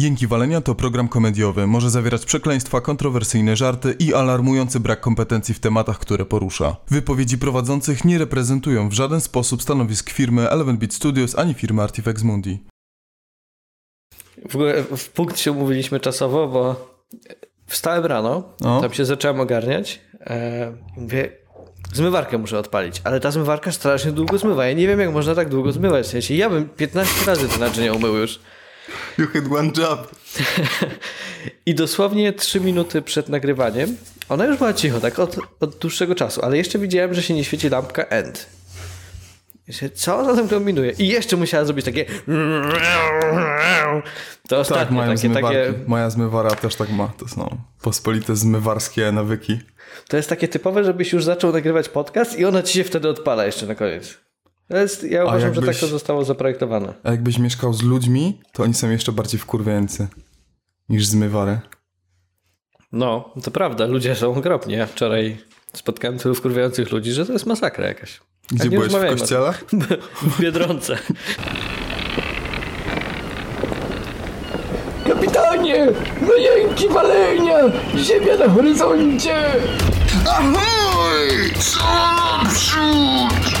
Jęki 0.00 0.26
Walenia 0.26 0.60
to 0.60 0.74
program 0.74 1.08
komediowy. 1.08 1.66
Może 1.66 1.90
zawierać 1.90 2.24
przekleństwa, 2.24 2.80
kontrowersyjne 2.80 3.56
żarty 3.56 3.96
i 3.98 4.14
alarmujący 4.14 4.80
brak 4.80 5.00
kompetencji 5.00 5.54
w 5.54 5.60
tematach, 5.60 5.98
które 5.98 6.24
porusza. 6.24 6.76
Wypowiedzi 6.88 7.38
prowadzących 7.38 8.04
nie 8.04 8.18
reprezentują 8.18 8.88
w 8.88 8.92
żaden 8.92 9.20
sposób 9.20 9.62
stanowisk 9.62 10.10
firmy 10.10 10.50
Eleven 10.50 10.78
Beat 10.78 10.92
Studios 10.94 11.38
ani 11.38 11.54
firmy 11.54 11.82
Artifex 11.82 12.22
Mundi. 12.22 12.58
W 14.48 14.54
ogóle 14.54 14.82
w 14.96 15.08
punkt 15.08 15.38
się 15.38 15.52
umówiliśmy 15.52 16.00
czasowo, 16.00 16.48
bo 16.48 16.90
wstałem 17.66 18.06
rano, 18.06 18.42
No. 18.60 18.80
tam 18.80 18.92
się 18.92 19.04
zacząłem 19.04 19.40
ogarniać 19.40 20.00
e, 20.20 20.72
i 20.96 21.00
mówię, 21.00 21.30
zmywarkę 21.92 22.38
muszę 22.38 22.58
odpalić, 22.58 23.00
ale 23.04 23.20
ta 23.20 23.30
zmywarka 23.30 23.72
strasznie 23.72 24.12
długo 24.12 24.38
zmywa. 24.38 24.66
Ja 24.66 24.72
nie 24.72 24.86
wiem, 24.86 25.00
jak 25.00 25.12
można 25.12 25.34
tak 25.34 25.48
długo 25.48 25.72
zmywać. 25.72 26.06
W 26.06 26.10
sensie, 26.10 26.34
ja 26.34 26.50
bym 26.50 26.68
15 26.68 27.26
razy 27.26 27.48
te 27.48 27.58
naczynia 27.58 27.92
umył 27.92 28.16
już. 28.16 28.40
You 29.18 29.26
hit 29.26 29.44
one 29.52 29.70
job. 29.76 30.14
I 31.66 31.74
dosłownie 31.74 32.32
3 32.32 32.60
minuty 32.60 33.02
przed 33.02 33.28
nagrywaniem, 33.28 33.96
ona 34.28 34.46
już 34.46 34.56
była 34.56 34.72
cicho, 34.74 35.00
tak 35.00 35.18
od, 35.18 35.36
od 35.60 35.78
dłuższego 35.78 36.14
czasu, 36.14 36.44
ale 36.44 36.56
jeszcze 36.56 36.78
widziałem, 36.78 37.14
że 37.14 37.22
się 37.22 37.34
nie 37.34 37.44
świeci 37.44 37.68
lampka 37.68 38.02
end. 38.04 38.46
Się, 39.70 39.90
Co 39.90 40.18
ona 40.18 40.34
tam 40.36 40.48
kombinuje? 40.48 40.92
I 40.98 41.08
jeszcze 41.08 41.36
musiała 41.36 41.64
zrobić 41.64 41.84
takie. 41.84 42.04
To 42.04 42.12
Tak, 44.48 44.58
ostatnie, 44.58 44.96
mają 44.96 45.14
takie, 45.14 45.28
zmywarki. 45.28 45.58
takie. 45.58 45.72
Moja 45.86 46.10
zmywara 46.10 46.50
też 46.50 46.74
tak 46.74 46.90
ma. 46.90 47.08
To 47.18 47.28
są 47.28 47.58
pospolite 47.82 48.36
zmywarskie 48.36 49.12
nawyki. 49.12 49.58
To 50.08 50.16
jest 50.16 50.28
takie 50.28 50.48
typowe, 50.48 50.84
żebyś 50.84 51.12
już 51.12 51.24
zaczął 51.24 51.52
nagrywać 51.52 51.88
podcast 51.88 52.38
i 52.38 52.44
ona 52.44 52.62
ci 52.62 52.74
się 52.78 52.84
wtedy 52.84 53.08
odpala 53.08 53.46
jeszcze 53.46 53.66
na 53.66 53.74
koniec. 53.74 54.18
Jest, 54.70 55.02
ja 55.04 55.22
uważam, 55.24 55.40
że 55.54 55.60
jakbyś- 55.60 55.76
tak 55.76 55.80
to 55.80 55.86
zostało 55.86 56.24
zaprojektowane. 56.24 56.94
A 57.04 57.10
jakbyś 57.10 57.38
mieszkał 57.38 57.72
z 57.74 57.82
ludźmi, 57.82 58.40
to 58.52 58.62
oni 58.62 58.74
są 58.74 58.90
jeszcze 58.90 59.12
bardziej 59.12 59.40
wkurwiający 59.40 60.08
niż 60.88 61.06
zmywary. 61.06 61.60
No, 62.92 63.34
to 63.44 63.50
prawda, 63.50 63.86
ludzie 63.86 64.14
są 64.16 64.34
okropni. 64.34 64.74
Ja 64.74 64.86
wczoraj 64.86 65.36
spotkałem 65.72 66.18
tylu 66.18 66.34
wkurwiających 66.34 66.92
ludzi, 66.92 67.12
że 67.12 67.26
to 67.26 67.32
jest 67.32 67.46
masakra 67.46 67.86
jakaś. 67.86 68.20
Gdzie 68.50 68.70
byłeś? 68.70 68.92
W 68.92 69.18
kościele? 69.18 69.52
W 70.22 70.40
Biedronce. 70.40 70.98
Kapitanie! 75.06 75.86
No 76.22 76.34
jęki 76.34 76.88
walenia! 76.88 77.58
Ziemia 77.96 78.36
na 78.36 78.48
horyzoncie! 78.48 79.36
Ahoj! 80.30 81.28
Co 81.58 81.80
naprzód! 81.84 83.58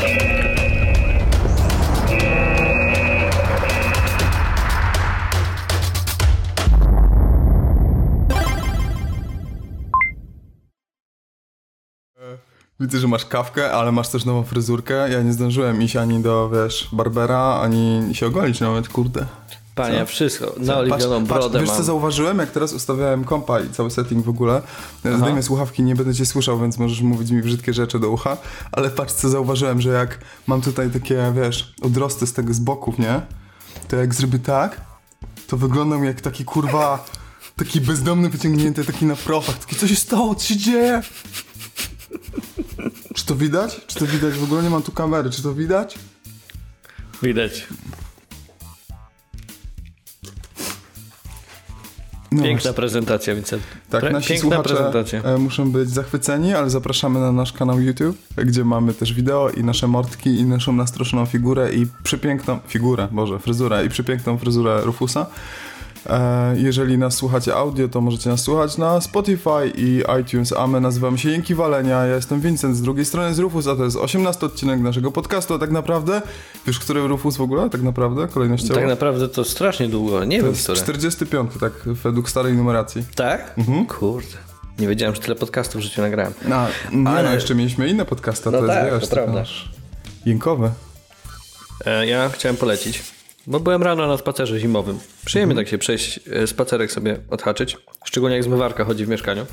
Widzę, 12.80 12.98
że 12.98 13.08
masz 13.08 13.24
kawkę, 13.24 13.72
ale 13.72 13.92
masz 13.92 14.08
też 14.08 14.24
nową 14.24 14.42
fryzurkę. 14.42 15.10
Ja 15.10 15.22
nie 15.22 15.32
zdążyłem 15.32 15.82
iść 15.82 15.96
ani 15.96 16.22
do, 16.22 16.50
wiesz, 16.50 16.88
barbera, 16.92 17.60
ani 17.62 18.14
się 18.14 18.26
ogolić 18.26 18.60
nawet, 18.60 18.88
kurde. 18.88 19.26
Panie, 19.74 19.98
Co? 19.98 20.06
wszystko. 20.06 20.54
Naoliwioną 20.58 21.24
brodę 21.24 21.60
wiesz 21.60 21.68
mam. 21.68 21.76
co 21.76 21.84
zauważyłem, 21.84 22.38
jak 22.38 22.50
teraz 22.50 22.72
ustawiałem 22.72 23.24
kompa 23.24 23.60
i 23.60 23.70
cały 23.70 23.90
setting 23.90 24.24
w 24.24 24.28
ogóle. 24.28 24.62
Zdejmę 25.18 25.42
słuchawki, 25.42 25.82
nie 25.82 25.94
będę 25.94 26.14
cię 26.14 26.26
słyszał, 26.26 26.60
więc 26.60 26.78
możesz 26.78 27.00
mówić 27.00 27.30
mi 27.30 27.42
brzydkie 27.42 27.74
rzeczy 27.74 27.98
do 27.98 28.10
ucha, 28.10 28.36
ale 28.72 28.90
patrz 28.90 29.12
co 29.12 29.28
zauważyłem, 29.28 29.80
że 29.80 29.90
jak 29.90 30.18
mam 30.46 30.60
tutaj 30.60 30.90
takie, 30.90 31.32
wiesz, 31.36 31.74
odrosty 31.82 32.26
z 32.26 32.32
tego 32.32 32.54
z 32.54 32.58
boków, 32.58 32.98
nie? 32.98 33.20
To 33.88 33.96
jak 33.96 34.14
zrobię 34.14 34.38
tak, 34.38 34.80
to 35.46 35.56
wyglądam 35.56 36.04
jak 36.04 36.20
taki 36.20 36.44
kurwa, 36.44 37.04
taki 37.56 37.80
bezdomny 37.80 38.28
wyciągnięty, 38.28 38.84
taki 38.84 39.06
na 39.06 39.16
profach, 39.16 39.58
taki 39.58 39.76
co 39.76 39.88
się 39.88 39.96
stało, 39.96 40.34
co 40.34 40.46
się 40.46 40.56
dzieje? 40.56 41.02
Czy 43.14 43.26
to 43.26 43.34
widać? 43.36 43.80
Czy 43.86 43.98
to 43.98 44.06
widać? 44.06 44.34
W 44.34 44.44
ogóle 44.44 44.62
nie 44.62 44.70
mam 44.70 44.82
tu 44.82 44.92
kamery, 44.92 45.30
czy 45.30 45.42
to 45.42 45.54
widać? 45.54 45.98
Widać. 47.22 47.66
No 52.32 52.42
Piękna 52.42 52.52
właśnie. 52.62 52.72
prezentacja, 52.72 53.34
Vincent. 53.34 53.62
Tak, 53.90 54.04
Pre- 54.04 54.12
nasi 54.12 54.28
Piękna 54.28 54.50
słuchacze 54.50 54.74
prezentacja. 54.74 55.22
e, 55.22 55.38
muszą 55.38 55.72
być 55.72 55.90
zachwyceni, 55.90 56.54
ale 56.54 56.70
zapraszamy 56.70 57.20
na 57.20 57.32
nasz 57.32 57.52
kanał 57.52 57.80
YouTube, 57.80 58.16
gdzie 58.36 58.64
mamy 58.64 58.94
też 58.94 59.12
wideo 59.14 59.50
i 59.50 59.64
nasze 59.64 59.86
mordki 59.86 60.30
i 60.30 60.44
naszą 60.44 60.72
nastroszoną 60.72 61.26
figurę 61.26 61.72
i 61.72 61.86
przepiękną, 62.02 62.58
figurę, 62.68 63.08
Boże, 63.12 63.38
fryzurę 63.38 63.84
i 63.84 63.88
przepiękną 63.88 64.38
fryzurę 64.38 64.80
Rufusa. 64.84 65.26
E, 66.06 66.54
jeżeli 66.58 66.98
nas 66.98 67.14
słuchacie 67.14 67.54
audio, 67.54 67.88
to 67.88 68.00
możecie 68.00 68.30
nas 68.30 68.40
słuchać 68.40 68.78
na 68.78 69.00
Spotify 69.00 69.72
i 69.74 70.02
iTunes, 70.20 70.52
a 70.52 70.66
my 70.66 70.80
nazywamy 70.80 71.18
się 71.18 71.30
Jęki 71.30 71.54
Walenia, 71.54 72.06
ja 72.06 72.14
jestem 72.16 72.40
Vincent, 72.40 72.76
z 72.76 72.82
drugiej 72.82 73.04
strony 73.04 73.28
jest 73.28 73.40
Rufus, 73.40 73.66
a 73.66 73.76
to 73.76 73.84
jest 73.84 73.96
18 73.96 74.46
odcinek 74.46 74.80
naszego 74.80 75.12
podcastu, 75.12 75.54
a 75.54 75.58
tak 75.58 75.70
naprawdę, 75.70 76.22
wiesz, 76.66 76.78
który 76.78 77.08
Rufus 77.08 77.36
w 77.36 77.40
ogóle, 77.40 77.70
tak 77.70 77.82
naprawdę, 77.82 78.28
kolejnościowo? 78.28 78.74
Tak 78.74 78.88
naprawdę 78.88 79.28
to 79.28 79.44
strasznie 79.44 79.88
długo. 79.88 80.24
Nie 80.24 80.36
to 80.38 80.42
wiem, 80.44 80.52
jest 80.52 80.62
które. 80.64 80.78
45, 80.78 81.50
tak 81.60 81.72
według 81.84 82.30
starej 82.30 82.52
numeracji. 82.54 83.04
Tak? 83.14 83.54
Mhm. 83.58 83.86
Kurde. 83.86 84.36
Nie 84.78 84.88
wiedziałem, 84.88 85.14
że 85.14 85.20
tyle 85.20 85.34
podcastów 85.34 85.80
w 85.80 85.84
życiu 85.84 86.00
nagrałem. 86.02 86.32
No, 86.48 86.66
nie 86.92 87.08
Ale- 87.08 87.22
no, 87.28 87.34
jeszcze 87.34 87.54
mieliśmy 87.54 87.88
inne 87.88 88.04
podcasty, 88.04 88.50
No 88.50 88.58
to 88.58 88.66
jest, 88.66 88.78
tak, 88.80 88.92
wiesz, 89.00 89.08
to 89.08 89.14
prawda. 89.16 89.44
Jękowe. 90.26 90.70
E, 91.86 92.06
Ja 92.06 92.28
chciałem 92.28 92.56
polecić, 92.56 93.02
bo 93.48 93.60
byłem 93.60 93.82
rano 93.82 94.06
na 94.06 94.18
spacerze 94.18 94.60
zimowym. 94.60 94.98
Przyjemnie 95.24 95.56
tak 95.56 95.68
się 95.68 95.78
przejść, 95.78 96.20
e, 96.32 96.46
spacerek 96.46 96.92
sobie 96.92 97.16
odhaczyć, 97.30 97.76
szczególnie 98.04 98.36
jak 98.36 98.44
zmywarka 98.44 98.84
chodzi 98.84 99.06
w 99.06 99.08
mieszkaniu. 99.08 99.46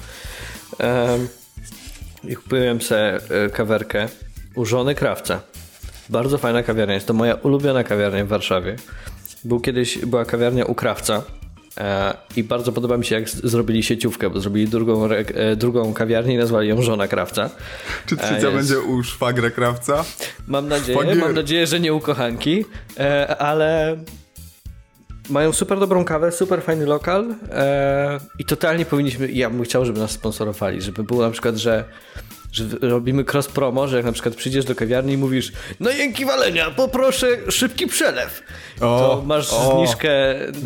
I 2.23 2.35
kupiłem 2.35 2.81
sobie 2.81 3.19
kawerkę 3.53 4.07
u 4.55 4.66
żony 4.66 4.95
krawca. 4.95 5.41
Bardzo 6.09 6.38
fajna 6.38 6.63
kawiarnia, 6.63 6.94
jest 6.94 7.07
to 7.07 7.13
moja 7.13 7.35
ulubiona 7.35 7.84
kawiarnia 7.84 8.25
w 8.25 8.28
Warszawie. 8.28 8.75
Był 9.44 9.59
kiedyś, 9.59 9.97
była 9.97 10.25
kawiarnia 10.25 10.66
u 10.66 10.75
krawca 10.75 11.23
i 12.36 12.44
bardzo 12.44 12.72
podoba 12.72 12.97
mi 12.97 13.06
się 13.06 13.16
jak 13.16 13.30
zrobili 13.30 13.84
sieciówkę, 13.84 14.30
bo 14.30 14.40
zrobili 14.40 14.68
drugą, 14.68 15.09
e, 15.09 15.56
drugą 15.56 15.94
kawiarnię 15.94 16.34
i 16.34 16.38
nazwali 16.38 16.69
ją 16.69 16.81
żona 16.81 17.08
krawca. 17.08 17.50
Czy 18.06 18.18
trzecia 18.18 18.36
jest. 18.36 18.56
będzie 18.56 18.80
u 18.80 19.03
szwagra 19.03 19.50
krawca? 19.50 20.03
Mam 20.47 20.68
nadzieję, 20.68 20.97
Szwagier. 20.97 21.18
mam 21.18 21.34
nadzieję, 21.34 21.68
że 21.68 21.80
nie 21.80 21.94
u 21.94 22.00
kochanki, 22.00 22.66
e, 23.00 23.38
ale 23.38 23.97
mają 25.30 25.53
super 25.53 25.80
dobrą 25.80 26.06
kawę, 26.06 26.31
super 26.31 26.64
fajny 26.64 26.85
lokal 26.85 27.35
e, 27.52 28.19
i 28.40 28.46
totalnie 28.46 28.85
powinniśmy, 28.85 29.31
ja 29.31 29.50
bym 29.50 29.64
chciał, 29.64 29.85
żeby 29.85 30.00
nas 30.00 30.12
sponsorowali, 30.12 30.81
żeby 30.81 31.03
było 31.03 31.22
na 31.22 31.31
przykład, 31.31 31.56
że, 31.56 31.84
że 32.55 32.66
robimy 32.81 33.23
cross 33.33 33.47
promo, 33.47 33.88
że 33.88 33.97
jak 33.97 34.05
na 34.05 34.11
przykład 34.11 34.35
przyjdziesz 34.35 34.66
do 34.66 34.75
kawiarni 34.75 35.13
i 35.13 35.17
mówisz 35.17 35.51
no 35.79 35.89
jęki 35.89 36.25
walenia, 36.25 36.71
poproszę 36.71 37.27
szybki 37.51 37.88
przelew, 37.88 38.43
to 38.79 39.11
O, 39.11 39.23
masz 39.25 39.53
o, 39.53 39.75
zniżkę, 39.75 40.09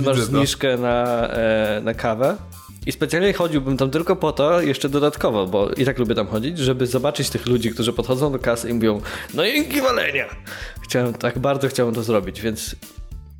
masz 0.05 0.17
to. 0.17 0.23
zniżkę 0.23 0.77
na, 0.77 1.27
e, 1.29 1.81
na 1.83 1.93
kawę. 1.93 2.35
I 2.85 2.91
specjalnie 2.91 3.33
chodziłbym 3.33 3.77
tam 3.77 3.89
tylko 3.91 4.15
po 4.15 4.31
to, 4.31 4.61
jeszcze 4.61 4.89
dodatkowo, 4.89 5.47
bo 5.47 5.69
i 5.71 5.85
tak 5.85 5.99
lubię 5.99 6.15
tam 6.15 6.27
chodzić, 6.27 6.57
żeby 6.57 6.87
zobaczyć 6.87 7.29
tych 7.29 7.45
ludzi, 7.47 7.71
którzy 7.71 7.93
podchodzą 7.93 8.31
do 8.31 8.39
kasy 8.39 8.69
i 8.69 8.73
mówią 8.73 9.01
no 9.33 9.43
jęki 9.43 9.81
walenia. 9.81 10.25
Chciałem, 10.83 11.13
tak 11.13 11.39
bardzo 11.39 11.67
chciałem 11.67 11.93
to 11.95 12.03
zrobić, 12.03 12.41
więc 12.41 12.75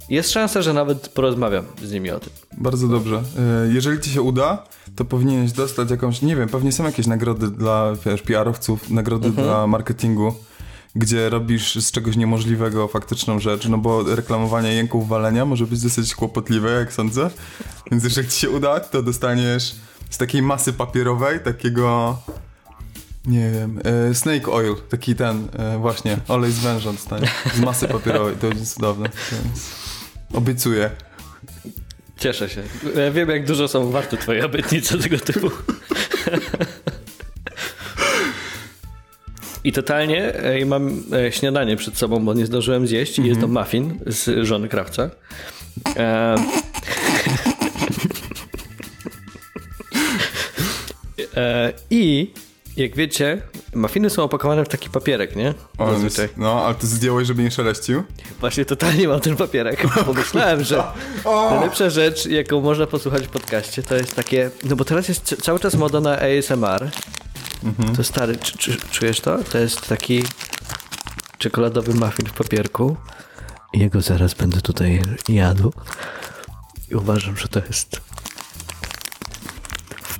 jest 0.10 0.32
szansa, 0.32 0.62
że 0.62 0.74
nawet 0.74 1.10
porozmawiam 1.10 1.66
z 1.84 1.92
nimi 1.92 2.12
o 2.12 2.20
tym. 2.20 2.30
Bardzo 2.58 2.88
dobrze. 2.88 3.24
E, 3.68 3.74
Jeżeli 3.74 4.02
ci 4.02 4.10
się 4.10 4.22
uda, 4.22 4.64
to 4.96 5.06
powinieneś 5.06 5.52
dostać 5.52 5.92
jakąś, 5.92 6.22
nie 6.22 6.36
wiem, 6.36 6.50
pewnie 6.50 6.72
są 6.72 6.84
jakieś 6.84 7.08
nagrody 7.08 7.52
dla, 7.52 7.94
wiesz, 8.06 8.22
PR-owców, 8.22 8.90
nagrody 8.90 9.28
Mhm. 9.28 9.48
dla 9.48 9.68
marketingu, 9.68 10.34
gdzie 10.96 11.30
robisz 11.30 11.76
z 11.76 11.92
czegoś 11.92 12.16
niemożliwego 12.18 12.88
faktyczną 12.88 13.40
rzecz, 13.40 13.68
no 13.68 13.78
bo 13.78 14.04
reklamowanie 14.16 14.74
jęków 14.74 15.08
walenia 15.08 15.46
może 15.46 15.68
być 15.68 15.82
dosyć 15.82 16.16
kłopotliwe, 16.16 16.72
jak 16.72 16.94
sądzę. 16.94 17.30
Więc 17.92 18.04
jeżeli 18.04 18.28
ci 18.30 18.40
się 18.40 18.50
uda, 18.50 18.80
to 18.80 19.04
dostaniesz 19.04 19.76
z 20.10 20.18
takiej 20.18 20.42
masy 20.42 20.74
papierowej 20.74 21.40
takiego 21.40 22.18
nie 23.26 23.52
wiem, 23.52 23.80
e, 24.10 24.14
snake 24.16 24.52
oil, 24.52 24.76
taki 24.90 25.16
ten, 25.16 25.48
e, 25.54 25.78
właśnie, 25.78 26.18
olej 26.28 26.52
z 26.52 26.60
węża 26.60 26.92
dostaniesz, 26.92 27.30
z 27.56 27.60
masy 27.60 27.88
papierowej, 27.88 28.36
to 28.36 28.48
będzie 28.50 28.66
cudowne, 28.66 29.10
więc 29.32 29.60
obiecuję. 30.34 30.90
Cieszę 32.18 32.50
się. 32.50 32.64
Ja 32.96 33.12
wiem, 33.12 33.30
jak 33.30 33.46
dużo 33.46 33.68
są 33.68 33.92
warte 33.92 34.18
twoje 34.18 34.46
obietnice 34.46 34.98
tego 34.98 35.20
typu. 35.20 35.52
I 39.64 39.72
totalnie 39.72 40.34
e, 40.34 40.66
mam 40.66 41.04
e, 41.14 41.32
śniadanie 41.32 41.76
przed 41.76 41.98
sobą, 41.98 42.26
bo 42.26 42.34
nie 42.34 42.46
zdążyłem 42.46 42.88
zjeść. 42.88 43.20
i 43.20 43.28
Jest 43.28 43.42
to 43.42 43.48
muffin 43.48 44.00
z 44.06 44.46
żony 44.48 44.70
krawca. 44.70 45.10
E... 45.98 46.36
e, 51.36 51.74
I 51.90 52.34
jak 52.84 52.96
wiecie, 52.96 53.42
Mafiny 53.74 54.10
są 54.10 54.24
opakowane 54.24 54.66
w 54.66 54.70
taki 54.70 54.90
papierek, 54.90 55.36
nie? 55.36 55.54
O, 55.78 55.94
Zazwyczaj. 55.94 56.30
no, 56.38 56.66
ale 56.66 56.76
ty 56.76 56.88
zdjąłeś, 56.88 57.28
żeby 57.28 57.44
nie 57.44 57.52
szeleścił? 57.52 58.04
Właśnie 58.40 58.66
totalnie 58.66 59.08
mam 59.08 59.20
ten 59.20 59.36
papierek. 59.36 59.84
Pomyślałem, 60.06 60.64
że 60.70 60.84
najlepsza 61.26 61.90
rzecz, 61.90 62.26
jaką 62.26 62.62
można 62.62 62.88
posłuchać 62.88 63.24
w 63.28 63.30
podcaście, 63.30 63.84
to 63.84 63.96
jest 63.96 64.16
takie. 64.16 64.50
No 64.64 64.76
bo 64.76 64.86
teraz 64.86 65.08
jest 65.08 65.36
cały 65.42 65.60
czas 65.60 65.76
moda 65.76 66.00
na 66.00 66.18
ASMR. 66.20 66.90
To 67.96 68.04
stary, 68.04 68.38
czy, 68.38 68.58
czy, 68.58 68.78
czujesz 68.92 69.22
to? 69.22 69.44
To 69.44 69.58
jest 69.58 69.88
taki 69.88 70.24
czekoladowy 71.38 71.94
muffin 71.94 72.26
w 72.26 72.34
papierku. 72.34 72.98
Jego 73.74 74.02
zaraz 74.02 74.34
będę 74.34 74.62
tutaj 74.62 75.02
jadł. 75.30 75.74
I 76.92 76.96
uważam, 76.96 77.38
że 77.38 77.48
to 77.48 77.60
jest 77.68 78.02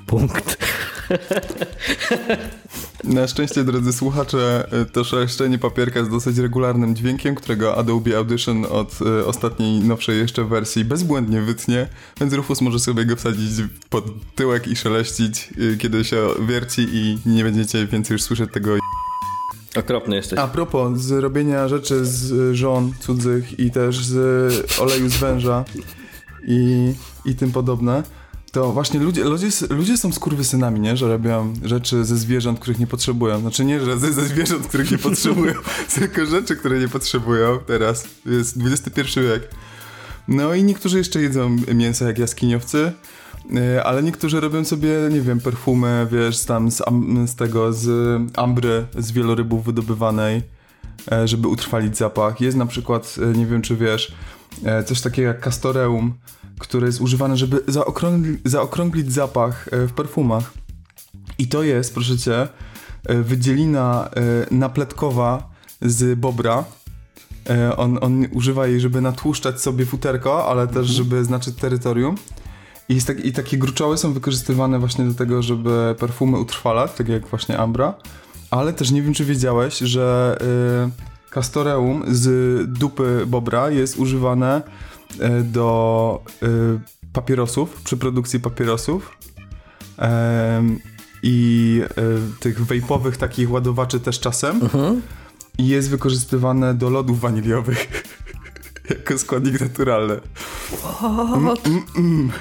punkt. 0.08 0.58
Na 3.04 3.28
szczęście, 3.28 3.64
drodzy 3.64 3.94
słuchacze, 3.94 4.68
y, 4.82 4.86
to 4.86 5.04
szeleszczenie 5.04 5.58
papierka 5.58 6.00
jest 6.00 6.12
dosyć 6.12 6.38
regularnym 6.38 6.96
dźwiękiem, 6.96 7.36
którego 7.36 7.78
Adobe 7.78 8.18
Audition 8.18 8.66
od 8.66 9.02
y, 9.02 9.26
ostatniej, 9.26 9.80
nowszej 9.80 10.20
jeszcze 10.20 10.44
wersji 10.44 10.86
bezbłędnie 10.86 11.42
wytnie, 11.42 11.88
więc 12.20 12.34
Rufus 12.34 12.62
może 12.62 12.80
sobie 12.80 13.06
go 13.06 13.16
wsadzić 13.16 13.50
pod 13.90 14.06
tyłek 14.36 14.68
i 14.68 14.76
szeleścić, 14.76 15.50
y, 15.58 15.78
kiedy 15.78 16.04
się 16.04 16.28
wierci 16.48 16.88
i 16.92 17.18
nie 17.26 17.44
będziecie 17.44 17.88
więcej 17.88 18.16
już 18.16 18.22
słyszeć 18.22 18.52
tego 18.54 18.78
Okropny 19.76 20.16
jesteś. 20.16 20.40
A 20.40 20.48
propos 20.48 21.00
z 21.00 21.12
robienia 21.12 21.68
rzeczy 21.68 22.06
z 22.06 22.56
żon 22.56 22.94
cudzych 23.00 23.60
i 23.60 23.72
też 23.72 24.06
z 24.06 24.80
oleju 24.80 25.10
z 25.10 25.18
węża 25.18 25.66
i, 26.48 26.94
i 27.26 27.36
tym 27.36 27.52
podobne, 27.52 28.04
to 28.52 28.72
właśnie 28.72 29.00
ludzie, 29.00 29.24
ludzie, 29.24 29.48
ludzie 29.70 29.98
są 29.98 30.12
skurwysynami, 30.12 30.80
nie? 30.80 30.98
Że 30.98 31.08
robią 31.08 31.54
rzeczy 31.64 32.06
ze 32.06 32.18
zwierząt, 32.18 32.60
których 32.60 32.80
nie 32.80 32.88
potrzebują. 32.88 33.40
Znaczy 33.40 33.66
nie, 33.66 33.80
że 33.80 34.00
ze, 34.00 34.14
ze 34.14 34.26
zwierząt, 34.26 34.68
których 34.68 34.92
nie 34.92 34.98
potrzebują, 35.10 35.54
tylko 35.96 36.26
rzeczy, 36.26 36.56
które 36.56 36.80
nie 36.80 36.88
potrzebują 36.88 37.60
teraz. 37.68 38.08
Jest 38.26 38.58
XXI 38.66 39.02
wiek. 39.02 39.50
No 40.28 40.54
i 40.54 40.64
niektórzy 40.64 40.98
jeszcze 40.98 41.22
jedzą 41.22 41.58
mięso 41.76 42.08
jak 42.08 42.20
jaskiniowcy, 42.20 42.92
yy, 43.50 43.84
ale 43.84 44.04
niektórzy 44.04 44.40
robią 44.40 44.66
sobie, 44.66 44.90
nie 45.12 45.22
wiem, 45.22 45.40
perfumy, 45.40 46.08
wiesz, 46.12 46.46
tam 46.46 46.72
z, 46.72 46.82
z 47.26 47.36
tego, 47.36 47.74
z 47.74 47.88
ambry, 48.36 48.86
z 48.98 49.12
wielorybów 49.12 49.66
wydobywanej, 49.66 50.42
e, 51.12 51.28
żeby 51.28 51.48
utrwalić 51.48 51.98
zapach. 51.98 52.42
Jest 52.42 52.58
na 52.58 52.66
przykład, 52.66 53.16
e, 53.22 53.38
nie 53.38 53.46
wiem 53.46 53.62
czy 53.62 53.76
wiesz, 53.76 54.12
e, 54.66 54.84
coś 54.84 55.02
takiego 55.02 55.28
jak 55.28 55.44
castoreum, 55.44 56.14
które 56.60 56.88
jest 56.88 57.02
używane, 57.02 57.38
żeby 57.38 57.64
zaokrągli, 57.68 58.38
zaokrąglić 58.46 59.14
zapach 59.14 59.68
e, 59.72 59.88
w 59.88 59.94
perfumach. 59.94 60.54
I 61.38 61.48
to 61.48 61.64
jest, 61.64 61.94
proszę 61.94 62.18
cię, 62.18 62.48
e, 63.06 63.22
wydzielina 63.24 64.10
e, 64.16 64.56
napletkowa 64.56 65.50
z 65.82 66.20
bobra. 66.20 66.64
On, 67.78 67.98
on 68.02 68.26
używa 68.32 68.68
jej, 68.68 68.80
żeby 68.80 69.02
natłuszczać 69.02 69.62
sobie 69.62 69.86
futerko, 69.86 70.46
ale 70.50 70.68
też, 70.68 70.88
żeby 70.88 71.24
znaczyć 71.24 71.56
terytorium. 71.56 72.16
I, 72.90 73.02
tak, 73.02 73.26
I 73.26 73.34
takie 73.34 73.58
gruczoły 73.58 73.98
są 73.98 74.14
wykorzystywane 74.14 74.80
właśnie 74.80 75.06
do 75.06 75.14
tego, 75.14 75.42
żeby 75.42 75.96
perfumy 76.00 76.38
utrwalać, 76.38 76.92
tak 76.94 77.08
jak 77.08 77.28
właśnie 77.28 77.58
Ambra. 77.58 77.94
Ale 78.52 78.74
też 78.74 78.92
nie 78.92 79.02
wiem, 79.02 79.14
czy 79.14 79.26
wiedziałeś, 79.26 79.78
że 79.78 80.38
y, 81.30 81.34
castoreum 81.34 82.04
z 82.08 82.28
dupy 82.72 83.24
bobra 83.28 83.70
jest 83.70 83.98
używane 83.98 84.62
do 85.44 86.24
y, 86.44 86.80
papierosów, 87.14 87.82
przy 87.82 87.98
produkcji 87.98 88.40
papierosów. 88.40 89.18
I 91.24 91.82
y, 92.38 92.40
tych 92.40 92.66
wejpowych 92.66 93.18
takich 93.18 93.52
ładowaczy 93.52 94.00
też 94.00 94.20
czasem. 94.20 94.60
I 95.58 95.68
jest 95.68 95.90
wykorzystywane 95.90 96.74
do 96.74 96.90
lodów 96.90 97.20
waniliowych. 97.20 97.88
jako 98.90 99.18
składnik 99.18 99.62
naturalny. 99.62 100.20
Mm, 101.04 101.48
mm, 101.66 101.84
mm. 101.98 102.32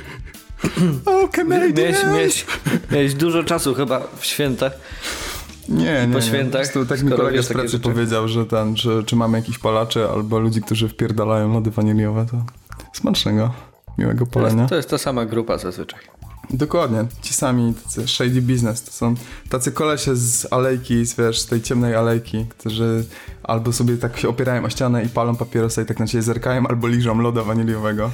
Oh, 1.07 1.29
Canadian! 1.33 1.93
Miałeś, 1.93 2.05
miałeś, 2.05 2.47
miałeś 2.91 3.15
dużo 3.15 3.45
czasu 3.45 3.75
chyba 3.75 4.09
w 4.19 4.25
święta. 4.25 4.71
Nie, 5.69 6.07
nie. 6.07 6.13
po 6.13 6.19
nie. 6.19 6.23
świętach, 6.23 6.63
prostu 6.63 6.87
tak 6.87 7.03
mi 7.03 7.13
kolega 7.13 7.43
z 7.43 7.49
pracy 7.49 7.79
powiedział, 7.79 8.29
że, 8.29 8.47
ten, 8.47 8.77
że 8.77 9.05
czy 9.05 9.17
mamy 9.17 9.39
jakichś 9.39 9.59
palaczy 9.59 10.09
albo 10.09 10.39
ludzi, 10.39 10.63
którzy 10.63 10.89
wpierdalają 10.89 11.53
lody 11.53 11.71
waniliowe, 11.71 12.27
to 12.31 12.45
smacznego, 12.93 13.51
miłego 13.99 14.27
To 14.27 14.33
palenia. 14.33 14.63
jest, 14.63 14.71
to 14.71 14.77
jest 14.77 14.91
ta 14.91 14.99
sama 14.99 15.27
grupa 15.27 15.59
zazwyczaj. 15.59 16.01
Dokładnie, 16.51 17.05
ci 17.23 17.35
sami 17.35 17.75
tacy 17.75 18.09
shady 18.09 18.43
business, 18.43 18.83
to 18.83 18.91
są 18.93 19.15
tacy 19.49 19.73
kolesie 19.73 20.17
z 20.17 20.53
alejki, 20.53 21.07
z, 21.07 21.15
wiesz, 21.17 21.41
z 21.41 21.47
tej 21.47 21.63
ciemnej 21.63 21.95
alejki, 21.95 22.47
którzy 22.59 23.05
albo 23.43 23.73
sobie 23.73 23.97
tak 23.97 24.19
się 24.19 24.29
opierają 24.29 24.65
o 24.65 24.71
ścianę 24.71 25.05
i 25.05 25.09
palą 25.09 25.37
papierosa 25.37 25.83
i 25.83 25.85
tak 25.85 25.99
na 25.99 26.07
ciebie 26.07 26.23
zerkają, 26.23 26.67
albo 26.67 26.89
liżą 26.89 27.21
loda 27.21 27.43
waniliowego. 27.43 28.11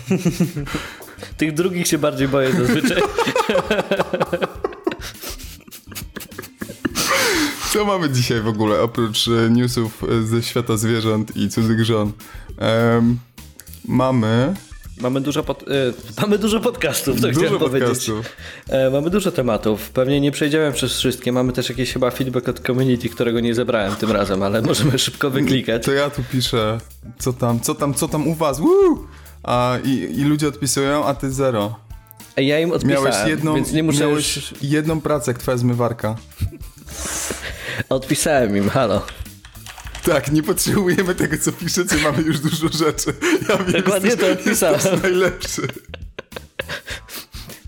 Tych 1.39 1.55
drugich 1.55 1.87
się 1.87 1.99
bardziej 1.99 2.29
boję 2.29 2.53
zazwyczaj. 2.53 3.03
Co 7.75 7.85
mamy 7.85 8.11
dzisiaj 8.11 8.41
w 8.41 8.49
ogóle, 8.49 8.83
oprócz 8.83 9.29
e, 9.29 9.51
newsów 9.51 10.03
e, 10.05 10.23
ze 10.27 10.43
świata 10.43 10.77
zwierząt 10.77 11.37
i 11.37 11.49
cudzych 11.49 11.85
żon? 11.85 12.13
Em, 12.59 13.19
mamy 13.85 14.55
Mamy 15.01 15.21
dużo, 15.21 15.43
pod, 15.43 15.63
y, 15.63 15.67
mamy 16.23 16.39
dużo 16.39 16.61
podcastów, 16.61 17.21
to 17.21 17.29
dużo 17.29 17.41
chciałem 17.41 17.59
powiedzieć. 17.59 17.89
podcastów. 17.89 18.27
E, 18.69 18.91
mamy 18.91 19.11
dużo 19.11 19.33
tematów. 19.33 19.91
Pewnie 19.91 20.21
nie 20.21 20.31
przejdziemy 20.31 20.73
przez 20.73 20.93
wszystkie. 20.99 21.33
Mamy 21.33 21.53
też 21.53 21.69
jakiś 21.69 21.93
chyba 21.93 22.11
feedback 22.11 22.49
od 22.49 22.61
community, 22.61 23.09
którego 23.09 23.41
nie 23.41 23.55
zebrałem 23.55 23.97
tym 23.97 24.11
razem, 24.11 24.43
ale 24.43 24.63
możemy 24.73 24.99
szybko 24.99 25.31
wyklikać. 25.31 25.85
To 25.85 25.93
ja 25.93 26.11
tu 26.11 26.23
piszę, 26.33 26.81
co 27.19 27.33
tam, 27.33 27.61
co 27.61 27.75
tam, 27.75 27.95
co 27.95 28.09
tam 28.09 28.29
u 28.29 28.35
was, 28.35 28.61
Woo! 28.61 29.07
A, 29.43 29.79
i, 29.85 29.91
I 29.91 30.25
ludzie 30.25 30.49
odpisują, 30.49 31.05
a 31.05 31.15
ty 31.15 31.33
zero. 31.33 31.77
A 32.37 32.41
ja 32.41 32.61
im 32.61 32.73
odpisałem, 32.73 33.13
Miałeś 33.13 33.29
jedną, 33.29 33.55
więc 33.55 33.73
nie 33.73 33.83
muszę 33.83 34.01
miałeś 34.01 34.37
już... 34.37 34.55
jedną 34.63 35.01
pracę, 35.01 35.31
jak 35.31 35.39
twoja 35.39 35.57
zmywarka. 35.57 36.17
Odpisałem 37.89 38.57
im, 38.57 38.69
halo. 38.71 39.07
Tak, 40.05 40.33
nie 40.33 40.43
potrzebujemy 40.43 41.15
tego, 41.15 41.39
co 41.39 41.53
piszecie, 41.53 41.97
mamy 41.97 42.23
już 42.23 42.41
dużo 42.41 42.69
rzeczy. 42.69 43.13
Ja 43.49 43.57
wiem, 43.57 43.73
Dokładnie 43.73 44.11
jesteś- 44.11 44.27
to 44.27 44.33
odpisałem. 44.41 44.75
jesteś 44.81 45.03
najlepszy. 45.03 45.63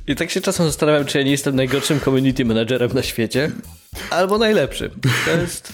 I 0.07 0.17
tak 0.17 0.31
się 0.31 0.41
czasem 0.41 0.67
zastanawiam, 0.67 1.05
czy 1.05 1.19
ja 1.19 1.25
nie 1.25 1.31
jestem 1.31 1.57
najgorszym 1.57 2.01
community 2.01 2.45
managerem 2.45 2.91
na 2.95 3.03
świecie, 3.03 3.51
albo 4.11 4.39
najlepszym. 4.39 4.91
To 5.25 5.31
jest... 5.31 5.73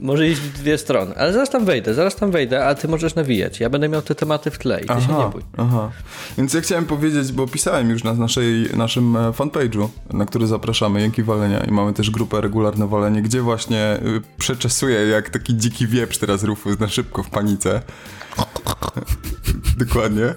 Może 0.00 0.28
iść 0.28 0.40
w 0.40 0.52
dwie 0.52 0.78
strony. 0.78 1.14
Ale 1.16 1.32
zaraz 1.32 1.50
tam 1.50 1.64
wejdę, 1.64 1.94
zaraz 1.94 2.16
tam 2.16 2.30
wejdę, 2.30 2.66
a 2.66 2.74
ty 2.74 2.88
możesz 2.88 3.14
nawijać. 3.14 3.60
Ja 3.60 3.70
będę 3.70 3.88
miał 3.88 4.02
te 4.02 4.14
tematy 4.14 4.50
w 4.50 4.58
tle 4.58 4.80
i 4.80 4.86
ty 4.86 5.00
się 5.00 5.12
nie 5.18 5.30
bój. 5.32 5.42
aha. 5.56 5.90
Więc 6.38 6.54
ja 6.54 6.60
chciałem 6.60 6.86
powiedzieć, 6.86 7.32
bo 7.32 7.46
pisałem 7.46 7.90
już 7.90 8.04
na 8.04 8.14
naszej, 8.14 8.68
naszym 8.76 9.16
e, 9.16 9.18
fanpage'u, 9.30 9.88
na 10.12 10.26
który 10.26 10.46
zapraszamy, 10.46 11.00
Jęki 11.00 11.22
Walenia 11.22 11.60
i 11.64 11.70
mamy 11.70 11.92
też 11.92 12.10
grupę 12.10 12.40
Regularne 12.40 12.86
Walenie, 12.88 13.22
gdzie 13.22 13.42
właśnie 13.42 13.96
y, 13.96 14.20
przeczesuję 14.38 15.06
jak 15.06 15.30
taki 15.30 15.56
dziki 15.56 15.86
wieprz 15.86 16.18
teraz 16.18 16.42
Rufus 16.44 16.78
na 16.80 16.88
szybko 16.88 17.22
w 17.22 17.30
panice. 17.30 17.82
Dokładnie. 19.86 20.34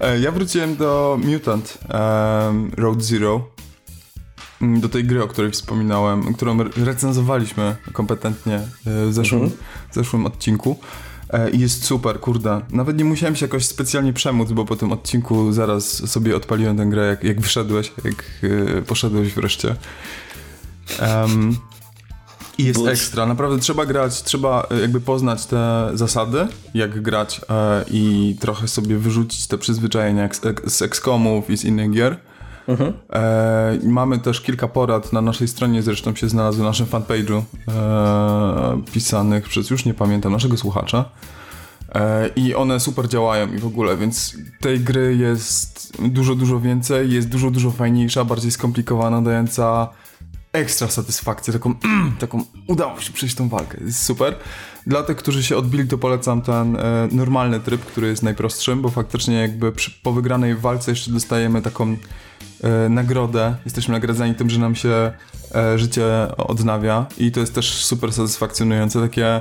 E, 0.00 0.18
Ja 0.20 0.30
wróciłem 0.32 0.76
do 0.76 1.18
Mutant 1.24 1.78
em, 1.88 2.70
Road 2.76 3.02
Zero. 3.02 3.55
Mm, 4.62 4.80
Do 4.80 4.88
tej 4.88 5.04
gry, 5.04 5.22
o 5.22 5.28
której 5.28 5.50
wspominałem, 5.50 6.34
którą 6.34 6.60
re- 6.60 6.70
recenzowaliśmy 6.84 7.76
kompetentnie 7.92 8.54
e, 8.54 9.06
w 9.06 9.12
zeszłym, 9.12 9.50
w 9.90 9.94
zeszłym 9.94 10.26
odcinku. 10.26 10.76
E, 11.30 11.50
I 11.50 11.58
jest 11.60 11.84
super, 11.84 12.20
kurde. 12.20 12.60
Nawet 12.70 12.98
nie 12.98 13.04
musiałem 13.04 13.36
się 13.36 13.44
jakoś 13.46 13.66
specjalnie 13.66 14.12
przemóc, 14.12 14.52
bo 14.52 14.64
po 14.64 14.76
tym 14.76 14.92
odcinku 14.92 15.52
zaraz 15.52 16.10
sobie 16.10 16.36
odpaliłem 16.36 16.76
tę 16.76 16.86
grę, 16.86 17.06
jak, 17.06 17.24
jak 17.24 17.40
wyszedłeś, 17.40 17.92
jak 18.04 18.24
e, 18.78 18.82
poszedłeś 18.82 19.32
wreszcie. 19.34 19.76
Em, 21.00 21.56
I 22.58 22.64
jest 22.64 22.86
ekstra. 22.86 23.26
Naprawdę 23.26 23.58
trzeba 23.58 23.86
grać, 23.86 24.22
trzeba 24.22 24.66
jakby 24.80 25.00
poznać 25.00 25.46
te 25.46 25.90
zasady, 25.94 26.46
jak 26.74 27.02
grać 27.02 27.40
e, 27.50 27.84
i 27.90 28.36
trochę 28.40 28.68
sobie 28.68 28.98
wyrzucić 28.98 29.46
te 29.46 29.58
przyzwyczajenia 29.58 30.28
z, 30.34 30.40
z 30.72 30.82
XCOMów 30.82 31.50
i 31.50 31.56
z 31.56 31.64
innych 31.64 31.90
gier. 31.90 32.16
E, 33.12 33.76
i 33.76 33.88
mamy 33.88 34.18
też 34.18 34.40
kilka 34.40 34.68
porad 34.68 35.12
na 35.12 35.20
naszej 35.20 35.48
stronie, 35.48 35.82
zresztą 35.82 36.14
się 36.14 36.28
znalazły 36.28 36.62
na 36.62 36.68
naszym 36.68 36.86
fanpage'u 36.86 37.42
e, 37.68 38.82
pisanych 38.92 39.48
przez, 39.48 39.70
już 39.70 39.84
nie 39.84 39.94
pamiętam, 39.94 40.32
naszego 40.32 40.56
słuchacza. 40.56 41.04
E, 41.94 42.30
I 42.36 42.54
one 42.54 42.80
super 42.80 43.08
działają 43.08 43.52
i 43.52 43.58
w 43.58 43.66
ogóle, 43.66 43.96
więc 43.96 44.36
tej 44.60 44.80
gry 44.80 45.16
jest 45.16 45.92
dużo, 46.08 46.34
dużo 46.34 46.60
więcej, 46.60 47.10
jest 47.12 47.28
dużo, 47.28 47.50
dużo 47.50 47.70
fajniejsza, 47.70 48.24
bardziej 48.24 48.50
skomplikowana, 48.50 49.22
dająca 49.22 49.88
ekstra 50.52 50.88
satysfakcję, 50.88 51.52
taką, 51.52 51.74
taką 52.18 52.44
udało 52.66 53.00
się 53.00 53.12
przejść 53.12 53.34
tą 53.34 53.48
walkę, 53.48 53.78
jest 53.84 54.02
super. 54.02 54.36
Dla 54.86 55.02
tych, 55.02 55.16
którzy 55.16 55.42
się 55.42 55.56
odbili, 55.56 55.88
to 55.88 55.98
polecam 55.98 56.42
ten 56.42 56.76
e, 56.76 57.08
normalny 57.12 57.60
tryb, 57.60 57.84
który 57.84 58.08
jest 58.08 58.22
najprostszym, 58.22 58.82
bo 58.82 58.88
faktycznie 58.88 59.34
jakby 59.34 59.72
przy, 59.72 59.90
po 60.02 60.12
wygranej 60.12 60.54
walce 60.54 60.90
jeszcze 60.90 61.10
dostajemy 61.10 61.62
taką 61.62 61.96
e, 62.62 62.88
nagrodę. 62.88 63.54
Jesteśmy 63.64 63.92
nagradzani 63.92 64.34
tym, 64.34 64.50
że 64.50 64.58
nam 64.60 64.74
się 64.74 65.12
e, 65.54 65.78
życie 65.78 66.04
odnawia 66.36 67.06
i 67.18 67.32
to 67.32 67.40
jest 67.40 67.54
też 67.54 67.84
super 67.84 68.12
satysfakcjonujące. 68.12 69.00
Takie 69.00 69.40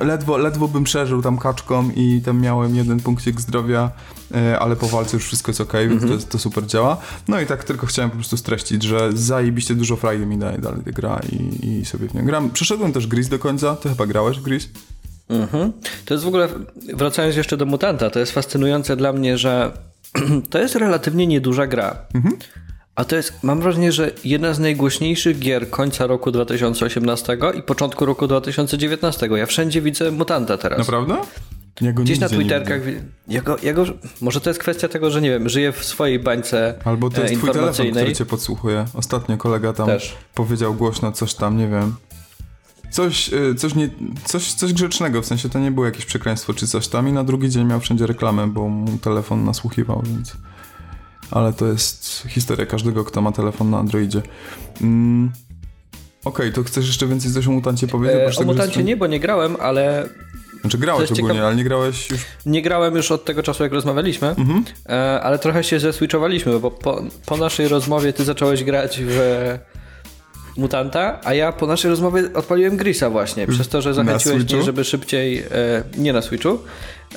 ledwo, 0.00 0.36
ledwo 0.36 0.68
bym 0.68 0.84
przeżył 0.84 1.22
tam 1.22 1.38
kaczką 1.38 1.90
i 1.96 2.22
tam 2.24 2.40
miałem 2.40 2.76
jeden 2.76 3.00
punkcik 3.00 3.40
zdrowia, 3.40 3.90
e, 4.34 4.58
ale 4.58 4.76
po 4.76 4.86
walce 4.86 5.16
już 5.16 5.24
wszystko 5.26 5.50
jest 5.50 5.60
ok, 5.60 5.72
więc 5.88 6.02
to, 6.02 6.08
jest- 6.08 6.30
to 6.30 6.38
super 6.38 6.66
działa. 6.66 6.96
No 7.28 7.40
i 7.40 7.46
tak 7.46 7.64
tylko 7.64 7.86
chciałem 7.86 8.10
po 8.10 8.16
prostu 8.16 8.36
streścić, 8.36 8.82
że 8.82 9.10
zajebiście 9.14 9.74
dużo 9.74 9.96
frajdy 9.96 10.26
mi 10.26 10.38
daje 10.38 10.58
dalej 10.58 10.80
ta 10.84 10.92
gra 10.92 11.20
i, 11.32 11.66
i 11.68 11.84
sobie 11.84 12.08
w 12.08 12.14
nią 12.14 12.24
gram. 12.24 12.50
Przeszedłem 12.50 12.92
też 12.92 13.06
Gris 13.06 13.28
do 13.28 13.38
końca. 13.38 13.76
Ty 13.76 13.88
chyba 13.88 14.06
grałeś 14.06 14.38
w 14.38 14.42
Gris? 14.42 14.68
Mhm. 15.28 15.72
To 16.04 16.14
jest 16.14 16.24
w 16.24 16.28
ogóle, 16.28 16.48
wracając 16.94 17.36
jeszcze 17.36 17.56
do 17.56 17.66
Mutanta, 17.66 18.10
to 18.10 18.18
jest 18.18 18.32
fascynujące 18.32 18.96
dla 18.96 19.12
mnie, 19.12 19.38
że 19.38 19.72
to 20.50 20.58
jest 20.58 20.74
relatywnie 20.74 21.26
nieduża 21.26 21.66
gra. 21.66 21.96
A 22.94 23.04
to 23.04 23.16
jest, 23.16 23.42
mam 23.42 23.60
wrażenie, 23.60 23.92
że 23.92 24.10
jedna 24.24 24.54
z 24.54 24.58
najgłośniejszych 24.58 25.38
gier 25.38 25.70
końca 25.70 26.06
roku 26.06 26.30
2018 26.30 27.38
i 27.58 27.62
początku 27.62 28.06
roku 28.06 28.26
2019. 28.26 29.28
Ja 29.36 29.46
wszędzie 29.46 29.82
widzę 29.82 30.10
Mutanta 30.10 30.58
teraz. 30.58 30.78
Naprawdę? 30.78 31.16
Ja 31.80 31.92
Gdzieś 31.92 32.18
na 32.18 32.28
Twitterkach. 32.28 32.80
Ja 33.28 33.42
go, 33.42 33.56
ja 33.62 33.72
go, 33.72 33.84
może 34.20 34.40
to 34.40 34.50
jest 34.50 34.60
kwestia 34.60 34.88
tego, 34.88 35.10
że 35.10 35.20
nie 35.20 35.30
wiem, 35.30 35.48
żyję 35.48 35.72
w 35.72 35.84
swojej 35.84 36.18
bańce 36.18 36.74
Albo 36.84 37.10
to 37.10 37.18
e, 37.18 37.22
jest 37.22 37.34
twój 37.36 37.50
telefon, 37.50 37.90
który 37.90 38.12
cię 38.12 38.26
podsłuchuje. 38.26 38.84
Ostatnio 38.94 39.36
kolega 39.36 39.72
tam 39.72 39.86
Też. 39.86 40.16
powiedział 40.34 40.74
głośno 40.74 41.12
coś 41.12 41.34
tam, 41.34 41.56
nie 41.56 41.68
wiem. 41.68 41.94
Coś, 42.96 43.32
y, 43.32 43.54
coś, 43.54 43.74
nie, 43.74 43.88
coś, 44.24 44.52
coś 44.52 44.72
grzecznego, 44.72 45.22
w 45.22 45.26
sensie 45.26 45.48
to 45.48 45.58
nie 45.58 45.70
było 45.70 45.86
jakieś 45.86 46.04
przekleństwo 46.04 46.54
czy 46.54 46.66
coś 46.66 46.88
tam 46.88 47.08
i 47.08 47.12
na 47.12 47.24
drugi 47.24 47.50
dzień 47.50 47.66
miał 47.66 47.80
wszędzie 47.80 48.06
reklamę, 48.06 48.46
bo 48.46 48.68
mu 48.68 48.98
telefon 48.98 49.44
nasłuchiwał, 49.44 50.02
więc... 50.06 50.36
Ale 51.30 51.52
to 51.52 51.66
jest 51.66 52.22
historia 52.28 52.66
każdego, 52.66 53.04
kto 53.04 53.20
ma 53.22 53.32
telefon 53.32 53.70
na 53.70 53.78
Androidzie. 53.78 54.22
Mm. 54.80 55.30
Okej, 56.24 56.52
to 56.52 56.62
chcesz 56.64 56.86
jeszcze 56.86 57.06
więcej 57.06 57.32
coś 57.32 57.46
o 57.46 57.50
Mutancie 57.50 57.86
powiedzieć? 57.86 58.16
E, 58.16 58.26
o 58.26 58.30
tego, 58.30 58.32
że 58.40 58.44
Mutancie 58.44 58.80
stron- 58.80 58.84
nie, 58.84 58.96
bo 58.96 59.06
nie 59.06 59.20
grałem, 59.20 59.56
ale 59.60 60.08
Znaczy 60.60 60.78
grałeś 60.78 61.12
ogólnie, 61.12 61.28
ciekawe- 61.34 61.46
ale 61.46 61.56
nie 61.56 61.64
grałeś 61.64 62.10
już... 62.10 62.20
Nie 62.46 62.62
grałem 62.62 62.94
już 62.96 63.10
od 63.10 63.24
tego 63.24 63.42
czasu, 63.42 63.62
jak 63.62 63.72
rozmawialiśmy, 63.72 64.28
Mhm. 64.28 64.64
e, 64.88 65.20
ale 65.22 65.38
trochę 65.38 65.64
się 65.64 65.80
zeswitchowaliśmy, 65.80 66.58
bo 66.60 66.70
po, 66.70 67.02
po 67.26 67.36
naszej 67.36 67.68
rozmowie 67.68 68.12
ty 68.12 68.24
zacząłeś 68.24 68.64
grać 68.64 69.00
w 69.04 69.18
Mutanta, 70.56 71.20
a 71.24 71.34
ja 71.34 71.52
po 71.52 71.66
naszej 71.66 71.90
rozmowie 71.90 72.22
odpaliłem 72.34 72.76
Grisa 72.76 73.10
właśnie, 73.10 73.46
przez 73.46 73.68
to, 73.68 73.82
że 73.82 73.94
zachęciłeś 73.94 74.52
mnie, 74.52 74.62
żeby 74.62 74.84
szybciej... 74.84 75.38
E, 75.38 75.44
nie 75.96 76.12
na 76.12 76.22
Switchu, 76.22 76.58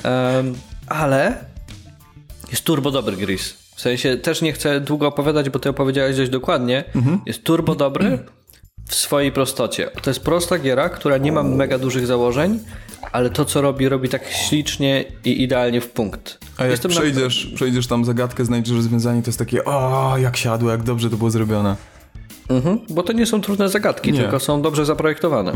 em, 0.02 0.54
ale 0.86 1.44
jest 2.50 2.64
turbo 2.64 2.90
dobry 2.90 3.16
Gris. 3.16 3.54
W 3.76 3.80
sensie 3.80 4.16
też 4.16 4.42
nie 4.42 4.52
chcę 4.52 4.80
długo 4.80 5.06
opowiadać, 5.06 5.50
bo 5.50 5.58
ty 5.58 5.68
opowiedziałeś 5.68 6.16
dość 6.16 6.30
dokładnie. 6.30 6.84
Mhm. 6.94 7.20
Jest 7.26 7.42
turbo 7.42 7.74
dobry 7.74 8.18
w 8.88 8.94
swojej 8.94 9.32
prostocie. 9.32 9.90
To 10.02 10.10
jest 10.10 10.20
prosta 10.20 10.58
giera, 10.58 10.88
która 10.88 11.18
nie 11.18 11.32
ma 11.32 11.42
mega 11.42 11.78
dużych 11.78 12.06
założeń, 12.06 12.58
ale 13.12 13.30
to, 13.30 13.44
co 13.44 13.60
robi, 13.60 13.88
robi 13.88 14.08
tak 14.08 14.22
ślicznie 14.30 15.04
i 15.24 15.42
idealnie 15.42 15.80
w 15.80 15.88
punkt. 15.90 16.38
A 16.56 16.62
jak 16.62 16.70
Jestem 16.70 16.90
na- 16.92 17.00
przejdziesz, 17.00 17.52
przejdziesz 17.54 17.86
tam 17.86 18.04
zagadkę, 18.04 18.44
znajdziesz 18.44 18.76
rozwiązanie, 18.76 19.22
to 19.22 19.28
jest 19.28 19.38
takie 19.38 19.64
o, 19.64 20.14
jak 20.18 20.36
siadło, 20.36 20.70
jak 20.70 20.82
dobrze 20.82 21.10
to 21.10 21.16
było 21.16 21.30
zrobione. 21.30 21.76
Mhm, 22.50 22.78
bo 22.88 23.02
to 23.02 23.12
nie 23.12 23.26
są 23.26 23.40
trudne 23.40 23.68
zagadki, 23.68 24.12
Nie. 24.12 24.20
tylko 24.20 24.40
są 24.40 24.62
dobrze 24.62 24.84
zaprojektowane. 24.84 25.52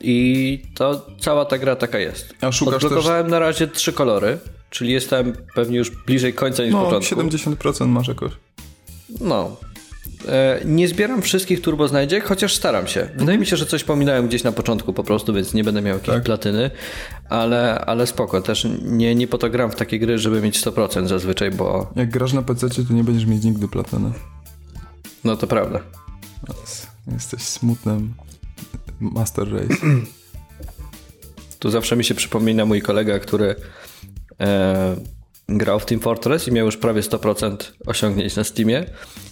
I 0.00 0.62
to 0.74 1.06
cała 1.20 1.44
ta 1.44 1.58
gra 1.58 1.76
taka 1.76 1.98
jest. 1.98 2.34
A 2.40 2.52
szukasz 2.52 2.74
Odblokowałem 2.84 3.28
na 3.28 3.38
razie 3.38 3.66
trzy 3.68 3.92
kolory, 3.92 4.38
czyli 4.70 4.92
jestem 4.92 5.32
pewnie 5.54 5.78
już 5.78 5.90
bliżej 5.90 6.32
końca 6.34 6.64
niż 6.64 6.72
No, 6.72 6.84
początku. 6.84 7.14
70% 7.14 7.86
masz 7.88 8.08
jakoś. 8.08 8.32
No. 9.20 9.56
E, 10.28 10.60
Nie 10.64 10.88
zbieram 10.88 11.22
wszystkich 11.22 11.60
turbo 11.60 11.88
znajdziek, 11.88 12.24
chociaż 12.24 12.54
staram 12.54 12.86
się. 12.86 13.08
Wydaje 13.16 13.38
mi 13.38 13.46
się, 13.46 13.56
że 13.56 13.66
coś 13.66 13.84
pominąłem 13.84 14.28
gdzieś 14.28 14.44
na 14.44 14.52
początku 14.52 14.92
po 14.92 15.04
prostu, 15.04 15.34
więc 15.34 15.54
nie 15.54 15.64
będę 15.64 15.82
miał 15.82 15.94
jakiejś 15.94 16.14
Tak. 16.14 16.24
platyny, 16.24 16.70
ale, 17.28 17.78
ale 17.78 18.06
spoko. 18.06 18.40
Też 18.42 18.66
nie, 18.82 19.14
nie 19.14 19.26
po 19.28 19.38
to 19.38 19.50
gram 19.50 19.70
w 19.70 19.74
takie 19.76 19.98
gry, 19.98 20.18
żeby 20.18 20.40
mieć 20.40 20.60
100% 20.60 21.06
zazwyczaj, 21.06 21.50
bo 21.50 21.92
Jak 21.96 22.10
grasz 22.10 22.32
na 22.32 22.42
PC, 22.42 22.68
to 22.70 22.94
nie 22.94 23.04
będziesz 23.04 23.26
mieć 23.26 23.44
nigdy 23.44 23.68
platyny. 23.68 24.12
No 25.24 25.36
to 25.36 25.46
prawda. 25.46 25.80
Jesteś 27.12 27.42
smutnym 27.42 28.14
Master 29.00 29.52
Race. 29.52 29.74
Tu 31.58 31.70
zawsze 31.70 31.96
mi 31.96 32.04
się 32.04 32.14
przypomina 32.14 32.64
mój 32.66 32.82
kolega, 32.82 33.18
który 33.18 33.54
e, 34.40 34.96
grał 35.48 35.80
w 35.80 35.86
Team 35.86 36.00
Fortress 36.00 36.48
i 36.48 36.52
miał 36.52 36.66
już 36.66 36.76
prawie 36.76 37.00
100% 37.00 37.56
osiągnięć 37.86 38.36
na 38.36 38.44
Steamie 38.44 38.84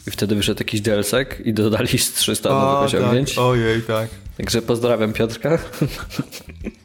i 0.07 0.11
wtedy 0.11 0.35
wyszedł 0.35 0.61
jakiś 0.61 0.81
DLC 0.81 1.13
i 1.45 1.55
dodali 1.55 1.99
z 1.99 2.13
300 2.13 2.49
nowych 2.49 2.85
osiągnięć. 2.95 3.35
tak. 3.35 3.45
Ojej, 3.45 3.83
tak. 3.83 4.09
Także 4.37 4.63
pozdrawiam 4.63 5.13
Piotrka. 5.13 5.59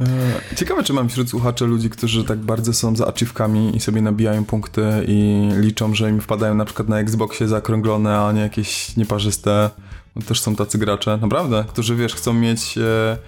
E, 0.00 0.56
Ciekawe, 0.56 0.82
czy 0.82 0.92
mam 0.92 1.08
wśród 1.08 1.30
słuchaczy 1.30 1.66
ludzi, 1.66 1.90
którzy 1.90 2.24
tak 2.24 2.38
bardzo 2.38 2.72
są 2.72 2.96
za 2.96 3.06
achievkami 3.06 3.76
i 3.76 3.80
sobie 3.80 4.02
nabijają 4.02 4.44
punkty 4.44 4.82
i 5.08 5.48
liczą, 5.56 5.94
że 5.94 6.10
im 6.10 6.20
wpadają 6.20 6.54
na 6.54 6.64
przykład 6.64 6.88
na 6.88 7.00
Xboxie 7.00 7.48
zakrąglone, 7.48 8.18
a 8.18 8.32
nie 8.32 8.40
jakieś 8.40 8.96
nieparzyste. 8.96 9.70
No, 10.16 10.22
też 10.22 10.40
są 10.40 10.56
tacy 10.56 10.78
gracze, 10.78 11.18
naprawdę, 11.22 11.64
którzy, 11.68 11.96
wiesz, 11.96 12.14
chcą 12.14 12.32
mieć 12.32 12.78
e, 12.78 13.18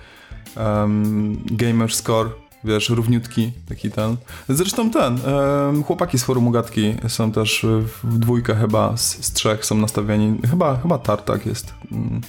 em, 0.56 1.38
gamer 1.46 1.94
score, 1.94 2.30
wiesz, 2.64 2.88
równiutki, 2.88 3.52
taki 3.68 3.90
ten. 3.90 4.16
Zresztą 4.48 4.90
ten, 4.90 5.18
em, 5.24 5.84
chłopaki 5.84 6.18
z 6.18 6.24
forum 6.24 6.46
Ugatki 6.46 6.94
są 7.08 7.32
też 7.32 7.66
w 8.04 8.18
dwójkę 8.18 8.54
chyba, 8.54 8.96
z, 8.96 9.24
z 9.24 9.32
trzech 9.32 9.64
są 9.64 9.74
nastawieni, 9.74 10.38
chyba, 10.50 10.76
chyba 10.76 10.98
Tartak 10.98 11.46
jest, 11.46 11.74
Mm, 11.92 12.20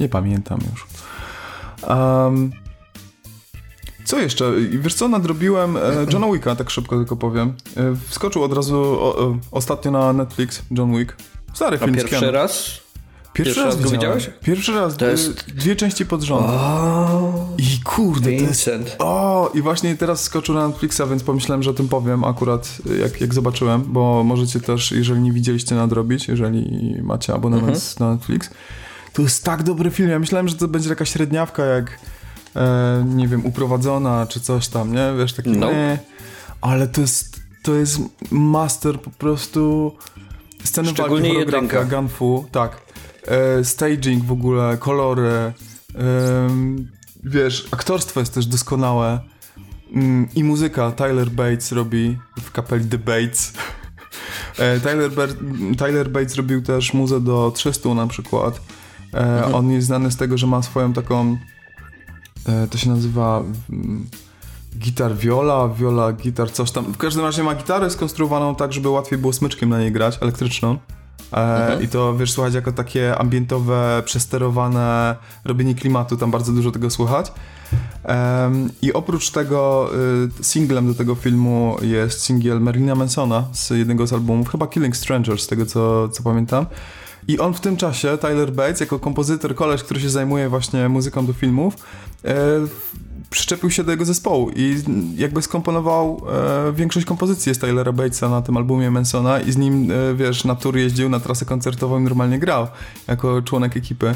nie 0.00 0.08
pamiętam 0.08 0.58
już. 0.72 0.86
Um, 1.88 2.52
co 4.08 4.18
jeszcze? 4.18 4.52
Wiesz 4.70 4.94
co, 4.94 5.08
nadrobiłem 5.08 5.76
e, 5.76 5.80
Johna 6.12 6.32
Wicka, 6.32 6.56
tak 6.56 6.70
szybko 6.70 6.96
tylko 6.96 7.16
powiem. 7.16 7.52
E, 7.76 7.96
Wskoczył 8.08 8.42
od 8.42 8.52
razu 8.52 8.76
o, 8.76 9.16
o, 9.18 9.36
ostatnio 9.50 9.90
na 9.90 10.12
Netflix 10.12 10.62
John 10.70 10.96
Wick. 10.98 11.16
Stary 11.54 11.76
A 11.76 11.84
film 11.84 11.92
z 11.94 11.96
pierwszy 11.96 12.20
Keanu. 12.20 12.32
raz? 12.32 12.80
Pierwszy, 13.32 13.54
pierwszy 13.54 13.64
raz, 13.64 13.74
raz 13.74 13.84
go 13.84 13.90
widziałeś? 13.90 14.30
Pierwszy 14.42 14.72
raz. 14.74 14.96
To 14.96 15.06
e, 15.06 15.10
jest- 15.10 15.50
Dwie 15.54 15.76
części 15.76 16.06
pod 16.06 16.22
rząd. 16.22 16.46
O, 16.48 17.48
I 17.58 17.80
kurde, 17.84 18.24
to 18.24 18.30
jest... 18.30 18.44
Vincent. 18.46 18.96
O, 18.98 19.50
i 19.54 19.62
właśnie 19.62 19.96
teraz 19.96 20.22
skoczył 20.22 20.54
na 20.54 20.68
Netflixa, 20.68 21.00
więc 21.10 21.22
pomyślałem, 21.22 21.62
że 21.62 21.70
o 21.70 21.74
tym 21.74 21.88
powiem 21.88 22.24
akurat, 22.24 22.78
e, 22.90 22.94
jak, 22.96 23.20
jak 23.20 23.34
zobaczyłem, 23.34 23.82
bo 23.86 24.24
możecie 24.24 24.60
też, 24.60 24.92
jeżeli 24.92 25.20
nie 25.20 25.32
widzieliście, 25.32 25.74
nadrobić, 25.74 26.28
jeżeli 26.28 26.94
macie 27.02 27.34
abonament 27.34 28.00
na 28.00 28.10
Netflix. 28.10 28.50
To 29.12 29.22
jest 29.22 29.44
tak 29.44 29.62
dobry 29.62 29.90
film. 29.90 30.08
Ja 30.10 30.18
myślałem, 30.18 30.48
że 30.48 30.54
to 30.56 30.68
będzie 30.68 30.88
jakaś 30.88 31.10
średniawka, 31.12 31.64
jak 31.64 31.98
e, 32.58 33.04
nie 33.06 33.28
wiem, 33.28 33.46
uprowadzona, 33.46 34.26
czy 34.26 34.40
coś 34.40 34.68
tam, 34.68 34.92
nie? 34.94 35.12
Wiesz, 35.18 35.32
taki 35.32 35.50
No. 35.50 35.72
nie. 35.72 35.98
Ale 36.60 36.88
to 36.88 37.00
jest, 37.00 37.40
to 37.62 37.74
jest 37.74 38.00
master 38.30 39.00
po 39.00 39.10
prostu 39.10 39.92
sceny 40.64 40.88
Szczególnie 40.88 41.28
walki, 41.34 41.44
choreografia, 41.52 41.84
gunfu, 41.84 42.44
tak. 42.52 42.80
E, 43.26 43.64
staging 43.64 44.24
w 44.24 44.32
ogóle, 44.32 44.76
kolory, 44.76 45.52
em, 45.94 46.88
wiesz, 47.24 47.68
aktorstwo 47.70 48.20
jest 48.20 48.34
też 48.34 48.46
doskonałe. 48.46 49.20
Mm, 49.94 50.28
I 50.34 50.44
muzyka 50.44 50.92
Tyler 50.92 51.30
Bates 51.30 51.72
robi 51.72 52.18
w 52.40 52.50
kapeli 52.52 52.84
The 52.88 52.98
Bates. 52.98 53.52
E, 54.58 54.80
Tyler, 54.80 55.10
Ber- 55.12 55.76
Tyler 55.78 56.08
Bates 56.10 56.34
robił 56.34 56.62
też 56.62 56.94
muzę 56.94 57.20
do 57.20 57.52
300 57.54 57.94
na 57.94 58.06
przykład. 58.06 58.60
E, 59.14 59.44
On 59.54 59.70
jest 59.70 59.86
znany 59.86 60.10
z 60.10 60.16
tego, 60.16 60.38
że 60.38 60.46
ma 60.46 60.62
swoją 60.62 60.92
taką 60.92 61.20
e, 61.32 61.38
to 62.70 62.78
się 62.78 62.90
nazywa 62.90 63.42
mm, 63.70 64.06
gitar 64.78 65.16
viola, 65.16 65.68
viola 65.68 66.12
gitar 66.12 66.52
coś 66.52 66.70
tam. 66.70 66.84
W 66.84 66.96
każdym 66.96 67.24
razie 67.24 67.42
ma 67.42 67.54
gitarę 67.54 67.90
skonstruowaną 67.90 68.54
tak, 68.54 68.72
żeby 68.72 68.88
łatwiej 68.88 69.18
było 69.18 69.32
smyczkiem 69.32 69.68
na 69.68 69.78
niej 69.78 69.92
grać, 69.92 70.18
elektryczną. 70.20 70.78
E, 71.32 71.82
I 71.82 71.88
to 71.88 72.16
wiesz, 72.16 72.32
słuchać 72.32 72.54
jako 72.54 72.72
takie 72.72 73.18
ambientowe, 73.18 74.02
przesterowane 74.04 75.16
robienie 75.44 75.74
klimatu, 75.74 76.16
tam 76.16 76.30
bardzo 76.30 76.52
dużo 76.52 76.70
tego 76.70 76.90
słychać. 76.90 77.32
Em, 78.04 78.70
I 78.82 78.92
oprócz 78.92 79.30
tego 79.30 79.90
y, 80.40 80.44
singlem 80.44 80.86
do 80.86 80.94
tego 80.94 81.14
filmu 81.14 81.76
jest 81.82 82.22
singiel 82.22 82.60
Merlina 82.60 82.94
Mansona 82.94 83.44
z 83.52 83.70
jednego 83.70 84.06
z 84.06 84.12
albumów, 84.12 84.48
chyba 84.48 84.66
Killing 84.66 84.96
Strangers, 84.96 85.42
z 85.42 85.46
tego 85.46 85.66
co, 85.66 86.08
co 86.08 86.22
pamiętam. 86.22 86.66
I 87.28 87.38
on 87.38 87.54
w 87.54 87.60
tym 87.60 87.76
czasie, 87.76 88.18
Tyler 88.18 88.52
Bates, 88.52 88.80
jako 88.80 88.98
kompozytor, 88.98 89.54
koleś, 89.54 89.82
który 89.82 90.00
się 90.00 90.10
zajmuje 90.10 90.48
właśnie 90.48 90.88
muzyką 90.88 91.26
do 91.26 91.32
filmów, 91.32 91.74
e, 92.24 92.34
przyczepił 93.30 93.70
się 93.70 93.84
do 93.84 93.90
jego 93.90 94.04
zespołu 94.04 94.50
i 94.56 94.76
jakby 95.16 95.42
skomponował 95.42 96.22
e, 96.68 96.72
większość 96.72 97.06
kompozycji 97.06 97.54
z 97.54 97.58
Tylera 97.58 97.92
Batesa 97.92 98.28
na 98.28 98.42
tym 98.42 98.56
albumie 98.56 98.90
Mansona 98.90 99.40
i 99.40 99.52
z 99.52 99.56
nim, 99.56 99.90
e, 99.90 100.14
wiesz, 100.14 100.44
na 100.44 100.54
tour 100.54 100.76
jeździł 100.76 101.08
na 101.08 101.20
trasę 101.20 101.44
koncertową 101.44 101.98
i 102.00 102.02
normalnie 102.02 102.38
grał 102.38 102.66
jako 103.08 103.42
członek 103.42 103.76
ekipy. 103.76 104.14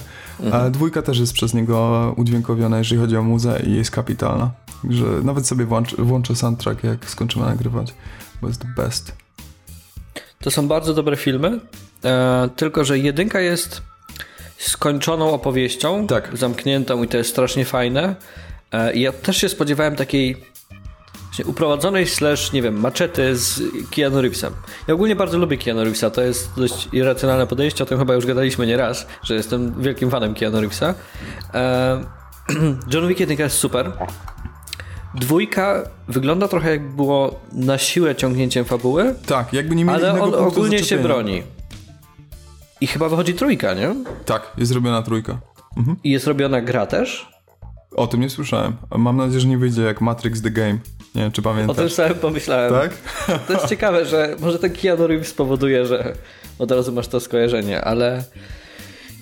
A 0.52 0.70
dwójka 0.70 1.02
też 1.02 1.18
jest 1.18 1.32
przez 1.32 1.54
niego 1.54 2.14
udźwiękowiona, 2.16 2.78
jeżeli 2.78 3.00
chodzi 3.00 3.16
o 3.16 3.22
muzę 3.22 3.62
i 3.66 3.74
jest 3.74 3.90
kapitalna. 3.90 4.50
Że 4.90 5.04
nawet 5.24 5.46
sobie 5.46 5.64
włącz, 5.64 5.96
włączę 5.96 6.36
soundtrack, 6.36 6.84
jak 6.84 7.10
skończymy 7.10 7.44
nagrywać, 7.44 7.94
bo 8.42 8.48
jest 8.48 8.60
the 8.60 8.68
best. 8.76 9.12
To 10.38 10.50
są 10.50 10.68
bardzo 10.68 10.94
dobre 10.94 11.16
filmy, 11.16 11.60
e, 12.04 12.48
tylko 12.56 12.84
że 12.84 12.98
jedynka 12.98 13.40
jest 13.40 13.82
skończoną 14.58 15.30
opowieścią, 15.30 16.06
Tak. 16.06 16.30
zamkniętą 16.36 17.02
i 17.02 17.08
to 17.08 17.16
jest 17.16 17.30
strasznie 17.30 17.64
fajne. 17.64 18.14
E, 18.72 18.94
ja 18.94 19.12
też 19.12 19.36
się 19.36 19.48
spodziewałem 19.48 19.96
takiej 19.96 20.52
uprowadzonej 21.46 22.06
slash, 22.06 22.52
nie 22.52 22.62
wiem, 22.62 22.80
maczety 22.80 23.36
z 23.36 23.62
Keanu 23.96 24.20
Reevesem. 24.22 24.52
Ja 24.88 24.94
ogólnie 24.94 25.16
bardzo 25.16 25.38
lubię 25.38 25.56
Keanu 25.58 25.80
Reevesa, 25.84 26.10
to 26.10 26.22
jest 26.22 26.50
dość 26.56 26.88
irracjonalne 26.92 27.46
podejście, 27.46 27.84
o 27.84 27.86
tym 27.86 27.98
chyba 27.98 28.14
już 28.14 28.26
gadaliśmy 28.26 28.66
nieraz, 28.66 29.06
że 29.22 29.34
jestem 29.34 29.82
wielkim 29.82 30.10
fanem 30.10 30.34
Keanu 30.34 30.60
Reevesa. 30.60 30.94
E, 31.54 32.04
John 32.92 33.08
Wick 33.08 33.20
1 33.20 33.38
jest 33.38 33.56
super. 33.58 33.92
Dwójka 35.14 35.82
wygląda 36.08 36.48
trochę 36.48 36.70
jak 36.70 36.88
było 36.90 37.40
na 37.52 37.78
siłę 37.78 38.16
ciągnięciem 38.16 38.64
fabuły, 38.64 39.14
Tak, 39.26 39.52
jakby 39.52 39.74
nie 39.74 39.84
mieli 39.84 40.04
ale 40.04 40.20
on 40.22 40.34
ogólnie 40.34 40.84
się 40.84 40.98
broni. 40.98 41.42
I 42.82 42.86
chyba 42.86 43.08
wychodzi 43.08 43.34
trójka, 43.34 43.74
nie? 43.74 43.94
Tak, 44.24 44.50
jest 44.58 44.72
zrobiona 44.72 45.02
trójka. 45.02 45.40
I 46.04 46.10
jest 46.10 46.26
robiona 46.26 46.60
gra 46.60 46.86
też. 46.86 47.28
O 47.96 48.06
tym 48.06 48.20
nie 48.20 48.30
słyszałem. 48.30 48.76
Mam 48.98 49.16
nadzieję, 49.16 49.40
że 49.40 49.48
nie 49.48 49.58
wyjdzie 49.58 49.82
jak 49.82 50.00
Matrix 50.00 50.42
The 50.42 50.50
Game. 50.50 50.78
Nie 51.14 51.22
wiem, 51.22 51.32
czy 51.32 51.40
O 51.40 51.44
tym 51.44 51.52
pamiętasz. 51.52 51.92
samym 51.92 52.14
pomyślałem. 52.14 52.72
Tak? 52.72 52.92
To 53.46 53.52
jest 53.52 53.66
ciekawe, 53.66 54.06
że 54.06 54.36
może 54.40 54.58
ten 54.58 54.72
Keanu 54.72 55.06
Reeves 55.06 55.28
spowoduje, 55.28 55.86
że 55.86 56.12
od 56.58 56.70
razu 56.70 56.92
masz 56.92 57.08
to 57.08 57.20
skojarzenie, 57.20 57.80
ale 57.80 58.24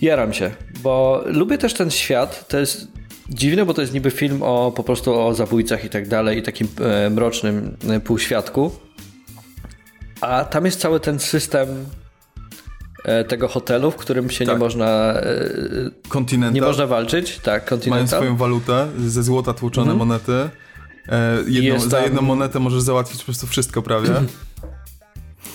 jaram 0.02 0.32
się, 0.32 0.50
bo 0.82 1.22
lubię 1.26 1.58
też 1.58 1.74
ten 1.74 1.90
świat. 1.90 2.48
To 2.48 2.58
jest 2.58 2.88
dziwne, 3.28 3.66
bo 3.66 3.74
to 3.74 3.80
jest 3.80 3.94
niby 3.94 4.10
film 4.10 4.42
o 4.42 4.72
po 4.76 4.82
prostu 4.82 5.20
o 5.20 5.34
zabójcach 5.34 5.84
i 5.84 5.88
tak 5.90 6.08
dalej 6.08 6.38
i 6.38 6.42
takim 6.42 6.68
e, 6.80 7.10
mrocznym 7.10 7.76
e, 7.90 8.00
półświadku. 8.00 8.70
A 10.20 10.44
tam 10.44 10.64
jest 10.64 10.80
cały 10.80 11.00
ten 11.00 11.18
system 11.18 11.68
tego 13.28 13.48
hotelu, 13.48 13.90
w 13.90 13.96
którym 13.96 14.30
się 14.30 14.44
nie 14.44 14.50
Tak. 14.50 14.58
można 14.60 14.86
e, 15.14 15.24
Continental. 16.08 16.54
nie 16.54 16.62
można 16.62 16.86
walczyć. 16.86 17.38
Tak, 17.38 17.62
Mają 17.62 17.68
Continental. 17.68 18.18
swoją 18.20 18.36
walutę, 18.36 18.88
ze 18.98 19.22
złota 19.22 19.54
tłoczone 19.54 19.94
monety. 19.94 20.32
E, 21.08 21.36
jedną, 21.48 21.72
Jest 21.74 21.84
Za 21.88 21.96
tam- 21.96 22.04
jedną 22.04 22.22
monetę 22.22 22.58
możesz 22.58 22.80
załatwić 22.82 23.18
po 23.20 23.24
prostu 23.24 23.46
wszystko 23.46 23.82
prawie. 23.82 24.08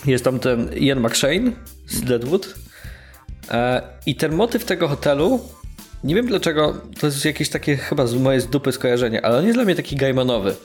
Jest 0.06 0.24
tam 0.24 0.40
ten 0.40 0.70
Ian 0.74 1.00
McShane 1.00 1.52
z 1.88 2.02
Deadwood. 2.02 2.56
E, 3.52 3.82
I 4.06 4.16
ten 4.16 4.36
motyw 4.36 4.66
tego 4.66 4.88
hotelu, 4.88 5.40
nie 6.04 6.16
wiem 6.16 6.28
dlaczego, 6.28 6.74
to 7.00 7.08
jest 7.08 7.26
jakieś 7.26 7.50
takie 7.50 7.78
chyba 7.78 8.08
z 8.08 8.16
moje 8.16 8.42
z 8.42 8.48
dupy 8.48 8.72
skojarzenie, 8.72 9.26
ale 9.26 9.38
on 9.38 9.44
jest 9.46 9.58
dla 9.58 9.66
mnie 9.66 9.76
taki 9.76 9.96
gaimanowy. 9.96 10.56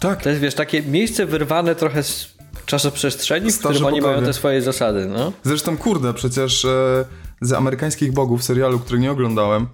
tak. 0.00 0.22
To 0.22 0.28
jest, 0.28 0.40
wiesz, 0.40 0.54
takie 0.54 0.82
miejsce 0.82 1.26
wyrwane 1.26 1.74
trochę 1.74 2.02
z 2.02 2.35
czasoprzestrzeni, 2.66 3.52
w 3.52 3.58
którym 3.58 3.84
oni 3.84 4.00
mają 4.00 4.22
te 4.22 4.32
swoje 4.32 4.62
zasady, 4.62 5.06
no. 5.06 5.32
Zresztą, 5.44 5.76
kurde, 5.76 6.14
przecież 6.14 6.64
e, 6.64 7.04
z 7.40 7.52
amerykańskich 7.52 8.12
bogów 8.12 8.44
serialu, 8.44 8.78
który 8.78 8.98
nie 8.98 9.10
oglądałem. 9.10 9.66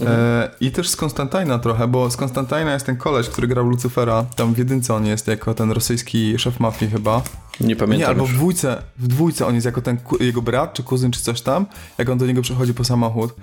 E, 0.00 0.50
I 0.60 0.70
też 0.70 0.88
z 0.88 0.96
Konstantina 0.96 1.58
trochę, 1.58 1.88
bo 1.88 2.10
z 2.10 2.16
Konstantina 2.16 2.72
jest 2.72 2.86
ten 2.86 2.96
koleś, 2.96 3.28
który 3.28 3.48
grał 3.48 3.66
Lucifera. 3.66 4.24
Tam 4.36 4.54
w 4.54 4.58
jedynce 4.58 4.94
on 4.94 5.06
jest 5.06 5.28
jako 5.28 5.54
ten 5.54 5.70
rosyjski 5.70 6.38
szef 6.38 6.60
mafii 6.60 6.90
chyba. 6.90 7.22
Nie 7.60 7.76
pamiętam 7.76 7.98
Nie, 7.98 8.06
albo 8.06 8.26
w 8.26 8.32
dwójce, 8.32 8.82
w 8.98 9.08
dwójce 9.08 9.46
on 9.46 9.54
jest 9.54 9.66
jako 9.66 9.82
ten 9.82 9.98
jego 10.20 10.42
brat, 10.42 10.74
czy 10.74 10.82
kuzyn, 10.82 11.10
czy 11.10 11.22
coś 11.22 11.40
tam, 11.40 11.66
jak 11.98 12.08
on 12.08 12.18
do 12.18 12.26
niego 12.26 12.42
przychodzi 12.42 12.74
po 12.74 12.84
samochód. 12.84 13.34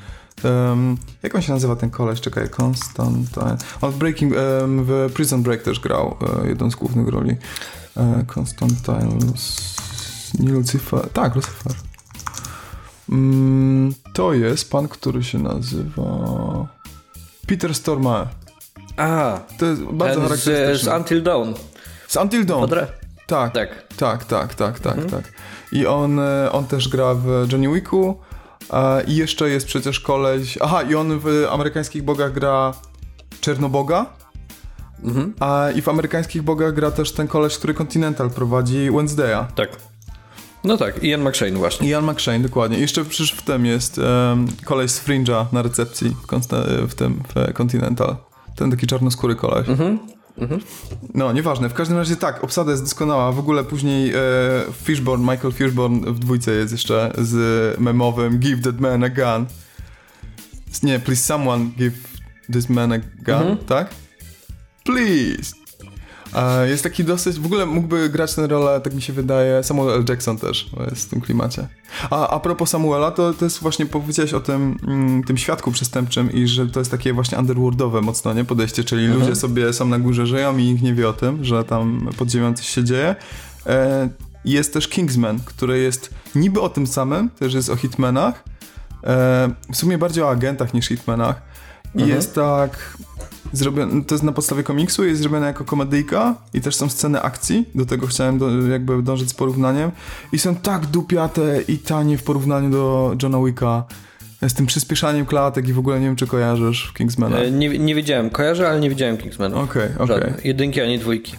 Um, 0.43 0.97
jak 1.23 1.35
on 1.35 1.41
się 1.41 1.53
nazywa 1.53 1.75
ten 1.75 1.89
koleś? 1.89 2.21
Czekaj, 2.21 2.49
Constantine. 2.61 3.57
On 3.81 3.91
w 3.91 3.97
Breaking, 3.97 4.33
em, 4.33 4.83
w 4.85 5.09
Prison 5.13 5.43
Break 5.43 5.61
też 5.63 5.79
grał 5.79 6.17
e, 6.43 6.47
jedną 6.47 6.71
z 6.71 6.75
głównych 6.75 7.07
roli. 7.07 7.35
E, 7.97 8.25
Constantine, 8.39 9.19
Lus- 9.19 9.73
nie 10.39 10.49
Lucifer, 10.51 11.09
tak, 11.13 11.35
Lucifer. 11.35 11.73
Mm, 13.09 13.93
to 14.13 14.33
jest 14.33 14.71
pan, 14.71 14.87
który 14.87 15.23
się 15.23 15.39
nazywa 15.39 16.03
Peter 17.47 17.75
Stormare. 17.75 18.27
A, 18.97 19.39
To 19.57 19.65
jest 19.65 19.81
bardzo 19.83 20.15
ten 20.19 20.25
z, 20.25 20.29
charakterystyczny. 20.29 20.91
z 20.93 20.97
Until 20.99 21.23
Dawn. 21.23 21.53
Z 22.07 22.15
Until 22.17 22.45
Dawn. 22.45 22.63
Odre... 22.63 22.87
Tak, 23.27 23.53
Tak. 23.53 23.69
tak, 23.97 24.25
tak, 24.25 24.55
tak, 24.55 24.79
tak, 24.79 25.05
tak. 25.05 25.33
I 25.71 25.85
on, 25.87 26.19
e, 26.19 26.51
on 26.51 26.65
też 26.65 26.89
gra 26.89 27.13
w 27.15 27.25
Johnny 27.51 27.73
Wicku 27.73 28.17
i 29.07 29.15
jeszcze 29.15 29.49
jest 29.49 29.65
przecież 29.65 29.99
koleś... 29.99 30.57
Aha, 30.61 30.81
i 30.81 30.95
on 30.95 31.19
w 31.19 31.27
amerykańskich 31.51 32.03
bogach 32.03 32.33
gra 32.33 32.73
Czernoboga, 33.41 34.05
a 35.39 35.69
i 35.75 35.81
w 35.81 35.89
amerykańskich 35.89 36.41
bogach 36.41 36.73
gra 36.73 36.91
też 36.91 37.11
ten 37.11 37.27
koleś, 37.27 37.57
który 37.57 37.73
Continental 37.73 38.29
prowadzi, 38.29 38.91
Wednesdaya. 38.91 39.45
Tak. 39.55 39.69
No 40.63 40.77
tak, 40.77 41.03
Ian 41.03 41.21
McShane 41.21 41.51
właśnie. 41.51 41.89
Ian 41.89 42.11
McShane, 42.11 42.39
dokładnie. 42.39 42.77
I 42.77 42.81
jeszcze 42.81 43.05
przecież 43.05 43.31
w 43.31 43.41
tym 43.41 43.65
jest 43.65 43.97
um, 43.97 44.47
koleś 44.65 44.91
z 44.91 45.07
Fringe'a 45.07 45.45
na 45.51 45.61
recepcji 45.61 46.09
w, 46.09 46.45
w 46.89 46.95
tym, 46.95 47.23
w 47.35 47.53
Continental. 47.53 48.15
Ten 48.55 48.71
taki 48.71 48.87
czarnoskóry 48.87 49.35
koleś. 49.35 49.67
No, 51.13 51.33
nieważne. 51.33 51.69
W 51.69 51.73
każdym 51.73 51.97
razie 51.97 52.15
tak, 52.15 52.43
obsada 52.43 52.71
jest 52.71 52.83
doskonała. 52.83 53.31
W 53.31 53.39
ogóle 53.39 53.63
później 53.63 54.13
e, 54.13 54.19
Fishborn, 54.83 55.21
Michael 55.21 55.53
Fishborn 55.53 56.13
w 56.13 56.19
dwójce 56.19 56.51
jest 56.51 56.71
jeszcze 56.71 57.13
z 57.17 57.79
memowym 57.79 58.39
Give 58.39 58.61
that 58.61 58.79
man 58.79 59.03
a 59.03 59.09
gun. 59.09 59.45
Nie, 60.83 60.99
please 60.99 61.23
someone 61.23 61.65
give 61.77 61.93
this 62.53 62.69
man 62.69 62.91
a 62.93 62.97
gun, 62.97 63.57
tak? 63.67 63.89
Please! 64.83 65.62
Jest 66.65 66.83
taki 66.83 67.03
dosyć, 67.03 67.39
w 67.39 67.45
ogóle 67.45 67.65
mógłby 67.65 68.09
grać 68.09 68.35
tę 68.35 68.47
rolę, 68.47 68.81
tak 68.81 68.93
mi 68.93 69.01
się 69.01 69.13
wydaje, 69.13 69.63
Samuel 69.63 69.95
L. 69.95 70.05
Jackson 70.09 70.37
też 70.37 70.69
jest 70.89 71.07
w 71.07 71.09
tym 71.09 71.21
klimacie. 71.21 71.67
A, 72.09 72.29
a 72.29 72.39
propos 72.39 72.69
Samuela, 72.69 73.11
to, 73.11 73.33
to 73.33 73.45
jest 73.45 73.59
właśnie, 73.59 73.85
powiedziałeś 73.85 74.33
o 74.33 74.39
tym, 74.39 74.77
mm, 74.87 75.23
tym 75.23 75.37
świadku 75.37 75.71
przestępczym 75.71 76.31
i 76.31 76.47
że 76.47 76.67
to 76.67 76.79
jest 76.79 76.91
takie 76.91 77.13
właśnie 77.13 77.37
underworldowe 77.37 78.01
mocno, 78.01 78.33
nie, 78.33 78.45
podejście, 78.45 78.83
czyli 78.83 79.07
ludzie 79.07 79.35
sobie 79.35 79.73
są 79.73 79.85
na 79.85 79.99
górze 79.99 80.27
żyją 80.27 80.57
i 80.57 80.63
nikt 80.63 80.83
nie 80.83 80.93
wie 80.93 81.09
o 81.09 81.13
tym, 81.13 81.45
że 81.45 81.63
tam 81.63 82.09
pod 82.17 82.31
ziemią 82.31 82.53
coś 82.53 82.67
się 82.67 82.83
dzieje. 82.83 83.15
E, 83.65 84.09
jest 84.45 84.73
też 84.73 84.87
Kingsman, 84.87 85.39
który 85.45 85.79
jest 85.79 86.13
niby 86.35 86.61
o 86.61 86.69
tym 86.69 86.87
samym, 86.87 87.29
też 87.29 87.53
jest 87.53 87.69
o 87.69 87.75
hitmenach, 87.75 88.43
e, 89.03 89.49
w 89.71 89.77
sumie 89.77 89.97
bardziej 89.97 90.23
o 90.23 90.29
agentach 90.29 90.73
niż 90.73 90.87
hitmenach 90.87 91.41
i 91.95 92.07
jest 92.07 92.35
tak 92.35 92.97
zrobione, 93.53 94.03
to 94.03 94.15
jest 94.15 94.23
na 94.23 94.31
podstawie 94.31 94.63
komiksu, 94.63 95.05
jest 95.05 95.21
zrobione 95.21 95.45
jako 95.47 95.63
komedyjka 95.65 96.35
i 96.53 96.61
też 96.61 96.75
są 96.75 96.89
sceny 96.89 97.21
akcji, 97.21 97.65
do 97.75 97.85
tego 97.85 98.07
chciałem 98.07 98.37
do, 98.37 98.67
jakby 98.67 99.03
dążyć 99.03 99.29
z 99.29 99.33
porównaniem 99.33 99.91
i 100.31 100.39
są 100.39 100.55
tak 100.55 100.85
dupiate 100.85 101.61
i 101.67 101.77
tanie 101.77 102.17
w 102.17 102.23
porównaniu 102.23 102.69
do 102.69 103.15
Johna 103.23 103.39
Wicka 103.45 103.83
z 104.49 104.53
tym 104.53 104.65
przyspieszaniem 104.65 105.25
klatek 105.25 105.67
i 105.67 105.73
w 105.73 105.79
ogóle 105.79 105.99
nie 105.99 106.05
wiem, 106.05 106.15
czy 106.15 106.27
kojarzysz 106.27 106.89
w 106.89 106.93
Kingsmana. 106.97 107.37
E, 107.37 107.51
Nie, 107.51 107.79
nie 107.79 107.95
widziałem, 107.95 108.29
kojarzę, 108.29 108.69
ale 108.69 108.79
nie 108.79 108.89
widziałem 108.89 109.17
Kingsmana. 109.17 109.55
Okej, 109.55 109.89
okej. 109.95 110.07
Żadnej. 110.07 110.33
Jedynki 110.43 110.81
ani 110.81 110.99
dwójki. 110.99 111.35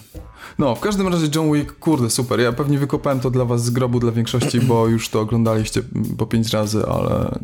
No, 0.59 0.75
w 0.75 0.81
każdym 0.81 1.09
razie 1.09 1.27
John 1.35 1.53
Wick, 1.53 1.79
kurde, 1.79 2.11
super. 2.11 2.41
Ja 2.41 2.53
pewnie 2.53 2.79
wykopałem 2.79 3.21
to 3.21 3.31
dla 3.31 3.45
was 3.45 3.65
z 3.65 3.71
grobu 3.71 4.01
dla 4.01 4.13
większości, 4.13 4.61
bo 4.61 4.89
już 4.89 5.09
to 5.09 5.21
oglądaliście 5.21 5.83
po 6.19 6.27
pięć 6.27 6.53
razy, 6.53 6.87
ale 6.87 7.39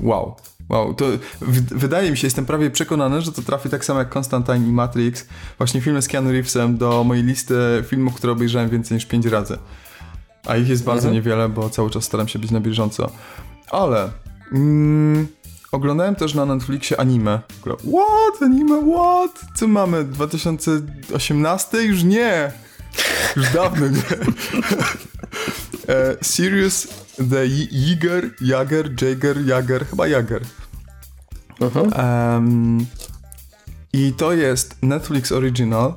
wow. 0.00 0.34
Wow, 0.68 0.94
to 0.94 1.06
wydaje 1.70 2.10
mi 2.10 2.16
się, 2.16 2.26
jestem 2.26 2.46
prawie 2.46 2.70
przekonany, 2.70 3.22
że 3.22 3.32
to 3.32 3.42
trafi 3.42 3.68
tak 3.68 3.84
samo 3.84 3.98
jak 3.98 4.16
Constantine 4.16 4.68
i 4.68 4.72
Matrix, 4.72 5.26
właśnie 5.58 5.80
filmy 5.80 6.02
z 6.02 6.08
Keanu 6.08 6.32
Reevesem 6.32 6.78
do 6.78 7.04
mojej 7.04 7.24
listy 7.24 7.84
filmów, 7.86 8.14
które 8.14 8.32
obejrzałem 8.32 8.70
więcej 8.70 8.94
niż 8.94 9.06
pięć 9.06 9.26
razy. 9.26 9.58
A 10.46 10.56
ich 10.56 10.68
jest 10.68 10.84
bardzo 10.84 11.10
niewiele, 11.10 11.48
bo 11.48 11.70
cały 11.70 11.90
czas 11.90 12.04
staram 12.04 12.28
się 12.28 12.38
być 12.38 12.50
na 12.50 12.60
bieżąco. 12.60 13.10
Ale 13.70 14.10
mm, 14.52 15.26
oglądałem 15.72 16.14
też 16.14 16.34
na 16.34 16.46
Netflixie 16.46 17.00
anime. 17.00 17.40
What? 17.62 18.42
Anime? 18.42 18.92
What? 18.94 19.44
Co 19.54 19.68
mamy? 19.68 20.04
2018? 20.04 21.82
Już 21.82 22.02
nie! 22.02 22.52
Już 23.36 23.50
dawno 23.50 23.88
nie. 23.88 24.02
e, 25.88 26.16
Sirius 26.22 26.88
the 27.16 27.46
Jager, 27.70 28.30
Jager, 28.40 29.02
Jager, 29.02 29.46
Jager, 29.46 29.86
chyba 29.86 30.06
Jager. 30.06 30.42
Em, 31.92 32.86
I 33.92 34.12
to 34.12 34.32
jest 34.32 34.76
Netflix 34.82 35.32
Original, 35.32 35.94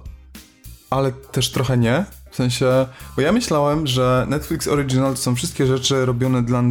ale 0.89 1.11
też 1.11 1.51
trochę 1.51 1.77
nie. 1.77 2.05
W 2.31 2.35
sensie, 2.35 2.87
bo 3.15 3.21
ja 3.21 3.31
myślałem, 3.31 3.87
że 3.87 4.25
Netflix 4.29 4.67
Original 4.67 5.11
to 5.11 5.21
są 5.21 5.35
wszystkie 5.35 5.65
rzeczy 5.67 6.05
robione 6.05 6.43
dla, 6.43 6.63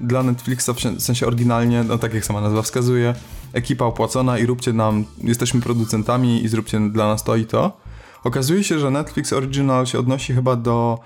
dla 0.00 0.22
Netflixa, 0.22 0.70
w 0.96 1.02
sensie 1.02 1.26
oryginalnie, 1.26 1.84
no 1.84 1.98
tak 1.98 2.14
jak 2.14 2.24
sama 2.24 2.40
nazwa 2.40 2.62
wskazuje, 2.62 3.14
ekipa 3.52 3.84
opłacona 3.84 4.38
i 4.38 4.46
róbcie 4.46 4.72
nam, 4.72 5.04
jesteśmy 5.18 5.60
producentami 5.60 6.44
i 6.44 6.48
zróbcie 6.48 6.80
dla 6.90 7.08
nas 7.08 7.24
to 7.24 7.36
i 7.36 7.46
to. 7.46 7.80
Okazuje 8.24 8.64
się, 8.64 8.78
że 8.78 8.90
Netflix 8.90 9.32
Original 9.32 9.86
się 9.86 9.98
odnosi 9.98 10.34
chyba 10.34 10.56
do 10.56 10.98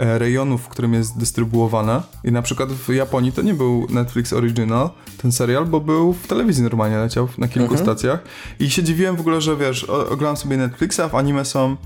rejonu, 0.00 0.58
w 0.58 0.68
którym 0.68 0.94
jest 0.94 1.18
dystrybuowane. 1.18 2.02
I 2.24 2.32
na 2.32 2.42
przykład 2.42 2.72
w 2.72 2.88
Japonii 2.88 3.32
to 3.32 3.42
nie 3.42 3.54
był 3.54 3.86
Netflix 3.90 4.32
Original, 4.32 4.90
ten 5.22 5.32
serial, 5.32 5.66
bo 5.66 5.80
był 5.80 6.12
w 6.12 6.26
telewizji 6.26 6.62
normalnie, 6.62 6.96
leciał 6.96 7.28
na 7.38 7.48
kilku 7.48 7.76
stacjach. 7.76 8.22
I 8.60 8.70
się 8.70 8.82
dziwiłem 8.82 9.16
w 9.16 9.20
ogóle, 9.20 9.40
że 9.40 9.56
wiesz, 9.56 9.84
oglądam 9.84 10.36
sobie 10.36 10.56
Netflixa, 10.56 11.00
a 11.00 11.08
w 11.08 11.14
anime 11.14 11.44
są 11.44 11.72
e, 11.72 11.76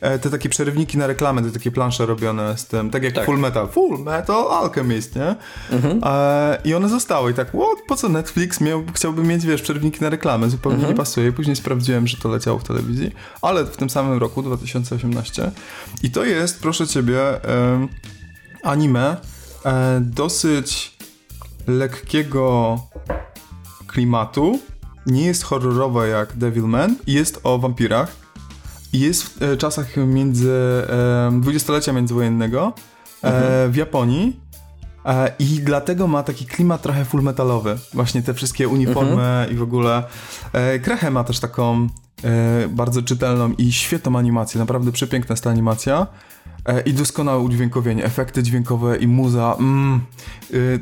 te 0.00 0.30
takie 0.30 0.48
przerywniki 0.48 0.98
na 0.98 1.06
reklamy, 1.06 1.42
te 1.42 1.50
takie 1.50 1.70
plansze 1.70 2.06
robione 2.06 2.58
z 2.58 2.66
tym, 2.66 2.90
tak 2.90 3.02
jak 3.02 3.14
Tak. 3.14 3.26
Full 3.26 3.38
Metal. 3.38 3.68
Full 3.68 3.98
Metal 3.98 4.52
Alchemist, 4.52 5.16
nie? 5.16 5.36
E, 6.02 6.58
I 6.64 6.74
one 6.74 6.88
zostały 6.88 7.30
i 7.30 7.34
tak, 7.34 7.48
what? 7.48 7.78
Po 7.88 7.96
co 7.96 8.08
Netflix 8.08 8.60
miał, 8.60 8.82
chciałby 8.94 9.22
mieć, 9.22 9.46
wiesz, 9.46 9.62
przerywniki 9.62 10.00
na 10.00 10.10
reklamy? 10.10 10.50
Zupełnie 10.50 10.86
nie 10.88 10.94
pasuje. 10.94 11.32
Później 11.32 11.56
sprawdziłem, 11.56 12.06
że 12.06 12.16
to 12.16 12.28
leciało 12.28 12.58
w 12.58 12.64
telewizji, 12.64 13.12
ale 13.42 13.64
w 13.64 13.76
tym 13.76 13.90
samym 13.90 14.18
roku, 14.18 14.42
2018. 14.42 15.50
I 16.02 16.10
to 16.10 16.24
jest, 16.24 16.60
proszę 16.60 16.86
ciebie, 16.86 17.44
em, 17.44 17.88
anime 18.62 19.16
e, 19.64 20.00
dosyć 20.00 20.96
lekkiego 21.66 22.78
klimatu. 23.86 24.58
Nie 25.06 25.26
jest 25.26 25.42
horrorowe 25.42 26.08
jak 26.08 26.36
Devilman. 26.36 26.96
Jest 27.06 27.40
o 27.42 27.58
wampirach. 27.58 28.19
I 28.92 29.00
jest 29.00 29.22
w 29.22 29.42
e, 29.42 29.56
czasach 29.56 29.96
między 29.96 30.52
dwudziestolecia 31.40 31.92
międzywojennego 31.92 32.72
e, 33.22 33.68
w 33.68 33.76
Japonii. 33.76 34.40
E, 35.06 35.32
I 35.38 35.44
dlatego 35.44 36.06
ma 36.06 36.22
taki 36.22 36.46
klimat 36.46 36.82
trochę 36.82 37.04
full 37.04 37.22
metalowy. 37.22 37.78
Właśnie 37.94 38.22
te 38.22 38.34
wszystkie 38.34 38.68
uniformy 38.68 39.48
i 39.52 39.54
w 39.54 39.62
ogóle. 39.62 40.02
Krechę 40.82 41.10
ma 41.10 41.24
też 41.24 41.40
taką 41.40 41.88
bardzo 42.68 43.02
czytelną 43.02 43.52
i 43.58 43.72
świetną 43.72 44.18
animację. 44.18 44.58
Naprawdę 44.58 44.92
przepiękna 44.92 45.32
jest 45.32 45.44
ta 45.44 45.50
animacja. 45.50 46.06
I 46.84 46.92
doskonałe 46.94 47.42
udźwiękowienie, 47.42 48.04
efekty 48.04 48.42
dźwiękowe 48.42 48.96
i 48.96 49.06
muza. 49.06 49.56
Mm. 49.58 50.00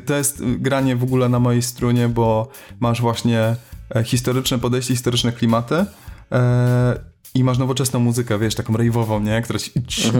To 0.05 0.13
jest 0.13 0.43
granie 0.45 0.95
w 0.95 1.03
ogóle 1.03 1.29
na 1.29 1.39
mojej 1.39 1.61
strunie, 1.61 2.09
bo 2.09 2.47
masz 2.79 3.01
właśnie 3.01 3.55
historyczne 4.03 4.59
podejście, 4.59 4.93
historyczne 4.93 5.31
klimaty. 5.31 5.85
E, 6.31 6.99
i 7.35 7.43
masz 7.43 7.57
nowoczesną 7.57 7.99
muzykę, 7.99 8.39
wiesz, 8.39 8.55
taką 8.55 8.73
rave'ową, 8.73 9.23
nie? 9.23 9.41
Która 9.41 9.59
ci, 9.59 9.71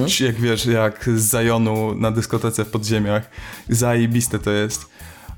ci, 0.07 0.25
jak 0.25 0.35
wiesz, 0.35 0.65
jak 0.65 1.09
z 1.15 1.21
Zajonu 1.21 1.95
na 1.95 2.11
dyskotece 2.11 2.65
w 2.65 2.69
podziemiach. 2.69 3.29
Zajebiste 3.69 4.39
to 4.39 4.51
jest. 4.51 4.85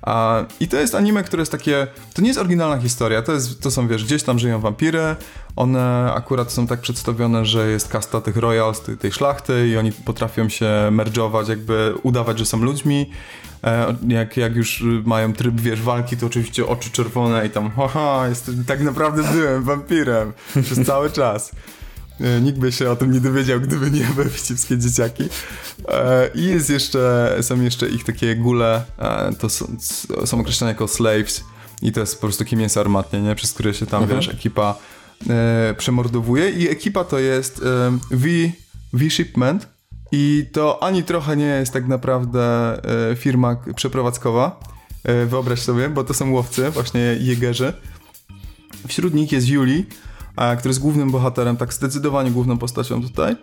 A, 0.01 0.45
I 0.59 0.67
to 0.67 0.77
jest 0.77 0.95
anime, 0.95 1.23
które 1.23 1.41
jest 1.41 1.51
takie. 1.51 1.87
To 2.13 2.21
nie 2.21 2.27
jest 2.27 2.39
oryginalna 2.39 2.81
historia, 2.81 3.21
to, 3.21 3.33
jest, 3.33 3.61
to 3.61 3.71
są, 3.71 3.87
wiesz, 3.87 4.05
gdzieś 4.05 4.23
tam 4.23 4.39
żyją 4.39 4.59
wampiry. 4.59 5.15
One 5.55 6.13
akurat 6.13 6.51
są 6.51 6.67
tak 6.67 6.81
przedstawione, 6.81 7.45
że 7.45 7.71
jest 7.71 7.87
kasta 7.87 8.21
tych 8.21 8.37
royals, 8.37 8.81
tej, 8.81 8.97
tej 8.97 9.11
szlachty, 9.11 9.67
i 9.67 9.77
oni 9.77 9.91
potrafią 9.91 10.49
się 10.49 10.89
merdżować, 10.91 11.47
jakby 11.47 11.93
udawać, 12.03 12.39
że 12.39 12.45
są 12.45 12.57
ludźmi. 12.57 13.09
E, 13.63 13.95
jak, 14.07 14.37
jak 14.37 14.55
już 14.55 14.83
mają 15.05 15.33
tryb, 15.33 15.61
wiesz, 15.61 15.81
walki, 15.81 16.17
to 16.17 16.25
oczywiście 16.25 16.67
oczy 16.67 16.91
czerwone 16.91 17.47
i 17.47 17.49
tam, 17.49 17.71
haha, 17.71 18.25
jestem, 18.29 18.65
tak 18.65 18.81
naprawdę 18.81 19.23
byłem 19.33 19.63
wampirem 19.63 20.33
przez 20.63 20.85
cały 20.87 21.11
czas. 21.11 21.51
E, 22.21 22.41
Nikt 22.41 22.59
by 22.59 22.71
się 22.71 22.91
o 22.91 22.95
tym 22.95 23.11
nie 23.11 23.19
dowiedział, 23.19 23.61
gdyby 23.61 23.91
nie 23.91 24.05
były 24.15 24.29
wścibskie 24.29 24.77
dzieciaki. 24.77 25.23
E, 25.87 26.29
I 26.35 26.45
jest 26.45 26.69
jeszcze, 26.69 27.35
są 27.41 27.61
jeszcze 27.61 27.89
ich 27.89 28.03
takie 28.03 28.35
gule, 28.35 28.83
to 29.39 29.49
są, 29.49 29.77
są 30.25 30.39
określane 30.39 30.71
jako 30.71 30.87
slaves 30.87 31.43
i 31.81 31.91
to 31.91 31.99
jest 31.99 32.15
po 32.15 32.21
prostu 32.21 32.43
takie 32.43 32.55
mięso 32.55 32.79
armatnie, 32.79 33.21
nie? 33.21 33.35
Przez 33.35 33.53
które 33.53 33.73
się 33.73 33.85
tam, 33.85 34.07
wiesz, 34.07 34.29
ekipa 34.29 34.75
e, 35.29 35.75
przemordowuje 35.77 36.49
i 36.49 36.69
ekipa 36.69 37.03
to 37.03 37.19
jest 37.19 37.61
e, 37.63 37.97
V, 38.11 38.27
V-Shipment 38.93 39.67
i 40.11 40.45
to 40.51 40.83
ani 40.83 41.03
trochę 41.03 41.37
nie 41.37 41.45
jest 41.45 41.73
tak 41.73 41.87
naprawdę 41.87 42.73
e, 43.11 43.15
firma 43.15 43.55
przeprowadzkowa, 43.75 44.59
e, 45.03 45.25
wyobraź 45.25 45.59
sobie, 45.59 45.89
bo 45.89 46.03
to 46.03 46.13
są 46.13 46.31
łowcy, 46.31 46.69
właśnie 46.69 47.01
jegerzy. 47.19 47.73
Wśród 48.87 49.13
nich 49.13 49.31
jest 49.31 49.47
Yuli, 49.47 49.85
a, 50.35 50.55
który 50.55 50.69
jest 50.69 50.81
głównym 50.81 51.11
bohaterem, 51.11 51.57
tak 51.57 51.73
zdecydowanie 51.73 52.31
główną 52.31 52.57
postacią 52.57 53.01
tutaj. 53.01 53.35